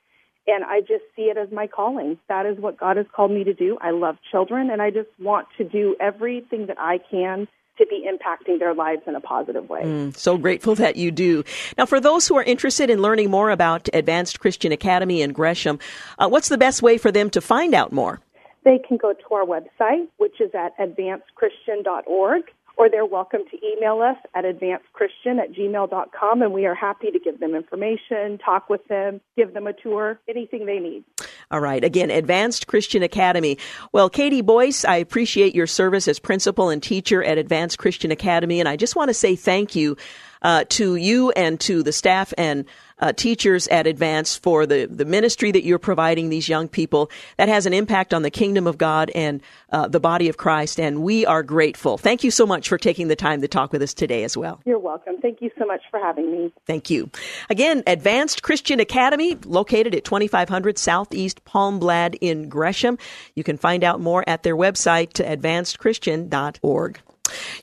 And 0.46 0.62
I 0.64 0.80
just 0.80 1.04
see 1.16 1.22
it 1.22 1.38
as 1.38 1.50
my 1.50 1.66
calling. 1.66 2.18
That 2.28 2.44
is 2.44 2.58
what 2.58 2.78
God 2.78 2.98
has 2.98 3.06
called 3.14 3.30
me 3.30 3.44
to 3.44 3.54
do. 3.54 3.78
I 3.80 3.92
love 3.92 4.16
children 4.30 4.68
and 4.70 4.82
I 4.82 4.90
just 4.90 5.08
want 5.18 5.48
to 5.56 5.64
do 5.64 5.96
everything 5.98 6.66
that 6.66 6.78
I 6.78 6.98
can 7.10 7.48
to 7.78 7.86
be 7.86 8.08
impacting 8.08 8.58
their 8.58 8.74
lives 8.74 9.02
in 9.06 9.14
a 9.14 9.20
positive 9.20 9.68
way. 9.68 9.82
Mm, 9.82 10.16
so 10.16 10.38
grateful 10.38 10.74
that 10.76 10.96
you 10.96 11.10
do. 11.10 11.44
Now, 11.76 11.86
for 11.86 12.00
those 12.00 12.28
who 12.28 12.36
are 12.36 12.42
interested 12.42 12.90
in 12.90 13.02
learning 13.02 13.30
more 13.30 13.50
about 13.50 13.88
Advanced 13.92 14.40
Christian 14.40 14.72
Academy 14.72 15.22
in 15.22 15.32
Gresham, 15.32 15.78
uh, 16.18 16.28
what's 16.28 16.48
the 16.48 16.58
best 16.58 16.82
way 16.82 16.98
for 16.98 17.10
them 17.10 17.30
to 17.30 17.40
find 17.40 17.74
out 17.74 17.92
more? 17.92 18.20
They 18.64 18.78
can 18.78 18.96
go 18.96 19.12
to 19.12 19.34
our 19.34 19.44
website, 19.44 20.08
which 20.16 20.40
is 20.40 20.50
at 20.54 20.76
advancedchristian.org 20.78 22.44
or 22.76 22.90
they're 22.90 23.06
welcome 23.06 23.42
to 23.50 23.66
email 23.66 24.00
us 24.00 24.16
at 24.34 24.44
advancedchristian 24.44 25.38
at 25.38 25.52
gmail.com 25.52 26.42
and 26.42 26.52
we 26.52 26.66
are 26.66 26.74
happy 26.74 27.10
to 27.10 27.18
give 27.18 27.40
them 27.40 27.54
information, 27.54 28.38
talk 28.38 28.68
with 28.68 28.86
them, 28.88 29.20
give 29.36 29.54
them 29.54 29.66
a 29.66 29.72
tour, 29.72 30.18
anything 30.28 30.66
they 30.66 30.78
need. 30.78 31.04
All 31.50 31.60
right. 31.60 31.82
Again, 31.84 32.10
Advanced 32.10 32.66
Christian 32.66 33.02
Academy. 33.02 33.58
Well, 33.92 34.10
Kati 34.10 34.44
Boyce, 34.44 34.84
I 34.84 34.96
appreciate 34.96 35.54
your 35.54 35.66
service 35.66 36.08
as 36.08 36.18
principal 36.18 36.70
and 36.70 36.82
teacher 36.82 37.22
at 37.22 37.38
Advanced 37.38 37.78
Christian 37.78 38.10
Academy, 38.10 38.60
and 38.60 38.68
I 38.68 38.76
just 38.76 38.96
want 38.96 39.08
to 39.08 39.14
say 39.14 39.36
thank 39.36 39.74
you 39.74 39.96
uh, 40.42 40.64
to 40.68 40.96
you 40.96 41.30
and 41.32 41.58
to 41.60 41.82
the 41.82 41.92
staff 41.92 42.34
and 42.36 42.66
uh, 43.04 43.12
teachers 43.12 43.68
at 43.68 43.86
Advance 43.86 44.34
for 44.34 44.64
the, 44.64 44.86
the 44.86 45.04
ministry 45.04 45.52
that 45.52 45.62
you're 45.62 45.78
providing 45.78 46.30
these 46.30 46.48
young 46.48 46.68
people. 46.68 47.10
That 47.36 47.50
has 47.50 47.66
an 47.66 47.74
impact 47.74 48.14
on 48.14 48.22
the 48.22 48.30
kingdom 48.30 48.66
of 48.66 48.78
God 48.78 49.10
and 49.14 49.42
uh, 49.70 49.88
the 49.88 50.00
body 50.00 50.30
of 50.30 50.38
Christ, 50.38 50.80
and 50.80 51.02
we 51.02 51.26
are 51.26 51.42
grateful. 51.42 51.98
Thank 51.98 52.24
you 52.24 52.30
so 52.30 52.46
much 52.46 52.66
for 52.66 52.78
taking 52.78 53.08
the 53.08 53.16
time 53.16 53.42
to 53.42 53.48
talk 53.48 53.72
with 53.72 53.82
us 53.82 53.92
today 53.92 54.24
as 54.24 54.38
well. 54.38 54.60
You're 54.64 54.78
welcome. 54.78 55.18
Thank 55.20 55.42
you 55.42 55.50
so 55.58 55.66
much 55.66 55.82
for 55.90 56.00
having 56.00 56.32
me. 56.32 56.52
Thank 56.66 56.88
you. 56.88 57.10
Again, 57.50 57.82
Advanced 57.86 58.42
Christian 58.42 58.80
Academy, 58.80 59.36
located 59.44 59.94
at 59.94 60.04
2500 60.04 60.78
Southeast 60.78 61.44
Palmblad 61.44 62.16
in 62.22 62.48
Gresham. 62.48 62.96
You 63.34 63.44
can 63.44 63.58
find 63.58 63.84
out 63.84 64.00
more 64.00 64.24
at 64.26 64.44
their 64.44 64.56
website, 64.56 65.12
advancedchristian.org. 65.22 67.00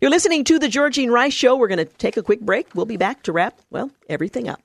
You're 0.01 0.11
listening 0.11 0.43
to 0.43 0.59
the 0.59 0.67
Georgine 0.67 1.09
Rice 1.09 1.33
Show. 1.33 1.55
We're 1.55 1.67
going 1.67 1.79
to 1.79 1.85
take 1.85 2.17
a 2.17 2.23
quick 2.23 2.41
break. 2.41 2.75
We'll 2.75 2.85
be 2.85 2.97
back 2.97 3.23
to 3.23 3.31
wrap, 3.31 3.59
well, 3.71 3.89
everything 4.07 4.47
up. 4.47 4.61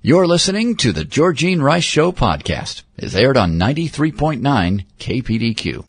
You're 0.00 0.28
listening 0.28 0.76
to 0.76 0.92
the 0.92 1.04
Georgine 1.04 1.60
Rice 1.60 1.82
Show 1.82 2.12
podcast. 2.12 2.82
It's 2.96 3.16
aired 3.16 3.36
on 3.36 3.58
93.9 3.58 4.86
KPDQ. 5.00 5.84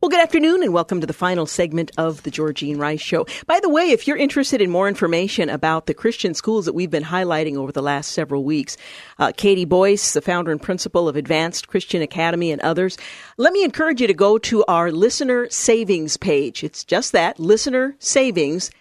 Well, 0.00 0.08
good 0.08 0.20
afternoon 0.20 0.64
and 0.64 0.74
welcome 0.74 1.00
to 1.00 1.06
the 1.06 1.12
final 1.12 1.46
segment 1.46 1.92
of 1.96 2.24
the 2.24 2.32
Georgine 2.32 2.76
Rice 2.78 3.00
Show. 3.00 3.24
By 3.46 3.60
the 3.60 3.68
way, 3.68 3.92
if 3.92 4.08
you're 4.08 4.16
interested 4.16 4.60
in 4.60 4.68
more 4.68 4.88
information 4.88 5.48
about 5.48 5.86
the 5.86 5.94
Christian 5.94 6.34
schools 6.34 6.64
that 6.64 6.72
we've 6.72 6.90
been 6.90 7.04
highlighting 7.04 7.54
over 7.54 7.70
the 7.70 7.82
last 7.82 8.10
several 8.10 8.42
weeks, 8.42 8.76
uh, 9.20 9.28
Kati 9.28 9.68
Boyce, 9.68 10.12
the 10.12 10.20
founder 10.20 10.50
and 10.50 10.60
principal 10.60 11.08
of 11.08 11.14
Advanced 11.14 11.68
Christian 11.68 12.02
Academy 12.02 12.50
and 12.50 12.60
others, 12.62 12.98
let 13.36 13.52
me 13.52 13.62
encourage 13.62 14.00
you 14.00 14.08
to 14.08 14.12
go 14.12 14.38
to 14.38 14.64
our 14.66 14.90
listener 14.90 15.48
savings 15.50 16.16
page. 16.16 16.64
It's 16.64 16.82
just 16.82 17.12
that, 17.12 17.38
listener 17.38 17.94
savings 18.00 18.72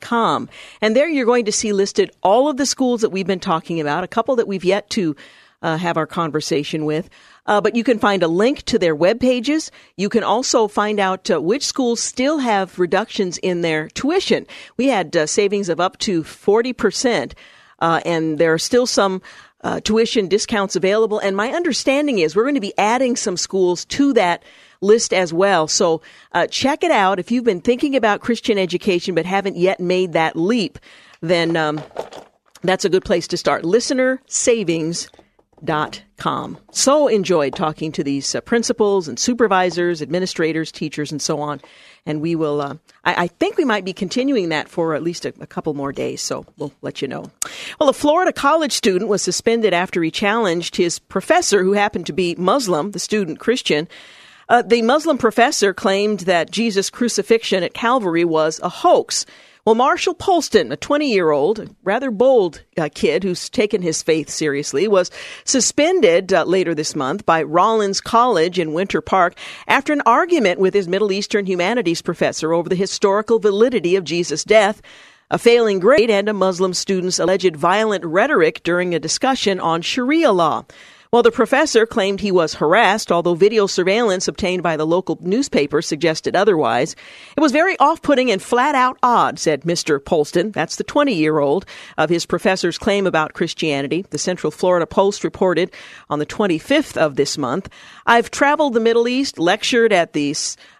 com. 0.00 0.48
And 0.80 0.94
there 0.94 1.08
you're 1.08 1.26
going 1.26 1.44
to 1.46 1.52
see 1.52 1.72
listed 1.72 2.10
all 2.22 2.48
of 2.48 2.56
the 2.56 2.66
schools 2.66 3.00
that 3.00 3.10
we've 3.10 3.26
been 3.26 3.40
talking 3.40 3.80
about, 3.80 4.04
a 4.04 4.08
couple 4.08 4.36
that 4.36 4.48
we've 4.48 4.64
yet 4.64 4.90
to 4.90 5.16
uh, 5.62 5.78
have 5.78 5.96
our 5.96 6.06
conversation 6.06 6.84
with. 6.84 7.08
Uh, 7.46 7.60
but 7.60 7.74
you 7.74 7.82
can 7.82 7.98
find 7.98 8.22
a 8.22 8.28
link 8.28 8.62
to 8.64 8.78
their 8.78 8.94
web 8.94 9.18
pages. 9.18 9.70
You 9.96 10.08
can 10.08 10.22
also 10.22 10.68
find 10.68 11.00
out 11.00 11.30
uh, 11.30 11.40
which 11.40 11.64
schools 11.64 12.00
still 12.00 12.38
have 12.38 12.78
reductions 12.78 13.38
in 13.38 13.62
their 13.62 13.88
tuition. 13.88 14.46
We 14.76 14.88
had 14.88 15.16
uh, 15.16 15.26
savings 15.26 15.68
of 15.68 15.80
up 15.80 15.98
to 15.98 16.22
40%, 16.22 17.32
uh, 17.80 18.00
and 18.04 18.38
there 18.38 18.52
are 18.52 18.58
still 18.58 18.86
some 18.86 19.22
uh, 19.62 19.80
tuition 19.80 20.28
discounts 20.28 20.76
available. 20.76 21.18
And 21.18 21.36
my 21.36 21.50
understanding 21.50 22.18
is 22.18 22.36
we're 22.36 22.44
going 22.44 22.54
to 22.54 22.60
be 22.60 22.76
adding 22.78 23.16
some 23.16 23.36
schools 23.36 23.86
to 23.86 24.12
that 24.12 24.42
list 24.80 25.12
as 25.12 25.32
well. 25.32 25.68
So 25.68 26.02
uh, 26.32 26.46
check 26.46 26.84
it 26.84 26.90
out. 26.90 27.18
If 27.18 27.30
you've 27.30 27.44
been 27.44 27.60
thinking 27.60 27.96
about 27.96 28.20
Christian 28.20 28.58
education 28.58 29.14
but 29.14 29.26
haven't 29.26 29.56
yet 29.56 29.80
made 29.80 30.12
that 30.12 30.36
leap, 30.36 30.78
then 31.20 31.56
um, 31.56 31.82
that's 32.62 32.84
a 32.84 32.88
good 32.88 33.04
place 33.04 33.28
to 33.28 33.36
start. 33.36 33.64
Listener 33.64 34.20
Savings 34.26 35.08
com. 36.16 36.58
So 36.72 37.08
enjoyed 37.08 37.54
talking 37.54 37.92
to 37.92 38.04
these 38.04 38.34
uh, 38.34 38.40
principals 38.40 39.08
and 39.08 39.18
supervisors, 39.18 40.02
administrators, 40.02 40.70
teachers, 40.70 41.10
and 41.10 41.20
so 41.20 41.40
on. 41.40 41.60
And 42.06 42.20
we 42.20 42.36
will, 42.36 42.60
uh, 42.60 42.76
I, 43.04 43.24
I, 43.24 43.26
think 43.28 43.56
we 43.56 43.64
might 43.64 43.84
be 43.84 43.94
continuing 43.94 44.50
that 44.50 44.68
for 44.68 44.94
at 44.94 45.02
least 45.02 45.24
a, 45.24 45.32
a, 45.40 45.46
couple 45.46 45.72
more 45.72 45.92
days. 45.92 46.20
So 46.20 46.44
we'll 46.58 46.72
let 46.82 47.00
you 47.00 47.08
know. 47.08 47.30
Well, 47.80 47.88
a 47.88 47.94
Florida 47.94 48.32
college 48.32 48.72
student 48.72 49.08
was 49.08 49.22
suspended 49.22 49.72
after 49.72 50.02
he 50.02 50.10
challenged 50.10 50.76
his 50.76 50.98
professor, 50.98 51.64
who 51.64 51.72
happened 51.72 52.06
to 52.06 52.12
be 52.12 52.34
Muslim, 52.36 52.90
the 52.90 52.98
student 52.98 53.38
Christian. 53.38 53.88
Uh, 54.48 54.62
the 54.62 54.82
Muslim 54.82 55.18
professor 55.18 55.72
claimed 55.72 56.20
that 56.20 56.50
Jesus' 56.50 56.90
crucifixion 56.90 57.62
at 57.62 57.74
Calvary 57.74 58.24
was 58.24 58.60
a 58.62 58.68
hoax. 58.68 59.26
Well, 59.64 59.74
Marshall 59.74 60.14
Polston, 60.14 60.70
a 60.72 60.76
20 60.76 61.10
year 61.10 61.30
old, 61.30 61.74
rather 61.82 62.10
bold 62.10 62.62
uh, 62.76 62.90
kid 62.94 63.24
who's 63.24 63.48
taken 63.48 63.80
his 63.80 64.02
faith 64.02 64.28
seriously, 64.28 64.86
was 64.86 65.10
suspended 65.44 66.34
uh, 66.34 66.44
later 66.44 66.74
this 66.74 66.94
month 66.94 67.24
by 67.24 67.42
Rollins 67.42 68.02
College 68.02 68.58
in 68.58 68.74
Winter 68.74 69.00
Park 69.00 69.34
after 69.66 69.94
an 69.94 70.02
argument 70.04 70.60
with 70.60 70.74
his 70.74 70.86
Middle 70.86 71.12
Eastern 71.12 71.46
humanities 71.46 72.02
professor 72.02 72.52
over 72.52 72.68
the 72.68 72.74
historical 72.74 73.38
validity 73.38 73.96
of 73.96 74.04
Jesus' 74.04 74.44
death 74.44 74.82
a 75.30 75.38
failing 75.38 75.80
grade, 75.80 76.10
and 76.10 76.28
a 76.28 76.32
Muslim 76.32 76.74
student's 76.74 77.18
alleged 77.18 77.56
violent 77.56 78.04
rhetoric 78.04 78.62
during 78.62 78.94
a 78.94 79.00
discussion 79.00 79.58
on 79.58 79.82
Sharia 79.82 80.30
law. 80.30 80.64
Well, 81.14 81.22
the 81.22 81.30
professor 81.30 81.86
claimed 81.86 82.18
he 82.18 82.32
was 82.32 82.54
harassed, 82.54 83.12
although 83.12 83.36
video 83.36 83.68
surveillance 83.68 84.26
obtained 84.26 84.64
by 84.64 84.76
the 84.76 84.84
local 84.84 85.16
newspaper 85.20 85.80
suggested 85.80 86.34
otherwise. 86.34 86.96
It 87.36 87.40
was 87.40 87.52
very 87.52 87.78
off 87.78 88.02
putting 88.02 88.32
and 88.32 88.42
flat 88.42 88.74
out 88.74 88.98
odd, 89.00 89.38
said 89.38 89.60
Mr. 89.60 90.00
Polston. 90.00 90.52
That's 90.52 90.74
the 90.74 90.82
20 90.82 91.14
year 91.14 91.38
old 91.38 91.66
of 91.96 92.10
his 92.10 92.26
professor's 92.26 92.78
claim 92.78 93.06
about 93.06 93.32
Christianity. 93.32 94.04
The 94.10 94.18
Central 94.18 94.50
Florida 94.50 94.88
Post 94.88 95.22
reported 95.22 95.70
on 96.10 96.18
the 96.18 96.26
25th 96.26 96.96
of 96.96 97.14
this 97.14 97.38
month. 97.38 97.68
I've 98.06 98.32
traveled 98.32 98.74
the 98.74 98.80
Middle 98.80 99.06
East, 99.06 99.38
lectured 99.38 99.92
at 99.92 100.14
the 100.14 100.34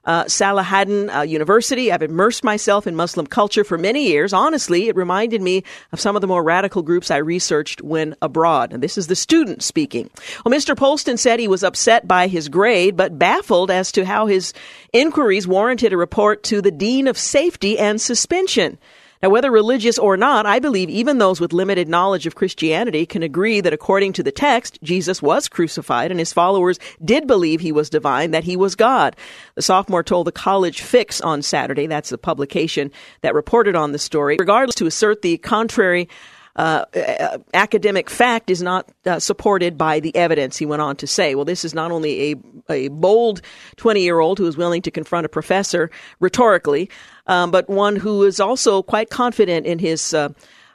uh, 0.07 0.25
Salahuddin 0.25 1.15
uh, 1.15 1.23
University. 1.23 1.91
I've 1.91 2.03
immersed 2.03 2.45
myself 2.45 2.87
in 2.87 2.97
Muslim 2.97 3.27
culture 3.27 3.65
for 3.65 3.79
many 3.79 4.07
years. 4.09 4.33
Honestly, 4.33 4.89
it 4.89 4.97
reminded 4.97 5.43
me 5.43 5.65
of 5.93 6.01
some 6.01 6.17
of 6.17 6.21
the 6.21 6.27
more 6.27 6.43
radical 6.43 6.83
groups 6.83 7.11
I 7.11 7.19
researched 7.19 7.83
when 7.83 8.15
abroad. 8.23 8.73
And 8.73 8.83
this 8.83 8.99
is 8.99 9.07
the 9.07 9.17
student 9.17 9.63
speaking. 9.63 10.11
Well, 10.45 10.55
Mr. 10.55 10.75
Polston 10.75 11.19
said 11.19 11.41
he 11.41 11.49
was 11.49 11.65
upset 11.65 12.07
by 12.07 12.29
his 12.29 12.49
grade, 12.49 12.97
but 12.97 13.19
baffled 13.19 13.71
as 13.71 13.93
to 13.93 14.05
how 14.05 14.27
his 14.27 14.53
inquiries 14.93 15.47
warranted 15.47 15.93
a 15.93 15.97
report 15.97 16.43
to 16.45 16.61
the 16.61 16.71
Dean 16.71 17.07
of 17.07 17.19
Safety 17.19 17.79
and 17.79 18.01
suspension. 18.01 18.79
Now, 19.25 19.31
whether 19.31 19.51
religious 19.51 19.99
or 19.99 20.19
not, 20.19 20.45
I 20.45 20.59
believe 20.59 20.91
even 20.91 21.17
those 21.17 21.41
with 21.41 21.55
limited 21.55 21.89
knowledge 21.89 22.27
of 22.27 22.35
Christianity 22.35 23.07
can 23.07 23.23
agree 23.23 23.63
that 23.63 23.73
according 23.73 24.13
to 24.13 24.23
the 24.23 24.31
text, 24.31 24.79
Jesus 24.83 25.23
was 25.23 25.49
crucified 25.49 26.11
and 26.11 26.21
his 26.21 26.35
followers 26.35 26.79
did 27.03 27.27
believe 27.27 27.63
he 27.63 27.73
was 27.73 27.89
divine, 27.89 28.33
that 28.33 28.45
he 28.45 28.55
was 28.55 28.75
God. 28.75 29.17
The 29.55 29.63
sophomore 29.63 30.03
told 30.03 30.27
the 30.27 30.33
College 30.33 30.83
Fix 30.83 31.23
on 31.23 31.41
Saturday, 31.41 31.87
that's 31.87 32.11
the 32.11 32.19
publication 32.19 32.93
that 33.23 33.33
reported 33.33 33.75
on 33.75 33.93
the 33.93 33.99
story, 33.99 34.37
regardless 34.39 34.75
to 34.75 34.87
assert 34.87 35.23
the 35.23 35.39
contrary 35.39 36.11
uh, 36.57 36.85
uh, 36.95 37.39
academic 37.53 38.09
fact 38.09 38.49
is 38.49 38.63
not 38.63 38.89
uh, 39.07 39.19
supported 39.19 39.77
by 39.77 39.99
the 39.99 40.15
evidence, 40.15 40.57
he 40.57 40.67
went 40.67 40.83
on 40.83 40.95
to 40.95 41.07
say. 41.07 41.35
Well, 41.35 41.45
this 41.45 41.65
is 41.65 41.75
not 41.75 41.91
only 41.91 42.33
a, 42.33 42.37
a 42.73 42.89
bold 42.89 43.43
20 43.77 44.03
year 44.03 44.21
old 44.21 44.39
who 44.39 44.47
is 44.47 44.57
willing 44.57 44.83
to 44.83 44.93
confront 44.93 45.27
a 45.27 45.29
professor 45.29 45.91
rhetorically, 46.21 46.91
um, 47.27 47.51
but 47.51 47.69
one 47.69 47.97
who 47.97 48.23
is 48.25 48.41
also 48.41 48.83
quite 48.83 49.11
confident 49.11 49.67
in 49.67 49.79
his. 49.79 50.15
Uh, 50.15 50.31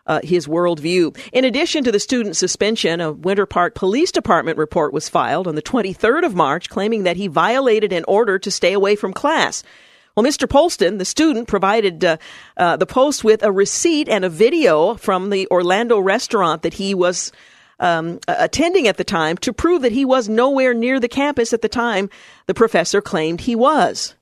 uh, 0.08 0.20
his 0.24 0.48
worldview. 0.48 1.16
In 1.32 1.46
addition 1.46 1.84
to 1.84 1.92
the 1.92 2.00
student 2.00 2.36
suspension, 2.36 3.00
a 3.00 3.12
Winter 3.12 3.46
Park 3.46 3.76
Police 3.76 4.12
Department 4.12 4.58
report 4.58 4.92
was 4.92 5.08
filed 5.08 5.48
on 5.48 5.54
the 5.54 5.62
23rd 5.62 6.26
of 6.26 6.34
March 6.34 6.68
claiming 6.68 7.04
that 7.04 7.16
he 7.16 7.28
violated 7.28 7.94
an 7.94 8.06
order 8.08 8.40
to 8.40 8.50
stay 8.50 8.74
away 8.74 8.96
from 8.96 9.14
class. 9.14 9.62
Well, 10.16 10.26
Mr. 10.26 10.50
Polston, 10.50 10.98
the 10.98 11.06
student, 11.06 11.48
provided 11.48 12.04
uh, 12.04 12.18
uh, 12.58 12.76
the 12.78 12.86
post 12.88 13.24
with 13.24 13.44
a 13.44 13.52
receipt 13.52 14.10
and 14.10 14.26
a 14.26 14.30
video 14.30 14.96
from 14.96 15.30
the 15.30 15.48
Orlando 15.52 16.00
restaurant 16.00 16.64
that 16.64 16.74
he 16.74 16.96
was 16.96 17.32
um, 17.80 18.20
attending 18.28 18.88
at 18.88 18.98
the 18.98 19.04
time 19.04 19.38
to 19.38 19.54
prove 19.54 19.84
that 19.84 19.92
he 19.92 20.06
was 20.06 20.28
nowhere 20.28 20.74
near 20.74 21.00
the 21.00 21.08
campus 21.08 21.54
at 21.54 21.62
the 21.62 21.70
time 21.70 22.10
the 22.48 22.54
professor 22.54 23.02
claimed 23.02 23.42
he 23.42 23.56
was. 23.56 24.16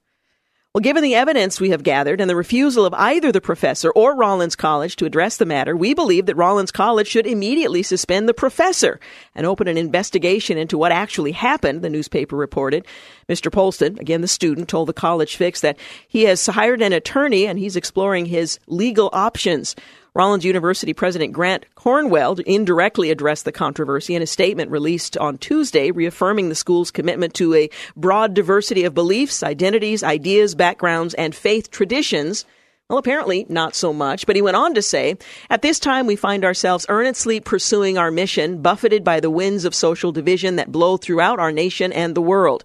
Well, 0.77 0.83
given 0.83 1.01
the 1.01 1.15
evidence 1.15 1.59
we 1.59 1.71
have 1.71 1.81
gathered 1.81 2.21
and 2.21 2.29
the 2.29 2.35
refusal 2.35 2.85
of 2.85 2.93
either 2.93 3.31
the 3.31 3.41
professor 3.41 3.89
or 3.89 4.15
Rollins 4.15 4.55
College 4.55 4.95
to 4.97 5.05
address 5.05 5.37
the 5.37 5.45
matter, 5.47 5.75
we 5.75 5.95
believe 5.95 6.27
that 6.27 6.35
Rollins 6.35 6.69
College 6.69 7.07
should 7.07 7.25
immediately 7.25 7.81
suspend 7.81 8.29
the 8.29 8.33
professor 8.35 8.99
and 9.33 9.47
open 9.47 9.67
an 9.67 9.75
investigation 9.75 10.55
into 10.55 10.77
what 10.77 10.91
actually 10.91 11.31
happened, 11.31 11.81
the 11.81 11.89
newspaper 11.89 12.35
reported. 12.35 12.85
Mr. 13.27 13.51
Polston, 13.51 13.99
again 13.99 14.21
the 14.21 14.27
student, 14.27 14.69
told 14.69 14.87
the 14.87 14.93
College 14.93 15.35
Fix 15.35 15.61
that 15.61 15.79
he 16.07 16.25
has 16.25 16.45
hired 16.45 16.83
an 16.83 16.93
attorney 16.93 17.47
and 17.47 17.57
he's 17.57 17.75
exploring 17.75 18.27
his 18.27 18.59
legal 18.67 19.09
options. 19.13 19.75
Rollins 20.13 20.45
University 20.45 20.93
President 20.93 21.33
Grant 21.33 21.65
Cornwell 21.75 22.37
indirectly 22.45 23.11
addressed 23.11 23.45
the 23.45 23.51
controversy 23.51 24.15
in 24.15 24.21
a 24.21 24.27
statement 24.27 24.71
released 24.71 25.17
on 25.17 25.37
Tuesday, 25.37 25.91
reaffirming 25.91 26.49
the 26.49 26.55
school's 26.55 26.91
commitment 26.91 27.33
to 27.35 27.53
a 27.53 27.69
broad 27.95 28.33
diversity 28.33 28.83
of 28.83 28.93
beliefs, 28.93 29.43
identities, 29.43 30.03
ideas, 30.03 30.55
backgrounds, 30.55 31.13
and 31.13 31.35
faith 31.35 31.69
traditions. 31.69 32.45
Well, 32.89 32.99
apparently 32.99 33.45
not 33.49 33.75
so 33.75 33.91
much, 33.91 34.25
but 34.25 34.37
he 34.37 34.41
went 34.41 34.55
on 34.55 34.73
to 34.75 34.81
say, 34.81 35.17
at 35.49 35.61
this 35.61 35.77
time 35.77 36.07
we 36.07 36.15
find 36.15 36.45
ourselves 36.45 36.85
earnestly 36.87 37.41
pursuing 37.41 37.97
our 37.97 38.11
mission, 38.11 38.61
buffeted 38.61 39.03
by 39.03 39.19
the 39.19 39.29
winds 39.29 39.65
of 39.65 39.75
social 39.75 40.13
division 40.13 40.55
that 40.55 40.71
blow 40.71 40.95
throughout 40.95 41.37
our 41.37 41.51
nation 41.51 41.91
and 41.91 42.15
the 42.15 42.21
world. 42.21 42.63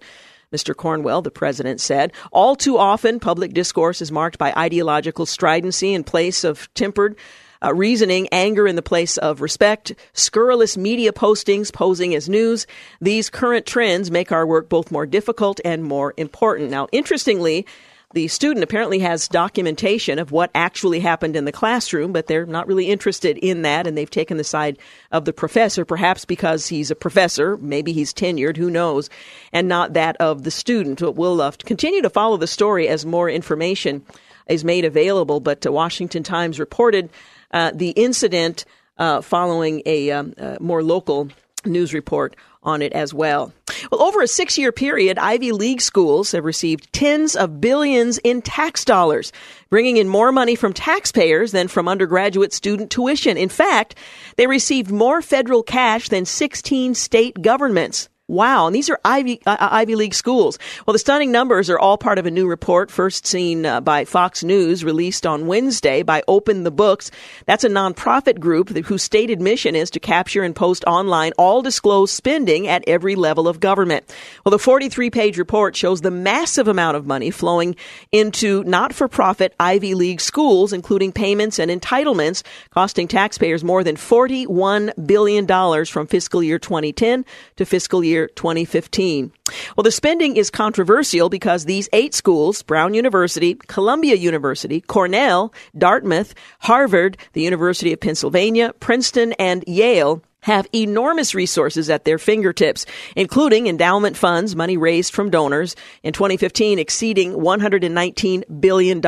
Mr. 0.53 0.75
Cornwell, 0.75 1.21
the 1.21 1.31
president, 1.31 1.81
said. 1.81 2.13
All 2.31 2.55
too 2.55 2.77
often, 2.77 3.19
public 3.19 3.53
discourse 3.53 4.01
is 4.01 4.11
marked 4.11 4.37
by 4.37 4.53
ideological 4.55 5.25
stridency 5.25 5.93
in 5.93 6.03
place 6.03 6.43
of 6.43 6.73
tempered 6.75 7.17
uh, 7.63 7.73
reasoning, 7.73 8.27
anger 8.31 8.67
in 8.67 8.75
the 8.75 8.81
place 8.81 9.17
of 9.17 9.41
respect, 9.41 9.93
scurrilous 10.13 10.77
media 10.77 11.11
postings 11.13 11.71
posing 11.71 12.13
as 12.13 12.27
news. 12.27 12.67
These 13.01 13.29
current 13.29 13.65
trends 13.65 14.11
make 14.11 14.31
our 14.31 14.45
work 14.45 14.69
both 14.69 14.91
more 14.91 15.05
difficult 15.05 15.59
and 15.63 15.83
more 15.83 16.13
important. 16.17 16.69
Now, 16.69 16.87
interestingly, 16.91 17.65
the 18.13 18.27
student 18.27 18.63
apparently 18.63 18.99
has 18.99 19.27
documentation 19.27 20.19
of 20.19 20.31
what 20.31 20.51
actually 20.53 20.99
happened 20.99 21.35
in 21.35 21.45
the 21.45 21.51
classroom, 21.51 22.13
but 22.13 22.27
they're 22.27 22.45
not 22.45 22.67
really 22.67 22.89
interested 22.89 23.37
in 23.39 23.63
that, 23.63 23.87
and 23.87 23.97
they've 23.97 24.09
taken 24.09 24.37
the 24.37 24.43
side 24.43 24.77
of 25.11 25.25
the 25.25 25.33
professor, 25.33 25.83
perhaps 25.83 26.23
because 26.23 26.67
he's 26.67 26.91
a 26.91 26.95
professor, 26.95 27.57
maybe 27.57 27.91
he's 27.91 28.13
tenured, 28.13 28.55
who 28.55 28.69
knows, 28.69 29.09
and 29.51 29.67
not 29.67 29.93
that 29.93 30.15
of 30.17 30.43
the 30.43 30.51
student. 30.51 30.99
But 30.99 31.13
We'll 31.13 31.41
uh, 31.41 31.51
continue 31.65 32.01
to 32.01 32.09
follow 32.09 32.37
the 32.37 32.47
story 32.47 32.87
as 32.87 33.05
more 33.05 33.29
information 33.29 34.05
is 34.47 34.63
made 34.63 34.85
available, 34.85 35.39
but 35.39 35.61
the 35.61 35.71
Washington 35.71 36.21
Times 36.21 36.59
reported 36.59 37.09
uh, 37.51 37.71
the 37.73 37.91
incident 37.91 38.65
uh, 38.97 39.21
following 39.21 39.81
a, 39.85 40.11
um, 40.11 40.33
a 40.37 40.57
more 40.59 40.83
local 40.83 41.29
news 41.65 41.93
report 41.93 42.35
on 42.63 42.81
it 42.81 42.93
as 42.93 43.13
well. 43.13 43.53
Well, 43.91 44.01
over 44.01 44.21
a 44.21 44.27
six 44.27 44.57
year 44.57 44.71
period, 44.71 45.17
Ivy 45.17 45.51
League 45.51 45.81
schools 45.81 46.31
have 46.31 46.43
received 46.43 46.91
tens 46.93 47.35
of 47.35 47.61
billions 47.61 48.17
in 48.19 48.41
tax 48.41 48.85
dollars, 48.85 49.31
bringing 49.69 49.97
in 49.97 50.07
more 50.07 50.31
money 50.31 50.55
from 50.55 50.73
taxpayers 50.73 51.51
than 51.51 51.67
from 51.67 51.87
undergraduate 51.87 52.53
student 52.53 52.91
tuition. 52.91 53.37
In 53.37 53.49
fact, 53.49 53.95
they 54.37 54.47
received 54.47 54.91
more 54.91 55.21
federal 55.21 55.63
cash 55.63 56.09
than 56.09 56.25
16 56.25 56.95
state 56.95 57.41
governments. 57.41 58.09
Wow. 58.33 58.65
And 58.65 58.75
these 58.75 58.89
are 58.89 58.99
Ivy, 59.05 59.41
uh, 59.45 59.57
uh, 59.59 59.69
Ivy 59.71 59.95
League 59.95 60.15
schools. 60.15 60.57
Well, 60.87 60.93
the 60.93 60.99
stunning 60.99 61.31
numbers 61.31 61.69
are 61.69 61.77
all 61.77 61.99
part 61.99 62.17
of 62.17 62.25
a 62.25 62.31
new 62.31 62.47
report 62.47 62.89
first 62.89 63.27
seen 63.27 63.63
uh, 63.63 63.79
by 63.79 64.05
Fox 64.05 64.43
News 64.43 64.83
released 64.83 65.27
on 65.27 65.45
Wednesday 65.45 66.01
by 66.01 66.23
Open 66.27 66.63
the 66.63 66.71
Books. 66.71 67.11
That's 67.45 67.63
a 67.63 67.69
nonprofit 67.69 68.39
group 68.39 68.69
whose 68.69 69.03
stated 69.03 69.39
mission 69.39 69.75
is 69.75 69.91
to 69.91 69.99
capture 69.99 70.41
and 70.41 70.55
post 70.55 70.83
online 70.85 71.33
all 71.37 71.61
disclosed 71.61 72.15
spending 72.15 72.67
at 72.67 72.83
every 72.87 73.13
level 73.13 73.47
of 73.47 73.59
government. 73.59 74.11
Well, 74.43 74.49
the 74.49 74.57
43 74.57 75.11
page 75.11 75.37
report 75.37 75.75
shows 75.75 76.01
the 76.01 76.09
massive 76.09 76.67
amount 76.67 76.97
of 76.97 77.05
money 77.05 77.29
flowing 77.29 77.75
into 78.11 78.63
not 78.63 78.93
for 78.93 79.07
profit 79.07 79.53
Ivy 79.59 79.93
League 79.93 80.21
schools, 80.21 80.73
including 80.73 81.11
payments 81.11 81.59
and 81.59 81.69
entitlements 81.69 82.41
costing 82.71 83.07
taxpayers 83.07 83.63
more 83.63 83.83
than 83.83 83.95
$41 83.95 85.05
billion 85.05 85.85
from 85.85 86.07
fiscal 86.07 86.41
year 86.41 86.57
2010 86.57 87.25
to 87.57 87.65
fiscal 87.65 88.03
year 88.03 88.22
year 88.23 88.29
2015. 88.35 89.31
Well, 89.75 89.83
the 89.83 89.91
spending 89.91 90.37
is 90.37 90.49
controversial 90.49 91.29
because 91.29 91.65
these 91.65 91.89
eight 91.93 92.13
schools, 92.13 92.61
Brown 92.63 92.93
University, 92.93 93.55
Columbia 93.67 94.15
University, 94.15 94.81
Cornell, 94.81 95.53
Dartmouth, 95.77 96.33
Harvard, 96.59 97.17
the 97.33 97.41
University 97.41 97.93
of 97.93 97.99
Pennsylvania, 97.99 98.73
Princeton, 98.79 99.33
and 99.33 99.63
Yale, 99.67 100.21
have 100.41 100.67
enormous 100.75 101.33
resources 101.33 101.89
at 101.89 102.03
their 102.03 102.17
fingertips, 102.17 102.85
including 103.15 103.67
endowment 103.67 104.17
funds, 104.17 104.57
money 104.57 104.75
raised 104.75 105.13
from 105.13 105.29
donors, 105.29 105.73
in 106.03 106.11
2015 106.11 106.79
exceeding 106.79 107.31
$119 107.31 108.59
billion. 108.59 109.01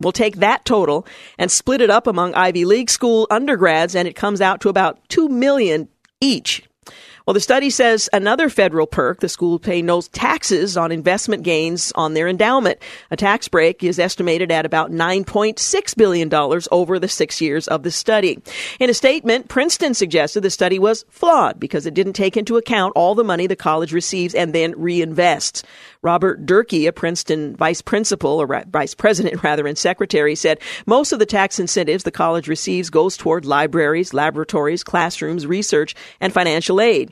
We'll 0.00 0.12
take 0.12 0.36
that 0.36 0.64
total 0.64 1.06
and 1.38 1.50
split 1.50 1.82
it 1.82 1.90
up 1.90 2.06
among 2.06 2.32
Ivy 2.34 2.64
League 2.64 2.88
school 2.88 3.26
undergrads, 3.30 3.94
and 3.94 4.08
it 4.08 4.16
comes 4.16 4.40
out 4.40 4.62
to 4.62 4.70
about 4.70 5.06
2 5.10 5.28
million 5.28 5.88
each. 6.22 6.62
Well, 7.26 7.34
the 7.34 7.40
study 7.40 7.70
says 7.70 8.08
another 8.12 8.48
federal 8.48 8.86
perk, 8.86 9.20
the 9.20 9.28
school 9.28 9.60
pay 9.60 9.80
no 9.80 10.00
taxes 10.00 10.76
on 10.76 10.90
investment 10.90 11.44
gains 11.44 11.92
on 11.94 12.14
their 12.14 12.26
endowment. 12.26 12.78
A 13.12 13.16
tax 13.16 13.46
break 13.46 13.84
is 13.84 14.00
estimated 14.00 14.50
at 14.50 14.66
about 14.66 14.90
$9.6 14.90 15.96
billion 15.96 16.32
over 16.72 16.98
the 16.98 17.08
six 17.08 17.40
years 17.40 17.68
of 17.68 17.84
the 17.84 17.92
study. 17.92 18.42
In 18.80 18.90
a 18.90 18.94
statement, 18.94 19.48
Princeton 19.48 19.94
suggested 19.94 20.40
the 20.40 20.50
study 20.50 20.80
was 20.80 21.04
flawed 21.10 21.60
because 21.60 21.86
it 21.86 21.94
didn't 21.94 22.14
take 22.14 22.36
into 22.36 22.56
account 22.56 22.94
all 22.96 23.14
the 23.14 23.22
money 23.22 23.46
the 23.46 23.54
college 23.54 23.92
receives 23.92 24.34
and 24.34 24.52
then 24.52 24.74
reinvests. 24.74 25.62
Robert 26.02 26.44
Durkee, 26.44 26.88
a 26.88 26.92
Princeton 26.92 27.54
vice 27.54 27.80
principal 27.80 28.42
or 28.42 28.64
vice 28.68 28.94
president 28.94 29.42
rather 29.44 29.68
and 29.68 29.78
secretary 29.78 30.34
said 30.34 30.58
most 30.86 31.12
of 31.12 31.20
the 31.20 31.26
tax 31.26 31.60
incentives 31.60 32.02
the 32.02 32.10
college 32.10 32.48
receives 32.48 32.90
goes 32.90 33.16
toward 33.16 33.44
libraries, 33.44 34.12
laboratories, 34.12 34.82
classrooms, 34.82 35.46
research, 35.46 35.94
and 36.20 36.32
financial 36.32 36.80
aid. 36.80 37.11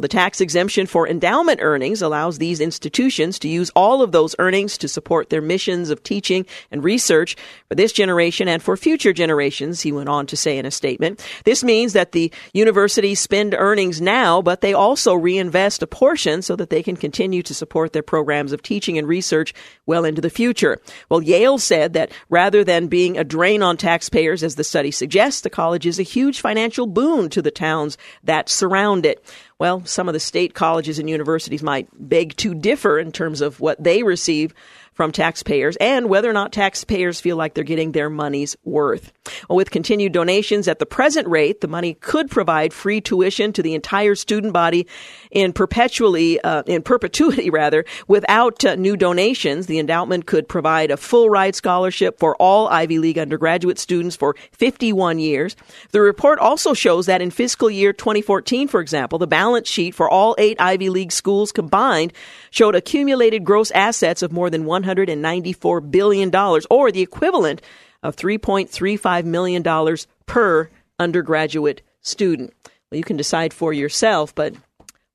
Well, 0.00 0.08
the 0.08 0.08
tax 0.08 0.40
exemption 0.40 0.86
for 0.86 1.06
endowment 1.06 1.60
earnings 1.60 2.00
allows 2.00 2.38
these 2.38 2.58
institutions 2.58 3.38
to 3.40 3.48
use 3.48 3.70
all 3.76 4.00
of 4.00 4.12
those 4.12 4.34
earnings 4.38 4.78
to 4.78 4.88
support 4.88 5.28
their 5.28 5.42
missions 5.42 5.90
of 5.90 6.02
teaching 6.02 6.46
and 6.70 6.82
research 6.82 7.36
for 7.68 7.74
this 7.74 7.92
generation 7.92 8.48
and 8.48 8.62
for 8.62 8.78
future 8.78 9.12
generations, 9.12 9.82
he 9.82 9.92
went 9.92 10.08
on 10.08 10.24
to 10.28 10.38
say 10.38 10.56
in 10.56 10.64
a 10.64 10.70
statement. 10.70 11.22
This 11.44 11.62
means 11.62 11.92
that 11.92 12.12
the 12.12 12.32
universities 12.54 13.20
spend 13.20 13.52
earnings 13.52 14.00
now, 14.00 14.40
but 14.40 14.62
they 14.62 14.72
also 14.72 15.12
reinvest 15.12 15.82
a 15.82 15.86
portion 15.86 16.40
so 16.40 16.56
that 16.56 16.70
they 16.70 16.82
can 16.82 16.96
continue 16.96 17.42
to 17.42 17.52
support 17.52 17.92
their 17.92 18.02
programs 18.02 18.54
of 18.54 18.62
teaching 18.62 18.96
and 18.96 19.06
research 19.06 19.52
well 19.84 20.06
into 20.06 20.22
the 20.22 20.30
future. 20.30 20.80
Well, 21.10 21.20
Yale 21.20 21.58
said 21.58 21.92
that 21.92 22.10
rather 22.30 22.64
than 22.64 22.86
being 22.86 23.18
a 23.18 23.24
drain 23.24 23.62
on 23.62 23.76
taxpayers, 23.76 24.42
as 24.42 24.54
the 24.54 24.64
study 24.64 24.92
suggests, 24.92 25.42
the 25.42 25.50
college 25.50 25.84
is 25.84 25.98
a 25.98 26.04
huge 26.04 26.40
financial 26.40 26.86
boon 26.86 27.28
to 27.28 27.42
the 27.42 27.50
towns 27.50 27.98
that 28.24 28.48
surround 28.48 29.04
it. 29.04 29.22
Well, 29.60 29.84
some 29.90 30.08
of 30.08 30.14
the 30.14 30.20
state 30.20 30.54
colleges 30.54 30.98
and 30.98 31.10
universities 31.10 31.62
might 31.62 31.88
beg 31.92 32.36
to 32.36 32.54
differ 32.54 32.98
in 32.98 33.12
terms 33.12 33.40
of 33.40 33.60
what 33.60 33.82
they 33.82 34.02
receive 34.02 34.54
from 34.92 35.12
taxpayers 35.12 35.76
and 35.76 36.08
whether 36.08 36.28
or 36.28 36.32
not 36.34 36.52
taxpayers 36.52 37.20
feel 37.20 37.36
like 37.36 37.54
they're 37.54 37.64
getting 37.64 37.92
their 37.92 38.10
money's 38.10 38.56
worth. 38.64 39.12
Well, 39.48 39.56
with 39.56 39.70
continued 39.70 40.12
donations 40.12 40.68
at 40.68 40.78
the 40.78 40.86
present 40.86 41.26
rate, 41.26 41.60
the 41.60 41.68
money 41.68 41.94
could 41.94 42.30
provide 42.30 42.74
free 42.74 43.00
tuition 43.00 43.52
to 43.54 43.62
the 43.62 43.74
entire 43.74 44.14
student 44.14 44.52
body 44.52 44.86
in 45.30 45.52
perpetually, 45.52 46.40
uh, 46.40 46.62
in 46.66 46.82
perpetuity 46.82 47.50
rather, 47.50 47.84
without 48.08 48.64
uh, 48.64 48.74
new 48.74 48.96
donations. 48.96 49.66
The 49.66 49.78
endowment 49.78 50.26
could 50.26 50.48
provide 50.48 50.90
a 50.90 50.96
full 50.96 51.30
ride 51.30 51.54
scholarship 51.54 52.18
for 52.18 52.36
all 52.36 52.68
Ivy 52.68 52.98
League 52.98 53.18
undergraduate 53.18 53.78
students 53.78 54.16
for 54.16 54.34
51 54.52 55.18
years. 55.18 55.56
The 55.92 56.00
report 56.00 56.38
also 56.38 56.74
shows 56.74 57.06
that 57.06 57.22
in 57.22 57.30
fiscal 57.30 57.70
year 57.70 57.92
2014, 57.92 58.68
for 58.68 58.80
example, 58.80 59.18
the 59.18 59.26
balance 59.26 59.68
sheet 59.68 59.94
for 59.94 60.08
all 60.08 60.34
eight 60.38 60.60
Ivy 60.60 60.90
League 60.90 61.12
schools 61.12 61.52
combined 61.52 62.12
showed 62.50 62.74
accumulated 62.74 63.44
gross 63.44 63.70
assets 63.72 64.22
of 64.22 64.32
more 64.32 64.50
than 64.50 64.64
$194 64.64 65.90
billion, 65.90 66.34
or 66.70 66.90
the 66.90 67.02
equivalent 67.02 67.62
of 68.02 68.16
$3.35 68.16 69.24
million 69.24 69.96
per 70.26 70.70
undergraduate 70.98 71.82
student. 72.00 72.52
Well, 72.90 72.98
you 72.98 73.04
can 73.04 73.16
decide 73.16 73.52
for 73.52 73.72
yourself, 73.72 74.34
but 74.34 74.54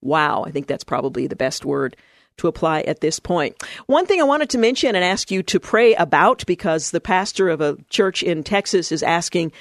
wow, 0.01 0.43
I 0.45 0.51
think 0.51 0.67
that's 0.67 0.83
probably 0.83 1.27
the 1.27 1.35
best 1.35 1.65
word 1.65 1.95
to 2.37 2.47
apply 2.47 2.81
at 2.81 2.99
this 2.99 3.19
point. 3.19 3.55
One 3.85 4.05
thing 4.05 4.19
I 4.19 4.25
wanted 4.25 4.49
to 4.51 4.57
mention 4.57 4.95
and 4.95 5.03
ask 5.03 5.31
you 5.31 5.41
to 5.43 5.59
pray 5.59 5.95
about 5.95 6.45
because 6.45 6.91
the 6.91 6.99
pastor 6.99 7.49
of 7.49 7.61
a 7.61 7.77
church 7.89 8.23
in 8.23 8.43
Texas 8.43 8.91
is 8.91 9.03
asking 9.03 9.51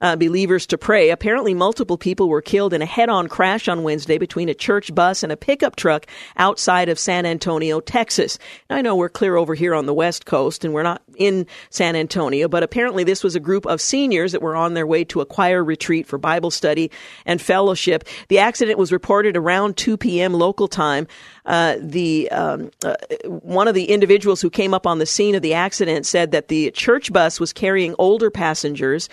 uh, 0.00 0.16
believers 0.16 0.66
to 0.66 0.78
pray. 0.78 1.10
Apparently, 1.10 1.54
multiple 1.54 1.98
people 1.98 2.28
were 2.28 2.42
killed 2.42 2.72
in 2.72 2.82
a 2.82 2.86
head 2.86 3.08
on 3.08 3.28
crash 3.28 3.68
on 3.68 3.82
Wednesday 3.82 4.18
between 4.18 4.48
a 4.48 4.54
church 4.54 4.94
bus 4.94 5.22
and 5.22 5.30
a 5.30 5.36
pickup 5.36 5.76
truck 5.76 6.06
outside 6.36 6.88
of 6.88 6.98
San 6.98 7.26
Antonio, 7.26 7.80
Texas. 7.80 8.38
Now, 8.68 8.76
I 8.76 8.82
know 8.82 8.96
we're 8.96 9.08
clear 9.08 9.36
over 9.36 9.54
here 9.54 9.74
on 9.74 9.86
the 9.86 9.94
West 9.94 10.24
Coast 10.24 10.64
and 10.64 10.72
we're 10.72 10.82
not 10.82 11.02
in 11.16 11.46
San 11.68 11.96
Antonio, 11.96 12.48
but 12.48 12.62
apparently, 12.62 13.04
this 13.04 13.22
was 13.22 13.36
a 13.36 13.40
group 13.40 13.66
of 13.66 13.80
seniors 13.80 14.32
that 14.32 14.42
were 14.42 14.56
on 14.56 14.74
their 14.74 14.86
way 14.86 15.04
to 15.04 15.20
a 15.20 15.26
choir 15.26 15.62
retreat 15.62 16.06
for 16.06 16.18
Bible 16.18 16.50
study 16.50 16.90
and 17.26 17.40
fellowship. 17.40 18.04
The 18.28 18.38
accident 18.38 18.78
was 18.78 18.92
reported 18.92 19.36
around 19.36 19.76
2 19.76 19.96
p.m. 19.96 20.32
local 20.32 20.68
time. 20.68 21.06
Uh, 21.44 21.76
the 21.80 22.30
um, 22.30 22.70
uh, 22.84 22.94
one 23.24 23.66
of 23.66 23.74
the 23.74 23.86
individuals 23.86 24.40
who 24.40 24.50
came 24.50 24.72
up 24.72 24.86
on 24.86 24.98
the 24.98 25.06
scene 25.06 25.34
of 25.34 25.42
the 25.42 25.54
accident 25.54 26.06
said 26.06 26.30
that 26.30 26.48
the 26.48 26.70
church 26.70 27.12
bus 27.12 27.40
was 27.40 27.52
carrying 27.52 27.94
older 27.98 28.30
passengers. 28.30 29.08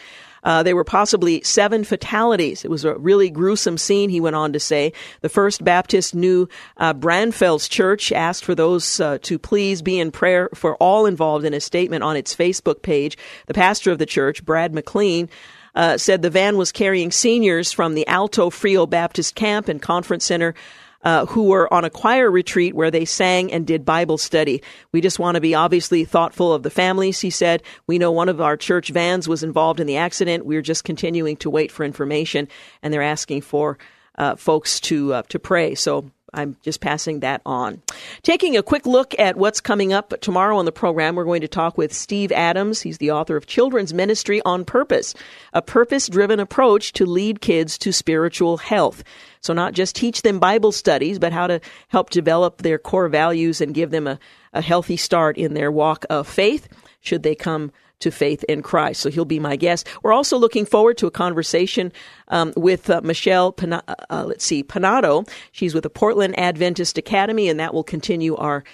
Uh, 0.47 0.63
there 0.63 0.77
were 0.77 0.85
possibly 0.85 1.41
seven 1.41 1.83
fatalities. 1.83 2.63
It 2.63 2.71
was 2.71 2.85
a 2.85 2.95
really 2.95 3.29
gruesome 3.29 3.77
scene, 3.77 4.09
he 4.09 4.21
went 4.21 4.37
on 4.37 4.53
to 4.53 4.61
say. 4.61 4.93
The 5.19 5.27
First 5.27 5.61
Baptist 5.61 6.15
New 6.15 6.47
uh, 6.77 6.93
Braunfels 6.93 7.67
Church 7.67 8.13
asked 8.13 8.45
for 8.45 8.55
those 8.55 9.01
uh, 9.01 9.17
to 9.23 9.37
please 9.37 9.81
be 9.81 9.99
in 9.99 10.09
prayer 10.09 10.49
for 10.53 10.77
all 10.77 11.05
involved 11.05 11.43
in 11.43 11.53
a 11.53 11.59
statement 11.59 12.01
on 12.01 12.15
its 12.15 12.33
Facebook 12.33 12.81
page. 12.81 13.17
The 13.47 13.53
pastor 13.53 13.91
of 13.91 13.99
the 13.99 14.05
church, 14.05 14.45
Brad 14.45 14.73
McLean, 14.73 15.27
uh, 15.75 15.97
said 15.97 16.21
the 16.21 16.29
van 16.29 16.55
was 16.55 16.71
carrying 16.71 17.11
seniors 17.11 17.73
from 17.73 17.93
the 17.93 18.07
Alto 18.07 18.49
Frio 18.49 18.85
Baptist 18.85 19.35
Camp 19.35 19.67
and 19.67 19.81
Conference 19.81 20.23
Center 20.23 20.55
uh, 21.03 21.25
who 21.27 21.43
were 21.43 21.71
on 21.73 21.85
a 21.85 21.89
choir 21.89 22.29
retreat 22.29 22.73
where 22.73 22.91
they 22.91 23.05
sang 23.05 23.51
and 23.51 23.67
did 23.67 23.85
Bible 23.85 24.17
study. 24.17 24.61
We 24.91 25.01
just 25.01 25.19
want 25.19 25.35
to 25.35 25.41
be 25.41 25.55
obviously 25.55 26.05
thoughtful 26.05 26.53
of 26.53 26.63
the 26.63 26.69
families, 26.69 27.19
he 27.19 27.29
said. 27.29 27.63
We 27.87 27.97
know 27.97 28.11
one 28.11 28.29
of 28.29 28.41
our 28.41 28.57
church 28.57 28.89
vans 28.89 29.27
was 29.27 29.43
involved 29.43 29.79
in 29.79 29.87
the 29.87 29.97
accident. 29.97 30.45
We're 30.45 30.61
just 30.61 30.83
continuing 30.83 31.37
to 31.37 31.49
wait 31.49 31.71
for 31.71 31.83
information, 31.83 32.47
and 32.81 32.93
they're 32.93 33.01
asking 33.01 33.41
for 33.41 33.77
uh, 34.17 34.35
folks 34.35 34.79
to 34.81 35.13
uh, 35.13 35.21
to 35.29 35.39
pray. 35.39 35.75
So 35.75 36.11
I'm 36.33 36.57
just 36.61 36.81
passing 36.81 37.21
that 37.21 37.41
on. 37.45 37.81
Taking 38.21 38.57
a 38.57 38.63
quick 38.63 38.85
look 38.85 39.17
at 39.17 39.37
what's 39.37 39.61
coming 39.61 39.93
up 39.93 40.13
tomorrow 40.21 40.57
on 40.57 40.65
the 40.65 40.71
program, 40.71 41.15
we're 41.15 41.23
going 41.23 41.41
to 41.41 41.47
talk 41.47 41.77
with 41.77 41.93
Steve 41.93 42.31
Adams. 42.31 42.81
He's 42.81 42.97
the 42.97 43.11
author 43.11 43.37
of 43.37 43.47
Children's 43.47 43.93
Ministry 43.93 44.41
on 44.43 44.65
Purpose, 44.65 45.13
a 45.53 45.61
purpose 45.61 46.07
driven 46.07 46.39
approach 46.39 46.93
to 46.93 47.05
lead 47.05 47.41
kids 47.41 47.77
to 47.79 47.93
spiritual 47.93 48.57
health. 48.57 49.03
So, 49.47 49.53
not 49.53 49.73
just 49.73 49.95
teach 49.95 50.21
them 50.23 50.39
Bible 50.39 50.73
studies, 50.73 51.19
but 51.19 51.31
how 51.31 51.47
to 51.47 51.61
help 51.87 52.09
develop 52.09 52.61
their 52.61 52.77
core 52.77 53.07
values 53.07 53.61
and 53.61 53.73
give 53.73 53.91
them 53.91 54.05
a, 54.05 54.19
a 54.51 54.61
healthy 54.61 54.97
start 54.97 55.37
in 55.37 55.53
their 55.53 55.71
walk 55.71 56.05
of 56.09 56.27
faith 56.27 56.67
should 56.99 57.23
they 57.23 57.33
come 57.33 57.71
to 57.99 58.11
faith 58.11 58.43
in 58.49 58.61
Christ. 58.61 59.01
So 59.01 59.09
he'll 59.09 59.23
be 59.23 59.39
my 59.39 59.55
guest. 59.55 59.87
We're 60.03 60.11
also 60.11 60.37
looking 60.37 60.65
forward 60.65 60.97
to 60.97 61.07
a 61.07 61.11
conversation 61.11 61.93
um, 62.27 62.51
with 62.57 62.89
uh, 62.89 62.99
Michelle, 63.03 63.55
uh, 63.57 63.81
uh, 64.09 64.25
let's 64.27 64.43
see, 64.43 64.63
Panado. 64.63 65.27
She's 65.53 65.73
with 65.73 65.83
the 65.83 65.89
Portland 65.89 66.37
Adventist 66.37 66.97
Academy, 66.97 67.47
and 67.47 67.59
that 67.59 67.73
will 67.73 67.85
continue 67.85 68.35
our 68.35 68.65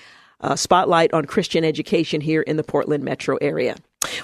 uh, 0.41 0.55
spotlight 0.55 1.13
on 1.13 1.25
Christian 1.25 1.63
education 1.63 2.19
here 2.19 2.41
in 2.41 2.57
the 2.57 2.63
Portland 2.63 3.03
metro 3.03 3.37
area. 3.37 3.75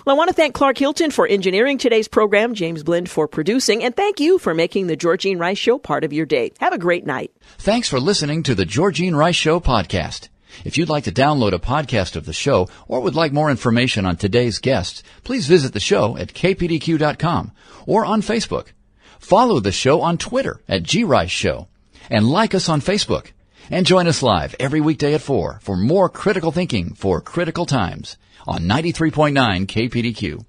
Well, 0.06 0.16
I 0.16 0.18
want 0.18 0.30
to 0.30 0.34
thank 0.34 0.54
Clark 0.54 0.78
Hilton 0.78 1.12
for 1.12 1.28
engineering 1.28 1.78
today's 1.78 2.08
program, 2.08 2.54
James 2.54 2.84
Blend 2.84 3.10
for 3.10 3.28
producing, 3.28 3.84
and 3.84 3.96
thank 3.96 4.20
you 4.20 4.38
for 4.38 4.54
making 4.54 4.88
the 4.88 4.96
Georgine 4.96 5.38
Rice 5.38 5.58
Show 5.58 5.78
part 5.78 6.04
of 6.04 6.14
your 6.14 6.26
day. 6.26 6.52
Have 6.60 6.74
a 6.74 6.78
great 6.78 7.06
night. 7.06 7.32
Thanks 7.58 7.90
for 7.90 8.00
listening 8.00 8.44
to 8.44 8.56
the 8.56 8.66
Georgine 8.66 9.16
Rice 9.16 9.36
Show 9.36 9.60
podcast. 9.60 10.30
If 10.66 10.78
you'd 10.78 10.90
like 10.90 11.06
to 11.06 11.12
download 11.12 11.54
a 11.54 11.60
podcast 11.60 12.16
of 12.16 12.26
the 12.26 12.34
show 12.34 12.68
or 12.88 13.00
would 13.02 13.16
like 13.16 13.32
more 13.32 13.50
information 13.50 14.06
on 14.06 14.18
today's 14.18 14.60
guests, 14.60 15.04
please 15.24 15.48
visit 15.48 15.74
the 15.74 15.80
show 15.80 16.18
at 16.18 16.34
kpdq.com 16.34 17.52
or 17.86 18.06
on 18.06 18.22
Facebook. 18.22 18.68
Follow 19.20 19.60
the 19.60 19.72
show 19.72 20.02
on 20.02 20.18
Twitter 20.18 20.62
at 20.68 20.88
grice 20.88 21.32
show 21.32 21.68
and 22.10 22.28
like 22.28 22.56
us 22.56 22.68
on 22.68 22.82
Facebook. 22.82 23.28
And 23.72 23.86
join 23.86 24.08
us 24.08 24.24
live 24.24 24.56
every 24.60 24.82
weekday 24.82 25.14
at 25.14 25.22
4 25.22 25.60
for 25.62 25.78
more 25.78 26.10
critical 26.10 26.52
thinking 26.52 26.96
for 26.96 27.22
critical 27.22 27.68
times 27.68 28.18
on 28.50 28.62
93.9 28.62 29.68
KPDQ. 29.68 30.49